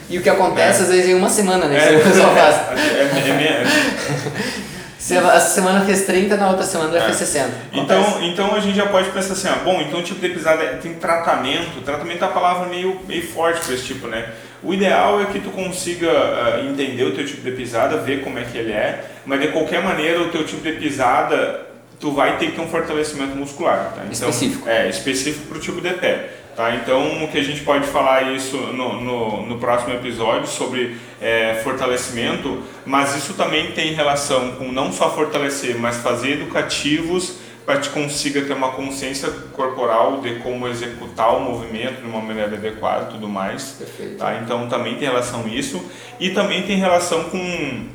E 0.09 0.17
o 0.17 0.21
que 0.21 0.29
acontece 0.29 0.79
É. 0.79 0.83
às 0.83 0.89
vezes 0.89 1.09
em 1.09 1.15
uma 1.15 1.29
semana, 1.29 1.65
né? 1.65 1.75
é, 1.77 1.99
faz. 1.99 2.79
é- 2.79 3.01
é- 3.01 3.63
é- 3.63 3.65
Se 3.65 4.76
essa 5.15 5.49
semana 5.55 5.85
fez 5.85 6.05
30, 6.05 6.35
na 6.37 6.49
outra 6.49 6.63
semana 6.65 6.89
vai 6.91 6.99
É. 6.99 7.03
fazer 7.03 7.25
60. 7.25 7.49
Então, 7.73 8.23
então 8.23 8.55
a 8.55 8.59
gente 8.59 8.75
já 8.75 8.85
pode 8.87 9.09
pensar 9.09 9.33
assim, 9.33 9.47
ó, 9.49 9.63
bom, 9.63 9.81
então 9.81 9.99
o 9.99 10.03
tipo 10.03 10.19
de 10.19 10.29
pisada 10.29 10.63
é- 10.63 10.75
tem 10.75 10.93
tratamento, 10.95 11.81
tratamento 11.83 12.23
é 12.23 12.27
uma 12.27 12.33
palavra 12.33 12.67
meio, 12.67 12.99
meio 13.07 13.25
forte 13.27 13.61
para 13.65 13.73
esse 13.75 13.83
tipo, 13.85 14.07
né? 14.07 14.29
O 14.63 14.73
ideal 14.73 15.21
é 15.21 15.25
que 15.25 15.39
tu 15.39 15.49
consiga 15.51 16.09
ah, 16.11 16.61
entender 16.67 17.03
o 17.03 17.11
teu 17.13 17.25
tipo 17.25 17.41
de 17.41 17.51
pisada, 17.51 17.97
ver 17.97 18.23
como 18.23 18.39
é 18.39 18.43
que 18.43 18.57
ele 18.57 18.71
é, 18.71 19.03
mas 19.25 19.39
de 19.39 19.47
qualquer 19.49 19.83
maneira 19.83 20.21
o 20.21 20.29
teu 20.29 20.43
tipo 20.43 20.61
de 20.63 20.73
pisada 20.73 21.61
tu 21.99 22.11
vai 22.11 22.37
ter 22.37 22.47
que 22.47 22.51
ter 22.53 22.61
um 22.61 22.67
fortalecimento 22.67 23.35
muscular, 23.35 23.91
tá? 23.95 24.01
Então, 24.11 24.29
Específico. 24.29 24.69
É, 24.69 24.87
específico 24.89 25.47
para 25.47 25.57
o 25.57 25.61
tipo 25.61 25.81
de 25.81 25.89
pé. 25.91 26.29
Tá? 26.55 26.73
Então, 26.75 27.23
o 27.23 27.27
que 27.27 27.37
a 27.37 27.43
gente 27.43 27.61
pode 27.61 27.85
falar 27.87 28.33
isso 28.35 28.57
no, 28.57 28.99
no, 29.01 29.45
no 29.45 29.59
próximo 29.59 29.93
episódio 29.93 30.47
sobre 30.47 30.97
é, 31.21 31.61
fortalecimento, 31.63 32.61
mas 32.85 33.15
isso 33.15 33.33
também 33.33 33.71
tem 33.71 33.93
relação 33.93 34.53
com 34.53 34.71
não 34.71 34.91
só 34.91 35.13
fortalecer, 35.13 35.77
mas 35.77 35.97
fazer 35.97 36.33
educativos 36.33 37.37
para 37.65 37.79
que 37.79 37.89
consiga 37.89 38.41
ter 38.43 38.53
uma 38.53 38.71
consciência 38.71 39.29
corporal 39.51 40.21
de 40.21 40.35
como 40.35 40.69
executar 40.69 41.35
o 41.35 41.41
movimento 41.41 42.01
de 42.01 42.07
uma 42.07 42.21
maneira 42.21 42.55
adequada 42.55 43.09
e 43.09 43.13
tudo 43.13 43.27
mais. 43.27 43.71
Perfeito. 43.77 44.17
Tá? 44.17 44.39
Então 44.41 44.69
também 44.69 44.95
tem 44.95 45.09
relação 45.09 45.45
isso 45.47 45.83
e 46.17 46.29
também 46.29 46.63
tem 46.63 46.77
relação 46.77 47.25
com 47.25 47.87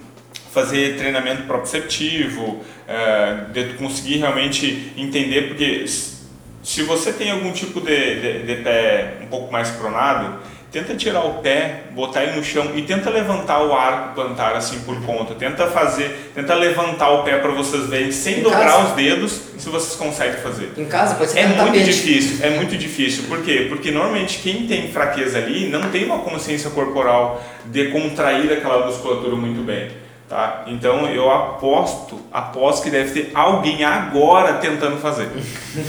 fazer 0.53 0.99
treinamento 0.99 1.45
proprioceptivo, 1.45 2.61
é, 2.87 3.47
de 3.51 3.75
conseguir 3.75 4.19
realmente 4.19 4.93
entender, 4.99 5.49
porque 5.49 5.87
se 5.87 6.83
você 6.83 7.11
tem 7.11 7.31
algum 7.31 7.51
tipo 7.53 7.81
de, 7.81 8.21
de, 8.21 8.43
de 8.43 8.63
pé 8.63 9.15
um 9.23 9.27
pouco 9.29 9.51
mais 9.51 9.71
pronado, 9.71 10.39
tenta 10.73 10.95
tirar 10.95 11.21
o 11.25 11.35
pé, 11.35 11.83
botar 11.93 12.23
ele 12.25 12.37
no 12.37 12.43
chão 12.43 12.73
e 12.75 12.83
tenta 12.83 13.11
levantar 13.11 13.63
o 13.63 13.73
arco 13.75 14.15
plantar 14.15 14.57
assim 14.57 14.81
por 14.81 15.01
conta. 15.03 15.35
Tenta 15.35 15.67
fazer, 15.67 16.33
tenta 16.35 16.55
levantar 16.55 17.11
o 17.11 17.23
pé 17.23 17.37
para 17.39 17.51
vocês 17.53 17.87
verem 17.89 18.11
sem 18.11 18.39
Em 18.39 18.43
dobrar 18.43 18.65
casa? 18.65 18.85
os 18.89 18.93
dedos, 18.93 19.33
se 19.59 19.69
vocês 19.69 19.95
conseguem 19.97 20.41
fazer. 20.41 20.73
Em 20.77 20.87
casa 20.87 21.15
pode 21.15 21.31
ser 21.31 21.41
É 21.41 21.47
muito 21.47 21.59
tapete. 21.67 21.85
difícil, 21.85 22.45
é 22.47 22.51
muito 22.51 22.77
difícil. 22.77 23.25
Por 23.29 23.43
quê? 23.43 23.67
Porque 23.69 23.91
normalmente 23.91 24.39
quem 24.39 24.67
tem 24.67 24.91
fraqueza 24.91 25.39
ali 25.39 25.69
não 25.69 25.83
tem 25.91 26.05
uma 26.05 26.19
consciência 26.21 26.71
corporal 26.71 27.43
de 27.67 27.89
contrair 27.91 28.51
aquela 28.53 28.87
musculatura 28.87 29.37
muito 29.37 29.63
bem. 29.63 29.91
Tá? 30.33 30.63
Então 30.67 31.07
eu 31.09 31.31
aposto, 31.31 32.19
aposto 32.33 32.85
que 32.85 32.89
deve 32.89 33.11
ter 33.11 33.33
alguém 33.35 33.85
agora 33.85 34.55
tentando 34.55 34.97
fazer. 34.97 35.29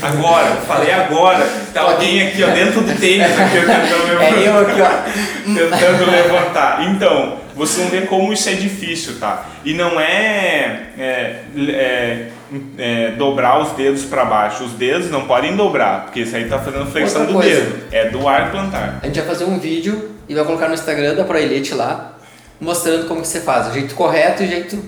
Agora, 0.02 0.58
falei 0.68 0.92
agora. 0.92 1.48
Tá 1.74 1.84
alguém 1.84 2.28
aqui 2.28 2.44
ó, 2.44 2.48
dentro 2.48 2.82
do 2.82 2.94
tênis 3.00 3.40
aqui, 3.40 3.56
tentando 3.62 4.22
É 4.22 4.48
eu 4.50 4.60
aqui, 4.60 4.82
ó. 4.82 5.46
tentando 5.46 6.12
levantar. 6.12 6.86
Então, 6.90 7.38
vocês 7.56 7.80
vão 7.88 7.98
ver 7.98 8.08
como 8.08 8.34
isso 8.34 8.50
é 8.50 8.54
difícil, 8.56 9.18
tá? 9.18 9.46
E 9.64 9.74
não 9.74 9.98
é, 9.98 10.88
é, 11.00 11.36
é, 11.70 12.28
é, 12.78 13.12
dobrar 13.12 13.62
os 13.62 13.72
dedos 13.72 14.04
para 14.04 14.26
baixo. 14.26 14.66
Os 14.66 14.74
dedos 14.74 15.10
não 15.10 15.22
podem 15.26 15.56
dobrar, 15.56 16.02
porque 16.04 16.20
isso 16.20 16.36
aí 16.36 16.50
tá 16.50 16.60
fazendo 16.60 16.86
flexão 16.88 17.22
Outra 17.22 17.34
do 17.34 17.40
coisa. 17.42 17.62
dedo. 17.62 17.84
É 17.94 18.10
do 18.10 18.28
ar 18.28 18.52
plantar. 18.52 19.00
A 19.02 19.06
gente 19.06 19.20
vai 19.22 19.30
fazer 19.30 19.46
um 19.46 19.58
vídeo 19.58 20.12
e 20.28 20.36
vai 20.36 20.44
colocar 20.44 20.68
no 20.68 20.74
Instagram 20.74 21.16
da 21.16 21.24
Proelite 21.24 21.74
lá, 21.74 22.13
mostrando 22.64 23.08
como 23.08 23.22
que 23.22 23.28
você 23.28 23.42
faz, 23.42 23.68
o 23.68 23.74
jeito 23.74 23.94
correto 23.96 24.42
e 24.44 24.46
o 24.46 24.50
jeito 24.50 24.80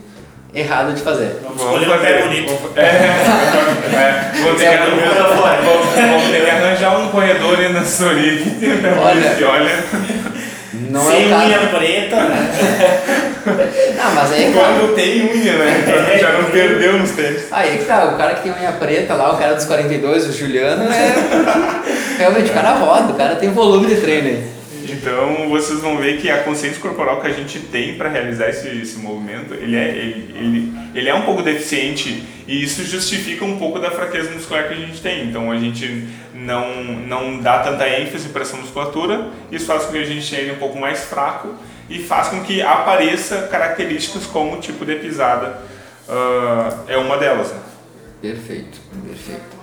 errado 0.53 0.93
de 0.93 1.01
fazer. 1.01 1.37
Vamos 1.43 1.61
escolher 1.61 1.89
um 1.89 1.99
pé 1.99 2.21
bonito. 2.23 2.71
É, 2.77 2.81
é, 3.95 4.31
vou, 4.41 4.53
ter 4.55 4.59
que, 4.59 4.65
É, 4.65 4.77
arranjar- 4.77 5.61
vou- 5.63 5.77
vou 6.19 6.31
ter 6.31 6.43
que 6.45 6.49
arranjar 6.49 6.99
um 6.99 7.09
corredor 7.09 7.59
aí 7.59 7.73
na 7.73 7.81
assessoria 7.81 8.37
que 8.37 8.49
tem 8.51 8.77
pé 8.77 8.93
Olha. 8.97 9.29
que 9.35 9.43
olha. 9.45 9.83
Não 10.89 11.01
Sem 11.09 11.31
é 11.31 11.35
o 11.35 11.39
unha 11.39 11.57
caso. 11.59 11.69
preta, 11.77 12.15
né? 12.15 12.49
Ah, 14.01 14.11
mas 14.15 14.31
aí 14.33 14.45
é 14.45 14.51
claro. 14.51 14.73
Quando 14.79 14.95
tem 14.95 15.21
unha, 15.21 15.53
né? 15.53 15.83
Então 15.85 16.17
já 16.19 16.31
não 16.33 16.45
perdeu 16.45 16.97
nos 16.97 17.11
tênis. 17.11 17.43
Aí 17.51 17.77
que 17.77 17.85
tá, 17.85 18.05
o 18.05 18.17
cara 18.17 18.33
que 18.35 18.41
tem 18.43 18.51
unha 18.51 18.71
preta 18.71 19.13
lá, 19.13 19.33
o 19.33 19.37
cara 19.37 19.53
dos 19.53 19.65
42, 19.65 20.27
o 20.29 20.31
Juliano, 20.33 20.83
é. 20.91 21.13
Realmente, 22.17 22.49
o 22.49 22.53
cara 22.53 22.71
roda, 22.73 23.13
o 23.13 23.15
cara 23.15 23.35
tem 23.35 23.51
volume 23.51 23.87
de 23.87 23.95
treino 24.01 24.27
aí. 24.29 24.43
Então 24.91 25.49
vocês 25.49 25.79
vão 25.79 25.97
ver 25.97 26.19
que 26.19 26.29
a 26.29 26.43
consciência 26.43 26.79
corporal 26.79 27.19
que 27.21 27.27
a 27.27 27.33
gente 27.33 27.59
tem 27.59 27.97
para 27.97 28.09
realizar 28.09 28.49
esse, 28.49 28.67
esse 28.67 28.97
movimento, 28.97 29.53
ele 29.53 29.75
é, 29.75 29.89
ele, 29.89 30.35
ele, 30.37 30.73
ele 30.93 31.09
é 31.09 31.13
um 31.13 31.23
pouco 31.23 31.41
deficiente 31.41 32.23
e 32.47 32.63
isso 32.63 32.83
justifica 32.83 33.43
um 33.43 33.57
pouco 33.57 33.79
da 33.79 33.89
fraqueza 33.91 34.31
muscular 34.31 34.67
que 34.67 34.73
a 34.73 34.77
gente 34.77 35.01
tem. 35.01 35.27
Então 35.27 35.51
a 35.51 35.57
gente 35.57 36.07
não, 36.33 36.83
não 36.83 37.39
dá 37.39 37.59
tanta 37.59 37.87
ênfase 37.87 38.29
para 38.29 38.43
essa 38.43 38.57
musculatura, 38.57 39.29
isso 39.51 39.65
faz 39.65 39.85
com 39.85 39.93
que 39.93 39.97
a 39.97 40.05
gente 40.05 40.35
ele 40.35 40.51
um 40.51 40.57
pouco 40.57 40.77
mais 40.79 41.05
fraco 41.05 41.55
e 41.89 41.99
faz 41.99 42.27
com 42.27 42.43
que 42.43 42.61
apareça 42.61 43.47
características 43.47 44.25
como 44.25 44.57
o 44.57 44.59
tipo 44.59 44.85
de 44.85 44.95
pisada 44.95 45.61
ah, 46.07 46.83
é 46.87 46.97
uma 46.97 47.17
delas. 47.17 47.51
Né? 47.51 47.59
Perfeito, 48.21 48.79
perfeito. 49.05 49.55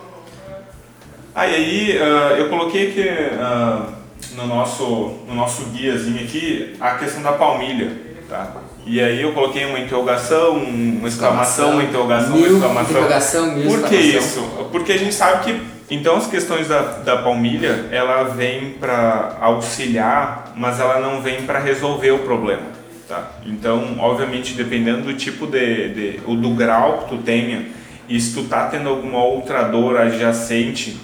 Ah, 1.35 1.47
e 1.47 1.55
aí 1.55 1.99
ah, 1.99 2.35
eu 2.37 2.49
coloquei 2.49 2.91
aqui 2.91 3.09
ah, 3.39 4.02
no, 4.37 4.47
nosso, 4.47 5.19
no 5.27 5.35
nosso 5.35 5.65
guiazinho 5.67 6.23
aqui 6.23 6.77
a 6.81 6.93
questão 6.93 7.23
da 7.23 7.33
palmilha, 7.33 7.93
tá? 8.29 8.53
E 8.85 9.01
aí 9.01 9.23
eu 9.23 9.33
coloquei 9.33 9.65
uma 9.65 9.79
interrogação, 9.79 10.55
uma 10.57 11.09
exclamação, 11.09 11.73
uma 11.73 11.85
interrogação, 11.85 12.35
uma 12.35 12.47
exclamação. 12.47 12.91
interrogação, 12.91 13.53
mil 13.53 13.71
Por 13.71 13.89
que 13.89 13.97
isso? 13.97 14.41
Porque 14.73 14.93
a 14.93 14.99
gente 14.99 15.15
sabe 15.15 15.45
que 15.45 15.63
então 15.91 16.17
as 16.17 16.27
questões 16.27 16.69
da, 16.69 16.81
da 16.81 17.19
palmilha 17.19 17.87
ela 17.91 18.25
vem 18.25 18.71
para 18.73 19.37
auxiliar, 19.41 20.53
mas 20.57 20.81
ela 20.81 20.99
não 20.99 21.21
vem 21.21 21.43
para 21.43 21.59
resolver 21.59 22.11
o 22.13 22.21
problema. 22.21 22.63
Tá? 23.07 23.31
Então, 23.45 23.97
obviamente, 23.99 24.55
dependendo 24.55 25.03
do 25.03 25.15
tipo 25.15 25.47
de, 25.47 25.89
de 25.91 26.21
ou 26.27 26.35
do 26.35 26.51
grau 26.51 27.03
que 27.03 27.11
tu 27.11 27.19
tenha, 27.19 27.67
e 28.09 28.19
se 28.19 28.35
tu 28.35 28.45
tá 28.45 28.67
tendo 28.67 28.89
alguma 28.89 29.23
outra 29.23 29.63
dor 29.65 29.99
adjacente, 29.99 30.99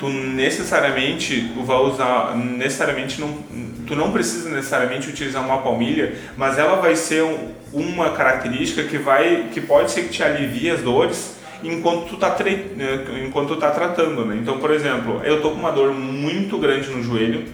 tu 0.00 0.08
necessariamente 0.08 1.52
tu 1.54 1.62
vai 1.62 1.76
usar 1.76 2.34
necessariamente 2.34 3.20
não 3.20 3.38
tu 3.86 3.94
não 3.94 4.10
precisa 4.10 4.48
necessariamente 4.48 5.10
utilizar 5.10 5.44
uma 5.44 5.58
palmilha, 5.58 6.14
mas 6.36 6.58
ela 6.58 6.76
vai 6.76 6.96
ser 6.96 7.22
um, 7.22 7.50
uma 7.72 8.10
característica 8.12 8.84
que 8.84 8.96
vai 8.96 9.48
que 9.52 9.60
pode 9.60 9.90
ser 9.90 10.04
que 10.04 10.08
te 10.08 10.22
alivie 10.22 10.70
as 10.70 10.80
dores 10.80 11.36
enquanto 11.62 12.08
tu 12.08 12.16
tá 12.16 12.34
né, 12.74 13.04
enquanto 13.26 13.48
tu 13.48 13.56
tá 13.56 13.70
tratando, 13.70 14.24
né? 14.24 14.38
Então, 14.40 14.58
por 14.58 14.70
exemplo, 14.70 15.20
eu 15.22 15.42
tô 15.42 15.50
com 15.50 15.56
uma 15.56 15.70
dor 15.70 15.92
muito 15.92 16.56
grande 16.56 16.88
no 16.88 17.02
joelho 17.02 17.44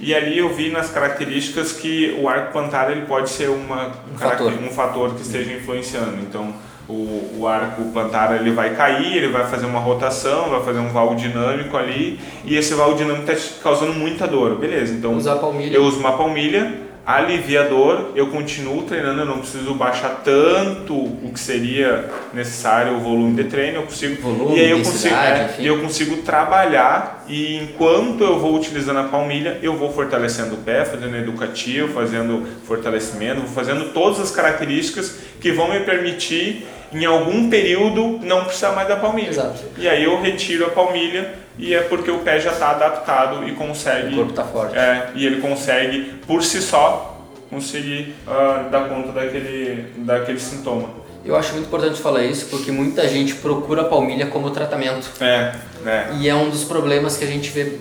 e 0.00 0.14
ali 0.14 0.38
eu 0.38 0.48
vi 0.54 0.70
nas 0.70 0.90
características 0.90 1.72
que 1.72 2.16
o 2.18 2.26
arco 2.26 2.52
plantar 2.52 2.90
ele 2.90 3.02
pode 3.02 3.28
ser 3.28 3.50
uma 3.50 3.92
um, 4.12 4.18
fator. 4.18 4.52
um 4.52 4.70
fator 4.70 5.14
que 5.14 5.20
esteja 5.20 5.52
influenciando. 5.52 6.16
Então, 6.22 6.54
o, 6.92 7.40
o 7.40 7.48
arco 7.48 7.82
plantar 7.92 8.34
ele 8.38 8.50
vai 8.50 8.74
cair, 8.74 9.16
ele 9.16 9.28
vai 9.28 9.46
fazer 9.46 9.66
uma 9.66 9.80
rotação, 9.80 10.50
vai 10.50 10.62
fazer 10.62 10.78
um 10.78 10.88
valo 10.88 11.14
dinâmico 11.14 11.76
ali 11.76 12.20
e 12.44 12.56
esse 12.56 12.74
valo 12.74 12.94
dinâmico 12.94 13.30
está 13.30 13.34
te 13.34 13.60
causando 13.62 13.94
muita 13.94 14.26
dor. 14.26 14.56
Beleza, 14.56 14.92
então 14.94 15.14
Usar 15.14 15.36
palmilha. 15.36 15.74
eu 15.74 15.84
uso 15.84 15.98
uma 15.98 16.12
palmilha, 16.16 16.72
alivia 17.04 17.62
a 17.62 17.64
dor, 17.64 18.12
eu 18.14 18.28
continuo 18.28 18.82
treinando, 18.82 19.22
eu 19.22 19.26
não 19.26 19.38
preciso 19.38 19.74
baixar 19.74 20.20
tanto 20.24 20.94
o 20.94 21.30
que 21.32 21.40
seria 21.40 22.08
necessário 22.32 22.96
o 22.96 23.00
volume 23.00 23.34
de 23.42 23.44
treino, 23.44 23.78
eu 23.78 23.82
consigo 23.82 24.22
volume, 24.22 24.56
e 24.56 24.60
aí 24.60 24.70
eu 24.70 24.78
consigo, 24.78 25.14
é, 25.14 25.44
enfim. 25.44 25.64
eu 25.64 25.80
consigo 25.80 26.16
trabalhar 26.18 27.24
e 27.28 27.56
enquanto 27.56 28.22
eu 28.22 28.38
vou 28.38 28.54
utilizando 28.54 29.00
a 29.00 29.04
palmilha, 29.04 29.58
eu 29.62 29.76
vou 29.76 29.92
fortalecendo 29.92 30.54
o 30.54 30.58
pé, 30.58 30.84
fazendo 30.84 31.16
educativo, 31.16 31.92
fazendo 31.92 32.46
fortalecimento, 32.64 33.40
vou 33.40 33.50
fazendo 33.50 33.92
todas 33.92 34.20
as 34.20 34.30
características 34.30 35.18
que 35.42 35.52
vão 35.52 35.68
me 35.70 35.80
permitir 35.80 36.66
em 36.92 37.04
algum 37.04 37.50
período 37.50 38.20
não 38.22 38.44
precisar 38.44 38.72
mais 38.72 38.86
da 38.86 38.96
palmilha. 38.96 39.28
Exato. 39.30 39.60
E 39.76 39.88
aí 39.88 40.04
eu 40.04 40.20
retiro 40.20 40.66
a 40.66 40.70
palmilha 40.70 41.34
e 41.58 41.74
é 41.74 41.80
porque 41.80 42.10
o 42.10 42.18
pé 42.20 42.38
já 42.40 42.52
está 42.52 42.70
adaptado 42.70 43.46
e 43.48 43.52
consegue. 43.52 44.14
O 44.14 44.16
corpo 44.16 44.30
está 44.30 44.44
forte. 44.44 44.76
É, 44.78 45.10
e 45.14 45.26
ele 45.26 45.40
consegue 45.40 46.14
por 46.26 46.42
si 46.42 46.62
só 46.62 47.18
conseguir 47.50 48.14
uh, 48.26 48.70
dar 48.70 48.88
conta 48.88 49.12
daquele, 49.12 49.92
daquele 49.98 50.38
sintoma. 50.38 50.88
Eu 51.24 51.36
acho 51.36 51.52
muito 51.52 51.66
importante 51.66 52.00
falar 52.00 52.24
isso 52.24 52.46
porque 52.46 52.70
muita 52.72 53.06
gente 53.08 53.34
procura 53.34 53.82
a 53.82 53.84
palmilha 53.84 54.26
como 54.26 54.50
tratamento. 54.50 55.10
É, 55.20 55.54
é. 55.86 56.06
E 56.18 56.28
é 56.28 56.34
um 56.34 56.50
dos 56.50 56.64
problemas 56.64 57.16
que 57.16 57.24
a 57.24 57.28
gente 57.28 57.50
vê 57.50 57.78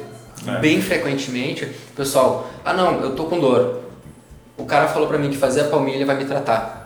É. 0.48 0.60
bem 0.60 0.82
frequentemente. 0.82 1.68
Pessoal, 1.96 2.50
ah 2.66 2.74
não, 2.74 3.02
eu 3.02 3.16
tô 3.16 3.26
com 3.26 3.40
dor. 3.40 3.82
O 4.58 4.66
cara 4.66 4.88
falou 4.88 5.08
pra 5.08 5.18
mim 5.18 5.30
que 5.30 5.38
fazer 5.38 5.62
a 5.62 5.64
palmilha 5.66 6.06
vai 6.06 6.16
me 6.18 6.26
tratar. 6.26 6.81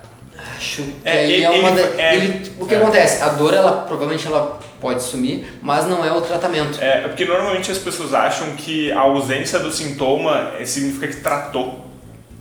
Acho 0.56 0.84
que 0.84 0.95
É, 1.03 1.24
ele- 1.24 1.43
é 1.43 1.49
uma 1.49 1.70
ele- 1.70 1.82
da- 1.95 2.01
é, 2.01 2.16
ele- 2.16 2.51
O 2.60 2.66
que 2.66 2.74
é. 2.76 2.78
acontece? 2.78 3.22
A 3.22 3.30
dor, 3.30 3.53
ela 3.53 3.84
provavelmente 3.88 4.26
ela 4.28 4.60
pode 4.80 5.01
sumir, 5.03 5.45
mas 5.62 5.86
não 5.88 6.03
é 6.06 6.12
o 6.12 6.22
tratamento. 6.22 6.78
É, 6.82 7.01
porque 7.01 7.26
normalmente 7.26 7.72
as 7.72 7.78
pessoas 7.78 8.14
acham 8.14 8.56
que 8.56 8.91
a 8.91 8.99
ausência 8.99 9.60
do 9.60 9.72
sintoma 9.72 10.51
é, 10.60 10.66
significa 10.66 11.08
que 11.08 11.18
tratou. 11.18 11.84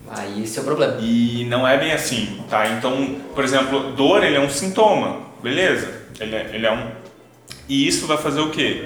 Aí 0.09 0.43
esse 0.43 0.57
é 0.59 0.61
o 0.61 0.65
problema. 0.65 0.97
E 1.01 1.45
não 1.49 1.67
é 1.67 1.77
bem 1.77 1.91
assim, 1.91 2.41
tá? 2.49 2.67
Então, 2.69 3.15
por 3.33 3.43
exemplo, 3.43 3.91
dor 3.93 4.23
ele 4.23 4.35
é 4.35 4.39
um 4.39 4.49
sintoma, 4.49 5.17
beleza? 5.41 5.91
Ele 6.19 6.35
é, 6.35 6.49
ele 6.53 6.65
é 6.65 6.71
um. 6.71 6.87
E 7.67 7.87
isso 7.87 8.05
vai 8.07 8.17
fazer 8.17 8.39
o 8.39 8.49
quê? 8.49 8.85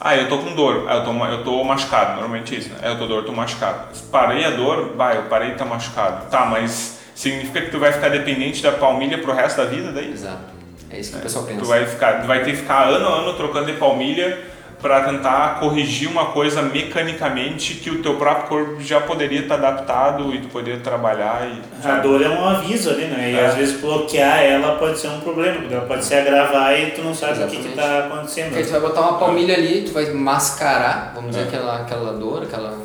Ah, 0.00 0.16
eu 0.16 0.28
tô 0.28 0.38
com 0.38 0.54
dor, 0.54 0.86
ah, 0.88 0.96
eu 0.96 1.04
tô, 1.04 1.24
eu 1.26 1.44
tô 1.44 1.64
machucado, 1.64 2.12
normalmente 2.14 2.54
é 2.54 2.58
isso, 2.58 2.68
né? 2.70 2.76
É, 2.82 2.88
eu 2.90 2.98
tô 2.98 3.06
dor, 3.06 3.24
tô 3.24 3.32
machucado. 3.32 3.88
Parei 4.10 4.44
a 4.44 4.50
dor, 4.50 4.94
vai, 4.96 5.16
eu 5.16 5.22
parei 5.24 5.50
e 5.50 5.54
tá 5.54 5.64
machucado. 5.64 6.26
Tá, 6.30 6.44
mas 6.46 6.93
significa 7.14 7.60
que 7.62 7.70
tu 7.70 7.78
vai 7.78 7.92
ficar 7.92 8.08
dependente 8.10 8.62
da 8.62 8.72
palmilha 8.72 9.18
pro 9.18 9.32
resto 9.32 9.58
da 9.58 9.64
vida 9.66 9.92
daí? 9.92 10.12
Exato. 10.12 10.54
É 10.90 10.98
isso 10.98 11.12
que 11.12 11.18
o 11.18 11.22
pessoal 11.22 11.44
pensa. 11.44 11.60
Tu 11.60 11.66
vai, 11.66 11.86
ficar, 11.86 12.20
tu 12.20 12.26
vai 12.26 12.44
ter 12.44 12.50
que 12.52 12.56
ficar 12.58 12.84
ano 12.88 13.06
a 13.08 13.18
ano 13.20 13.34
trocando 13.34 13.66
de 13.66 13.72
palmilha 13.74 14.38
para 14.80 15.00
tentar 15.00 15.60
corrigir 15.60 16.08
uma 16.08 16.26
coisa 16.26 16.60
mecanicamente 16.60 17.74
que 17.76 17.90
o 17.90 18.02
teu 18.02 18.16
próprio 18.16 18.48
corpo 18.48 18.82
já 18.82 19.00
poderia 19.00 19.40
estar 19.40 19.54
adaptado 19.54 20.34
e 20.34 20.40
tu 20.42 20.48
poderia 20.48 20.78
trabalhar 20.80 21.48
e 21.48 21.88
A 21.88 21.96
dor 22.00 22.20
é 22.22 22.28
um 22.28 22.44
aviso 22.46 22.90
ali, 22.90 23.04
né? 23.06 23.30
E 23.32 23.34
É. 23.36 23.46
às 23.46 23.54
vezes 23.54 23.80
bloquear 23.80 24.42
ela 24.42 24.76
pode 24.76 24.98
ser 24.98 25.08
um 25.08 25.20
problema, 25.20 25.58
porque 25.60 25.74
ela 25.74 25.86
pode 25.86 26.04
se 26.04 26.14
agravar 26.14 26.78
e 26.78 26.90
tu 26.90 27.00
não 27.02 27.14
sabe 27.14 27.32
o 27.32 27.36
que 27.48 27.56
Exatamente. 27.56 27.68
está 27.70 27.98
acontecendo. 28.00 28.48
Porque 28.50 28.64
tu 28.64 28.70
vai 28.72 28.80
botar 28.80 29.00
uma 29.00 29.18
palmilha 29.18 29.54
ali, 29.54 29.82
tu 29.82 29.92
vai 29.92 30.04
mascarar, 30.12 31.12
vamos 31.14 31.30
dizer, 31.30 31.44
É. 31.44 31.48
aquela, 31.48 31.76
aquela 31.80 32.12
dor, 32.12 32.42
aquela 32.42 32.76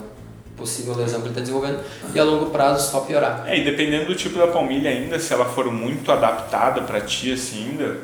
possível 0.60 0.96
lesão 0.96 1.22
que 1.22 1.28
ele 1.28 1.30
está 1.30 1.42
desenvolvendo, 1.42 1.80
e 2.14 2.20
a 2.20 2.24
longo 2.24 2.48
prazo 2.52 2.92
só 2.92 3.02
piorar. 3.02 3.46
É, 3.48 3.58
e 3.58 3.64
dependendo 3.64 4.06
do 4.06 4.16
tipo 4.16 4.38
da 4.38 4.48
palmilha 4.48 4.90
ainda, 4.90 5.18
se 5.18 5.34
ela 5.34 5.46
for 5.46 5.72
muito 5.72 6.12
adaptada 6.12 6.82
para 6.82 7.02
ti 7.02 7.32
assim 7.32 7.70
ainda, 7.70 7.98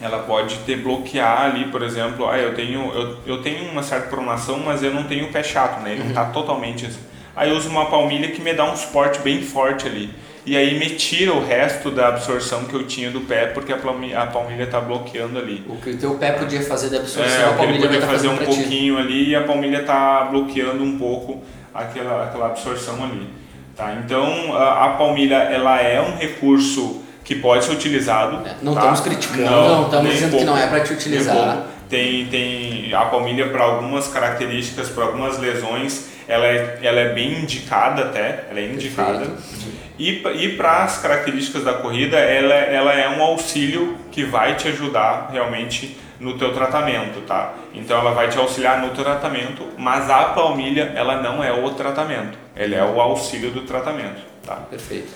ela 0.00 0.18
pode 0.20 0.56
te 0.64 0.74
bloquear 0.74 1.42
ali, 1.42 1.66
por 1.66 1.82
exemplo, 1.82 2.28
ah, 2.28 2.36
eu 2.36 2.54
tenho 2.54 2.92
eu, 2.92 3.16
eu 3.24 3.42
tenho 3.42 3.70
uma 3.70 3.82
certa 3.82 4.08
pronação, 4.08 4.58
mas 4.58 4.82
eu 4.82 4.92
não 4.92 5.04
tenho 5.04 5.26
o 5.26 5.32
pé 5.32 5.42
chato, 5.42 5.80
né? 5.80 5.92
Ele 5.92 6.04
não 6.04 6.12
tá 6.12 6.24
totalmente 6.24 6.86
assim. 6.86 6.98
Aí 7.36 7.50
eu 7.50 7.56
uso 7.56 7.68
uma 7.68 7.86
palmilha 7.86 8.28
que 8.32 8.42
me 8.42 8.52
dá 8.52 8.70
um 8.70 8.76
suporte 8.76 9.20
bem 9.20 9.42
forte 9.42 9.86
ali. 9.86 10.10
E 10.44 10.56
aí 10.56 10.76
me 10.76 10.90
tira 10.96 11.32
o 11.32 11.44
resto 11.44 11.88
da 11.88 12.08
absorção 12.08 12.64
que 12.64 12.74
eu 12.74 12.84
tinha 12.84 13.12
do 13.12 13.20
pé, 13.20 13.46
porque 13.46 13.72
a 13.72 13.76
palmilha, 13.76 14.22
a 14.22 14.26
palmilha 14.26 14.66
tá 14.66 14.80
bloqueando 14.80 15.38
ali. 15.38 15.64
O 15.68 15.76
que 15.76 15.90
o 15.90 15.96
teu 15.96 16.14
pé 16.16 16.32
podia 16.32 16.60
fazer 16.62 16.90
de 16.90 16.96
absorção, 16.96 17.24
É, 17.24 17.44
a 17.44 17.52
palmilha 17.52 17.82
podia 17.82 17.98
estar 18.00 18.10
fazer 18.10 18.28
um 18.28 18.36
pouquinho 18.36 18.98
ali 18.98 19.28
e 19.30 19.36
a 19.36 19.44
palmilha 19.44 19.84
tá 19.84 20.24
bloqueando 20.24 20.82
um 20.82 20.98
pouco 20.98 21.40
aquela, 21.74 22.24
aquela 22.24 22.46
absorção 22.46 23.02
ali. 23.02 23.28
Tá? 23.76 23.94
Então 24.04 24.54
a, 24.56 24.86
a 24.86 24.88
palmilha 24.90 25.36
ela 25.36 25.80
é 25.80 26.00
um 26.00 26.16
recurso 26.16 27.02
que 27.24 27.36
pode 27.36 27.64
ser 27.64 27.72
utilizado. 27.72 28.46
É, 28.46 28.56
não 28.62 28.74
tá? 28.74 28.80
estamos 28.80 29.00
criticando, 29.00 29.50
não 29.50 29.84
estamos 29.84 30.04
nem 30.04 30.14
dizendo 30.14 30.36
que 30.36 30.44
não 30.44 30.58
é 30.58 30.66
pra 30.66 30.80
te 30.80 30.92
utilizar. 30.92 31.34
pouco. 31.34 31.72
Tem, 31.88 32.26
tem 32.26 32.94
a 32.94 33.04
palmilha 33.04 33.50
para 33.50 33.64
algumas 33.64 34.08
características, 34.08 34.88
para 34.88 35.04
algumas 35.04 35.38
lesões, 35.38 36.06
ela 36.26 36.46
é, 36.46 36.78
ela 36.82 37.00
é 37.00 37.12
bem 37.12 37.40
indicada 37.40 38.02
até, 38.04 38.46
ela 38.50 38.58
é 38.58 38.66
indicada. 38.66 39.18
Perfeito. 39.18 39.72
E, 39.98 40.22
e 40.44 40.56
para 40.56 40.84
as 40.84 40.98
características 40.98 41.64
da 41.64 41.74
corrida, 41.74 42.16
ela, 42.16 42.54
ela 42.54 42.94
é 42.94 43.08
um 43.10 43.22
auxílio 43.22 43.96
que 44.10 44.24
vai 44.24 44.56
te 44.56 44.68
ajudar 44.68 45.28
realmente 45.30 45.96
no 46.22 46.38
teu 46.38 46.54
tratamento, 46.54 47.20
tá? 47.26 47.54
Então 47.74 47.98
ela 47.98 48.12
vai 48.12 48.28
te 48.28 48.38
auxiliar 48.38 48.80
no 48.80 48.90
tratamento, 48.90 49.66
mas 49.76 50.08
a 50.08 50.24
palmilha 50.26 50.92
ela 50.94 51.20
não 51.20 51.42
é 51.42 51.52
o 51.52 51.68
tratamento, 51.70 52.38
ela 52.54 52.74
é 52.74 52.84
o 52.84 53.00
auxílio 53.00 53.50
do 53.50 53.62
tratamento, 53.62 54.22
tá? 54.46 54.56
Perfeito. 54.70 55.12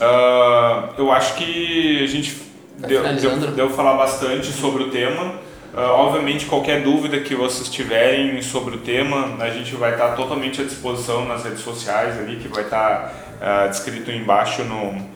Ah, 0.00 0.90
eu 0.96 1.10
acho 1.12 1.34
que 1.34 2.02
a 2.02 2.06
gente 2.06 2.46
Tá 2.80 2.86
deu, 2.88 3.02
deu, 3.02 3.36
deu 3.52 3.70
falar 3.70 3.94
bastante 3.94 4.46
sobre 4.52 4.82
o 4.82 4.90
tema. 4.90 5.34
Ah, 5.74 5.92
obviamente, 5.92 6.44
qualquer 6.44 6.82
dúvida 6.82 7.18
que 7.20 7.34
vocês 7.34 7.68
tiverem 7.70 8.40
sobre 8.42 8.76
o 8.76 8.78
tema, 8.78 9.36
a 9.40 9.48
gente 9.48 9.74
vai 9.74 9.92
estar 9.92 10.08
totalmente 10.10 10.60
à 10.60 10.64
disposição 10.64 11.24
nas 11.24 11.44
redes 11.44 11.60
sociais 11.60 12.18
ali, 12.18 12.36
que 12.36 12.48
vai 12.48 12.64
estar 12.64 13.14
ah, 13.40 13.66
descrito 13.66 14.10
embaixo 14.10 14.62
no, 14.64 15.06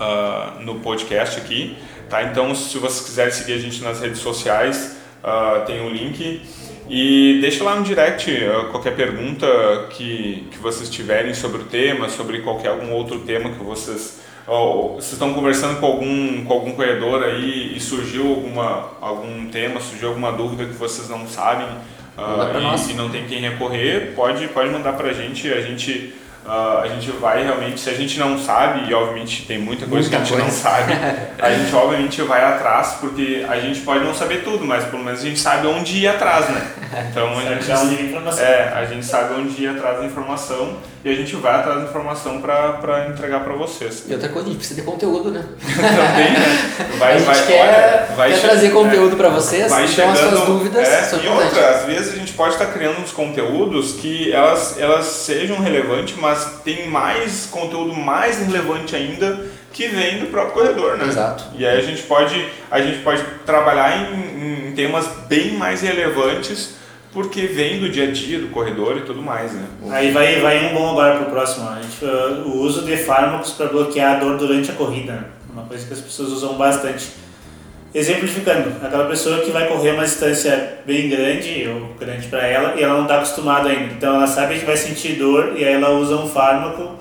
ah, 0.00 0.54
no 0.60 0.80
podcast 0.80 1.38
aqui. 1.40 1.78
Tá? 2.10 2.24
Então, 2.24 2.54
se 2.56 2.76
vocês 2.76 3.06
quiserem 3.06 3.32
seguir 3.32 3.52
a 3.52 3.58
gente 3.58 3.82
nas 3.82 4.00
redes 4.00 4.18
sociais, 4.18 4.96
ah, 5.22 5.62
tem 5.64 5.80
o 5.80 5.88
link. 5.88 6.42
E 6.88 7.38
deixa 7.40 7.62
lá 7.62 7.76
no 7.76 7.84
direct 7.84 8.28
ah, 8.44 8.64
qualquer 8.70 8.96
pergunta 8.96 9.46
que, 9.90 10.48
que 10.50 10.58
vocês 10.58 10.90
tiverem 10.90 11.32
sobre 11.32 11.62
o 11.62 11.64
tema, 11.64 12.08
sobre 12.08 12.40
qualquer 12.40 12.70
algum 12.70 12.90
outro 12.92 13.20
tema 13.20 13.50
que 13.50 13.62
vocês 13.62 14.18
ou 14.46 14.94
vocês 14.94 15.12
estão 15.12 15.32
conversando 15.32 15.78
com 15.78 15.86
algum 15.86 16.44
com 16.44 16.52
algum 16.52 16.72
corredor 16.72 17.22
aí 17.22 17.76
e 17.76 17.78
surgiu 17.78 18.26
alguma 18.30 18.90
algum 19.00 19.48
tema, 19.48 19.80
surgiu 19.80 20.08
alguma 20.08 20.32
dúvida 20.32 20.64
que 20.64 20.72
vocês 20.72 21.08
não 21.08 21.28
sabem 21.28 21.68
pra 22.16 22.60
e, 22.60 22.90
e 22.90 22.94
não 22.94 23.08
tem 23.10 23.26
quem 23.26 23.40
recorrer, 23.40 24.12
pode 24.16 24.48
pode 24.48 24.70
mandar 24.70 24.94
pra 24.94 25.12
gente, 25.12 25.52
a 25.52 25.60
gente 25.60 26.12
ah, 26.46 26.80
a 26.82 26.88
gente 26.88 27.10
vai 27.12 27.44
realmente, 27.44 27.78
se 27.80 27.90
a 27.90 27.94
gente 27.94 28.18
não 28.18 28.38
sabe, 28.38 28.88
e 28.88 28.94
obviamente 28.94 29.44
tem 29.46 29.58
muita 29.58 29.86
coisa 29.86 30.08
Muita 30.08 30.10
que 30.10 30.16
a 30.16 30.18
gente 30.24 30.30
coisa. 30.30 30.44
não 30.44 30.50
sabe, 30.52 30.92
a 31.38 31.50
gente 31.52 31.74
obviamente 31.74 32.22
vai 32.22 32.42
atrás, 32.44 32.96
porque 33.00 33.44
a 33.48 33.60
gente 33.60 33.80
pode 33.80 34.04
não 34.04 34.14
saber 34.14 34.42
tudo, 34.42 34.64
mas 34.64 34.84
pelo 34.84 35.04
menos 35.04 35.20
a 35.20 35.24
gente 35.24 35.38
sabe 35.38 35.66
onde 35.66 35.98
ir 35.98 36.08
atrás, 36.08 36.48
né? 36.48 36.66
Então 37.10 37.28
a 37.38 37.62
Sabe 37.62 37.90
gente, 37.90 38.02
informação. 38.04 38.44
é, 38.44 38.72
a 38.74 38.84
gente 38.84 39.06
sabe 39.06 39.34
onde 39.34 39.62
ir 39.62 39.68
atrás 39.68 39.98
da 40.00 40.04
informação 40.06 40.76
e 41.04 41.08
a 41.10 41.14
gente 41.14 41.36
vai 41.36 41.54
atrás 41.54 41.78
da 41.82 41.84
informação 41.88 42.40
para 42.40 43.06
entregar 43.08 43.40
para 43.44 43.52
vocês. 43.54 44.04
E 44.08 44.12
outra 44.12 44.28
coisa, 44.28 44.48
a 44.48 44.50
gente 44.50 44.58
precisa 44.58 44.80
de 44.80 44.86
conteúdo, 44.86 45.30
né? 45.30 45.44
Também, 45.76 46.32
né? 46.32 46.88
Vai, 46.98 47.14
a 47.14 47.18
gente 47.18 47.26
vai, 47.26 47.46
quer, 47.46 47.60
olha, 48.08 48.16
vai 48.16 48.32
quer 48.32 48.40
trazer 48.40 48.70
conteúdo 48.70 49.12
é, 49.14 49.16
pra 49.16 49.28
vocês, 49.28 49.70
vai 49.70 49.84
então 49.84 50.10
as 50.10 50.18
suas 50.18 50.30
chegando- 50.30 50.46
dúvidas 50.46 50.88
é, 50.88 51.02
são 51.02 51.20
e 51.22 51.28
outra, 51.28 51.68
às 51.70 51.84
vezes 51.84 52.12
a 52.12 52.16
gente 52.16 52.32
pode 52.32 52.54
estar 52.54 52.66
criando 52.66 53.00
uns 53.00 53.12
conteúdos 53.12 53.92
que 53.92 54.32
elas, 54.32 54.78
elas 54.78 55.04
sejam 55.06 55.60
relevantes, 55.60 56.16
mas 56.18 56.29
tem 56.64 56.88
mais 56.88 57.46
conteúdo 57.50 57.94
mais 57.94 58.38
relevante 58.38 58.94
ainda 58.96 59.46
que 59.72 59.86
vem 59.88 60.18
do 60.18 60.26
próprio 60.26 60.54
corredor, 60.54 60.98
né? 60.98 61.06
Exato. 61.06 61.44
E 61.56 61.64
aí 61.66 61.78
a 61.78 61.82
gente 61.82 62.02
pode, 62.02 62.48
a 62.70 62.80
gente 62.80 62.98
pode 62.98 63.22
trabalhar 63.46 64.12
em, 64.12 64.68
em 64.68 64.72
temas 64.72 65.06
bem 65.28 65.52
mais 65.52 65.80
relevantes 65.82 66.74
porque 67.12 67.42
vem 67.42 67.80
do 67.80 67.88
dia 67.88 68.08
a 68.08 68.10
dia, 68.10 68.38
do 68.38 68.48
corredor 68.48 68.96
e 68.96 69.00
tudo 69.00 69.20
mais, 69.20 69.52
né? 69.52 69.64
Aí 69.90 70.12
vai, 70.12 70.40
vai 70.40 70.66
um 70.66 70.74
bom 70.74 70.90
agora 70.90 71.18
pro 71.18 71.30
próximo. 71.30 71.68
A 71.68 71.80
gente, 71.82 72.04
uh, 72.04 72.48
o 72.48 72.58
uso 72.60 72.82
de 72.82 72.96
fármacos 72.96 73.52
para 73.52 73.66
bloquear 73.66 74.16
a 74.16 74.18
dor 74.20 74.38
durante 74.38 74.70
a 74.70 74.74
corrida. 74.74 75.12
né? 75.12 75.24
Uma 75.52 75.64
coisa 75.64 75.86
que 75.86 75.92
as 75.92 76.00
pessoas 76.00 76.30
usam 76.30 76.54
bastante. 76.54 77.08
Exemplificando, 77.92 78.72
aquela 78.84 79.08
pessoa 79.08 79.40
que 79.40 79.50
vai 79.50 79.66
correr 79.66 79.90
uma 79.92 80.04
distância 80.04 80.78
bem 80.86 81.08
grande, 81.08 81.66
ou 81.68 81.94
grande 81.98 82.28
para 82.28 82.46
ela, 82.46 82.78
e 82.78 82.82
ela 82.82 82.94
não 82.94 83.02
está 83.02 83.16
acostumada 83.16 83.68
ainda. 83.68 83.94
Então 83.94 84.14
ela 84.14 84.28
sabe 84.28 84.58
que 84.58 84.64
vai 84.64 84.76
sentir 84.76 85.14
dor 85.14 85.54
e 85.56 85.64
aí 85.64 85.74
ela 85.74 85.90
usa 85.90 86.16
um 86.16 86.28
fármaco 86.28 86.96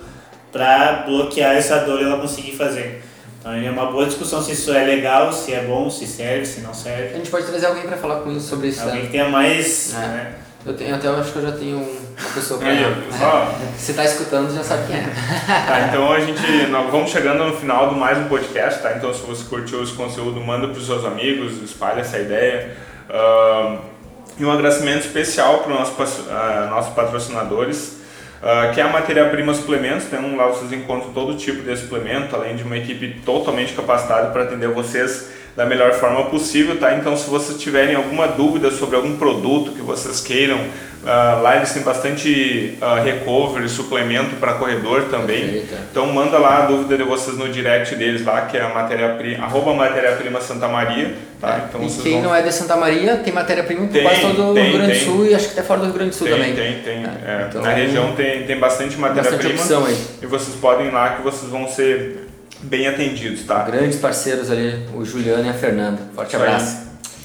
para 0.52 1.04
bloquear 1.06 1.56
essa 1.56 1.78
dor 1.80 2.02
e 2.02 2.06
ela 2.06 2.18
conseguir 2.20 2.56
fazer. 2.56 3.04
Então 3.40 3.54
é 3.54 3.70
uma 3.70 3.86
boa 3.86 4.06
discussão 4.06 4.42
se 4.42 4.52
isso 4.52 4.74
é 4.74 4.84
legal, 4.84 5.32
se 5.32 5.54
é 5.54 5.62
bom, 5.64 5.90
se 5.90 6.08
serve, 6.08 6.46
se 6.46 6.62
não 6.62 6.72
A 6.72 6.74
serve. 6.74 7.16
gente 7.16 7.30
pode 7.30 7.46
trazer 7.46 7.68
alguém 7.68 7.84
pra 7.84 7.96
falar 7.96 8.22
comigo 8.22 8.40
sobre 8.40 8.70
isso. 8.70 8.82
Alguém 8.82 9.02
né? 9.02 9.06
que 9.06 9.12
tenha 9.12 9.30
mais. 9.30 9.94
É. 9.94 9.98
né? 9.98 10.34
Eu 10.66 10.74
tenho 10.76 10.94
até, 10.96 11.08
eu 11.08 11.18
acho 11.18 11.32
que 11.32 11.38
eu 11.38 11.42
já 11.44 11.52
tenho 11.54 11.78
uma 11.78 12.30
pessoa 12.34 12.60
pra 12.60 12.70
Aí, 12.70 12.84
só- 13.18 13.56
Se 13.78 13.94
tá 13.94 14.04
escutando, 14.04 14.54
já 14.54 14.62
sabe 14.64 14.88
quem 14.88 14.98
é. 14.98 15.04
Tá, 15.66 15.88
então 15.88 16.12
a 16.12 16.20
gente 16.20 16.68
nós 16.68 16.92
vamos 16.92 17.10
chegando 17.12 17.46
no 17.46 17.56
final 17.56 17.90
do 17.90 17.96
mais 17.96 18.18
um 18.18 18.26
podcast, 18.28 18.82
tá? 18.82 18.94
Então 18.94 19.14
se 19.14 19.22
você 19.22 19.44
curtiu 19.46 19.82
esse 19.82 19.94
conteúdo, 19.94 20.40
manda 20.42 20.68
para 20.68 20.78
os 20.78 20.86
seus 20.86 21.06
amigos, 21.06 21.62
espalha 21.64 22.02
essa 22.02 22.20
ideia. 22.20 22.76
Ahn, 23.10 23.78
e 24.38 24.46
um 24.46 24.52
agradecimento 24.52 25.06
especial 25.06 25.60
para 25.60 25.74
os 25.74 25.80
nosso, 25.98 26.26
ah, 26.30 26.68
nossos 26.70 26.94
patrocinadores, 26.94 27.98
ah, 28.44 28.72
que 28.74 28.82
é 28.82 28.84
a 28.84 28.90
Matéria 28.90 29.30
Prima 29.30 29.54
Suplementos. 29.54 30.06
Então 30.08 30.36
lá 30.36 30.48
vocês 30.48 30.72
encontram 30.74 31.14
todo 31.14 31.36
tipo 31.38 31.62
de 31.64 31.76
suplemento, 31.78 32.36
além 32.36 32.56
de 32.58 32.64
uma 32.64 32.78
equipe 32.78 33.22
totalmente 33.26 33.74
capacitada 33.74 34.28
para 34.32 34.44
atender 34.44 34.68
vocês 34.70 35.30
da 35.56 35.66
melhor 35.66 35.92
forma 35.94 36.26
possível, 36.26 36.78
tá? 36.80 36.96
Então 36.96 37.16
se 37.18 37.30
vocês 37.30 37.60
tiverem 37.60 37.96
alguma 37.96 38.28
dúvida 38.28 38.72
sobre 38.72 38.96
algum 38.96 39.16
produto 39.18 39.72
que 39.72 39.82
vocês 39.82 40.22
queiram, 40.22 40.60
ah, 41.06 41.40
lá 41.42 41.56
eles 41.58 41.72
têm 41.74 41.82
bastante 41.82 42.78
ah, 42.82 43.00
recovery, 43.02 43.68
suplemento 43.70 44.36
para 44.38 44.54
corredor 44.54 45.04
também. 45.10 45.42
Perfeito, 45.42 45.74
é. 45.74 45.78
Então 45.92 46.06
manda 46.08 46.38
lá 46.38 46.64
a 46.64 46.66
dúvida 46.66 46.98
de 46.98 47.04
vocês 47.04 47.38
no 47.38 47.50
direct 47.50 47.96
deles 47.96 48.24
lá, 48.26 48.42
que 48.42 48.58
é 48.58 48.62
a 48.62 48.70
matéria 48.70 49.10
prima, 49.16 49.44
arroba 49.46 49.74
matéria 49.74 50.12
prima 50.14 50.40
Santa 50.42 50.68
Maria, 50.68 51.14
tá? 51.40 51.66
Então 51.70 51.82
e 51.82 51.90
vocês 51.90 52.04
quem 52.04 52.14
vão... 52.14 52.24
não 52.24 52.36
é 52.36 52.42
de 52.42 52.52
Santa 52.54 52.76
Maria 52.76 53.18
tem 53.18 53.34
matéria-prima 53.34 53.88
por 53.88 54.02
quase 54.02 54.22
todo 54.22 54.42
o 54.44 54.54
Rio 54.54 54.74
Grande 54.74 55.00
do. 55.00 55.06
Sul 55.06 55.26
e 55.26 55.36
acho 55.36 55.48
que 55.48 55.54
até 55.54 55.64
fora 55.64 55.80
do 55.80 55.86
Rio 55.86 55.94
Grande 55.96 56.10
do 56.12 56.16
Sul 56.16 56.28
tem, 56.28 56.36
também. 56.38 56.54
tem, 56.56 56.74
tem. 56.82 57.04
É, 57.06 57.42
É, 57.44 57.46
então- 57.50 57.62
na 57.62 57.72
região 57.72 58.14
tem, 58.16 58.44
tem 58.44 58.60
bastante 58.60 58.98
matéria 58.98 59.24
Bastante 59.24 59.46
prima 59.48 59.62
opção 59.62 59.86
aí. 59.86 59.98
e 60.22 60.26
vocês 60.26 60.56
podem 60.58 60.88
ir 60.88 60.94
lá 60.94 61.10
que 61.16 61.22
vocês 61.22 61.50
vão 61.52 61.68
ser 61.68 62.29
bem 62.62 62.88
atendidos, 62.88 63.44
tá? 63.44 63.64
Grandes 63.64 63.98
parceiros 64.00 64.52
ali, 64.52 64.86
o 64.94 65.04
Juliano 65.06 65.46
e 65.46 65.50
a 65.50 65.54
Fernanda. 65.54 66.00
Forte 66.16 66.36
Isso 66.36 66.44
aí. 66.44 66.50
abraço. 66.50 66.78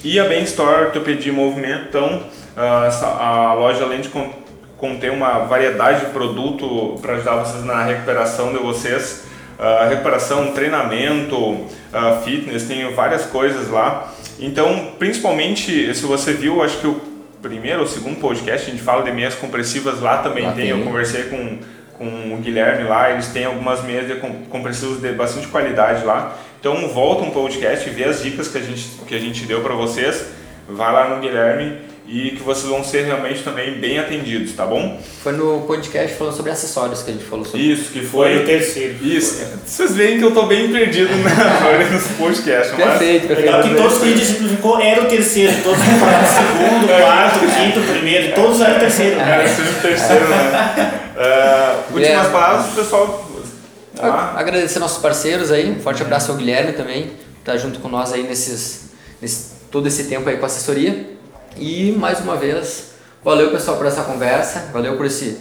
E 0.03 0.19
a 0.19 0.25
Bem 0.25 0.43
Store 0.43 0.85
Ortopedia 0.85 1.31
e 1.31 1.35
Movimento, 1.35 1.85
então, 1.89 2.23
ah, 2.55 2.89
a 3.19 3.53
loja 3.53 3.83
além 3.83 4.01
de 4.01 4.09
con- 4.09 4.31
conter 4.77 5.11
uma 5.11 5.39
variedade 5.39 6.01
de 6.05 6.11
produto 6.11 6.97
para 7.01 7.13
ajudar 7.15 7.37
vocês 7.37 7.63
na 7.65 7.83
recuperação 7.83 8.51
de 8.53 8.59
vocês, 8.59 9.23
ah, 9.57 9.87
recuperação, 9.89 10.51
treinamento, 10.51 11.65
ah, 11.91 12.21
fitness, 12.23 12.63
tem 12.63 12.93
várias 12.93 13.23
coisas 13.25 13.69
lá. 13.69 14.13
Então, 14.39 14.91
principalmente, 14.99 15.93
se 15.95 16.03
você 16.05 16.33
viu, 16.33 16.61
acho 16.61 16.77
que 16.77 16.87
o 16.87 17.01
primeiro 17.41 17.81
ou 17.81 17.87
segundo 17.87 18.19
podcast, 18.19 18.67
a 18.67 18.71
gente 18.71 18.83
fala 18.83 19.03
de 19.03 19.11
meias 19.11 19.33
compressivas, 19.35 20.01
lá 20.01 20.17
também 20.19 20.43
Lá 20.45 20.51
tem. 20.51 20.67
tem. 20.69 20.77
Eu 20.79 20.83
conversei 20.85 21.23
com, 21.23 21.57
com 21.97 22.33
o 22.33 22.37
Guilherme 22.37 22.83
lá, 22.87 23.11
eles 23.11 23.27
têm 23.27 23.45
algumas 23.45 23.83
meias 23.83 24.07
de 24.07 24.15
com- 24.15 24.43
compressivas 24.49 24.99
de 25.01 25.11
bastante 25.13 25.47
qualidade 25.47 26.03
lá. 26.05 26.37
Então 26.59 26.87
volta 26.89 27.23
um 27.23 27.31
podcast 27.31 27.87
e 27.87 27.91
vê 27.93 28.03
as 28.05 28.21
dicas 28.23 28.47
que 28.47 28.57
a 28.57 28.61
gente, 28.61 28.83
que 29.07 29.15
a 29.15 29.19
gente 29.19 29.45
deu 29.45 29.61
para 29.61 29.75
vocês. 29.75 30.25
Vai 30.67 30.91
lá 30.91 31.07
no 31.09 31.21
Guilherme 31.21 31.77
e 32.07 32.31
que 32.31 32.43
vocês 32.43 32.67
vão 32.67 32.83
ser 32.83 33.03
realmente 33.05 33.43
também 33.43 33.79
bem 33.79 33.97
atendidos, 33.99 34.53
tá 34.53 34.65
bom? 34.65 34.99
Foi 35.23 35.31
no 35.31 35.61
podcast 35.61 36.15
falando 36.17 36.35
sobre 36.35 36.51
acessórios 36.51 37.01
que 37.03 37.11
a 37.11 37.13
gente 37.13 37.25
falou 37.25 37.45
sobre. 37.45 37.61
Isso, 37.71 37.91
que 37.91 38.01
Foi 38.01 38.33
o 38.33 38.37
foi. 38.37 38.45
terceiro. 38.45 38.95
Isso. 39.01 39.43
Vocês 39.65 39.95
veem 39.95 40.17
que 40.17 40.25
eu 40.25 40.31
tô 40.31 40.43
bem 40.47 40.71
perdido 40.71 41.09
na 41.17 41.29
maioria 41.61 41.87
dos 41.87 42.07
podcasts, 42.17 42.73
mas. 42.77 42.89
Perfeito, 42.97 43.27
Legal 43.33 43.53
perfeito. 43.61 43.75
que 43.75 43.81
todos 43.81 43.97
que 43.99 44.05
a 44.05 44.11
gente 44.11 44.25
simplificou 44.25 44.79
era 44.81 45.01
o 45.01 45.05
terceiro, 45.05 45.53
todos 45.63 45.79
que 45.79 45.89
falaram 45.99 46.27
segundo, 46.27 46.87
quarto, 47.01 47.39
quinto, 47.39 47.91
primeiro, 47.91 48.33
todos 48.33 48.59
eram 48.61 48.77
o 48.77 48.79
terceiro. 48.79 49.19
Era 49.19 49.47
sempre 49.47 49.71
o 49.71 49.81
terceiro, 49.81 50.29
né? 50.29 51.01
Ah, 51.17 51.83
últimas 51.91 52.27
palavras, 52.27 52.73
pessoal. 52.73 53.25
Tá? 53.95 54.33
Agradecer 54.35 54.79
nossos 54.79 55.01
parceiros 55.01 55.51
aí, 55.51 55.71
um 55.71 55.79
forte 55.79 56.01
abraço 56.01 56.31
ao 56.31 56.37
Guilherme 56.37 56.73
também, 56.73 57.11
tá 57.43 57.55
junto 57.55 57.79
com 57.79 57.87
nós 57.87 58.11
aí 58.11 58.23
nesses, 58.23 58.89
nesse, 59.21 59.53
todo 59.71 59.87
esse 59.87 60.05
tempo 60.05 60.27
aí 60.27 60.37
com 60.37 60.43
a 60.43 60.47
assessoria. 60.47 61.15
E 61.57 61.93
mais 61.93 62.19
uma 62.19 62.35
vez, 62.35 62.91
valeu 63.23 63.51
pessoal 63.51 63.77
por 63.77 63.85
essa 63.85 64.03
conversa, 64.03 64.69
valeu 64.73 64.97
por 64.97 65.05
esse 65.05 65.37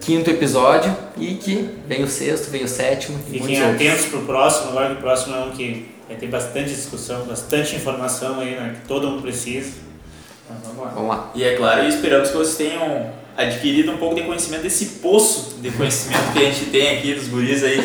quinto 0.00 0.30
episódio 0.30 0.94
e 1.18 1.34
que 1.34 1.78
vem 1.86 2.02
o 2.02 2.08
sexto, 2.08 2.50
vem 2.50 2.64
o 2.64 2.68
sétimo 2.68 3.18
e 3.28 3.32
Fiquem 3.32 3.62
atentos 3.62 4.06
pro 4.06 4.20
próximo, 4.20 4.70
agora 4.70 4.90
que 4.90 4.94
o 4.94 5.02
próximo 5.02 5.36
é 5.36 5.40
um 5.40 5.50
que 5.50 5.94
vai 6.08 6.16
ter 6.16 6.28
bastante 6.28 6.70
discussão, 6.70 7.26
bastante 7.26 7.76
informação 7.76 8.40
aí, 8.40 8.54
né? 8.54 8.76
Que 8.80 8.88
todo 8.88 9.08
mundo 9.08 9.22
precisa. 9.22 9.72
Então, 10.44 10.72
vamos 10.74 10.84
lá. 10.84 10.90
Vamos 10.94 11.08
lá. 11.08 11.30
E 11.34 11.44
é 11.44 11.56
claro, 11.56 11.84
e 11.84 11.88
esperamos 11.88 12.30
que 12.30 12.36
vocês 12.36 12.56
tenham 12.56 13.10
adquirido 13.36 13.92
um 13.92 13.96
pouco 13.96 14.14
de 14.14 14.22
conhecimento 14.22 14.62
desse 14.62 14.86
poço 15.00 15.56
de 15.60 15.70
conhecimento 15.70 16.32
que 16.32 16.38
a 16.38 16.42
gente 16.42 16.66
tem 16.66 16.96
aqui 16.96 17.14
dos 17.14 17.28
guris 17.28 17.62
aí, 17.62 17.80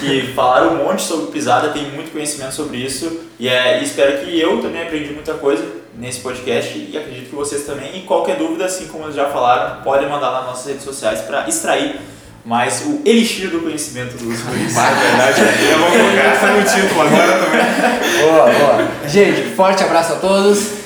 que 0.00 0.32
falaram 0.34 0.74
um 0.74 0.84
monte 0.84 1.02
sobre 1.02 1.30
pisada, 1.30 1.68
tem 1.68 1.90
muito 1.90 2.10
conhecimento 2.10 2.54
sobre 2.54 2.78
isso. 2.78 3.20
E, 3.38 3.48
é, 3.48 3.80
e 3.80 3.84
espero 3.84 4.24
que 4.24 4.38
eu 4.38 4.60
também 4.60 4.82
aprendi 4.82 5.12
muita 5.12 5.34
coisa 5.34 5.64
nesse 5.96 6.20
podcast 6.20 6.76
e 6.76 6.96
acredito 6.96 7.30
que 7.30 7.34
vocês 7.34 7.64
também. 7.64 7.96
E 7.98 8.00
qualquer 8.02 8.36
dúvida, 8.36 8.64
assim 8.64 8.86
como 8.86 9.04
eles 9.04 9.14
já 9.14 9.26
falaram, 9.26 9.82
podem 9.82 10.08
mandar 10.08 10.30
lá 10.30 10.38
nas 10.40 10.48
nossas 10.48 10.66
redes 10.66 10.84
sociais 10.84 11.20
para 11.20 11.48
extrair 11.48 11.96
mais 12.44 12.82
o 12.84 13.00
elixir 13.04 13.50
do 13.50 13.60
conhecimento 13.60 14.16
dos 14.16 14.40
guris. 14.42 14.74
Na 14.74 14.90
verdade, 14.90 15.40
eu 15.70 15.78
vou 15.78 15.90
colocar 15.90 16.22
essa 16.22 16.46
no 16.48 16.64
título 16.64 17.02
agora 17.02 17.38
também. 17.38 18.22
Boa, 18.22 18.50
boa. 18.50 19.08
Gente, 19.08 19.54
forte 19.54 19.84
abraço 19.84 20.14
a 20.14 20.16
todos. 20.16 20.82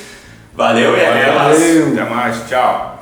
Valeu 0.54 0.96
e 0.96 1.00
até 1.04 1.32
mais. 1.32 1.58
Valeu. 1.58 1.92
Até 1.92 2.04
mais. 2.04 2.48
Tchau. 2.48 2.95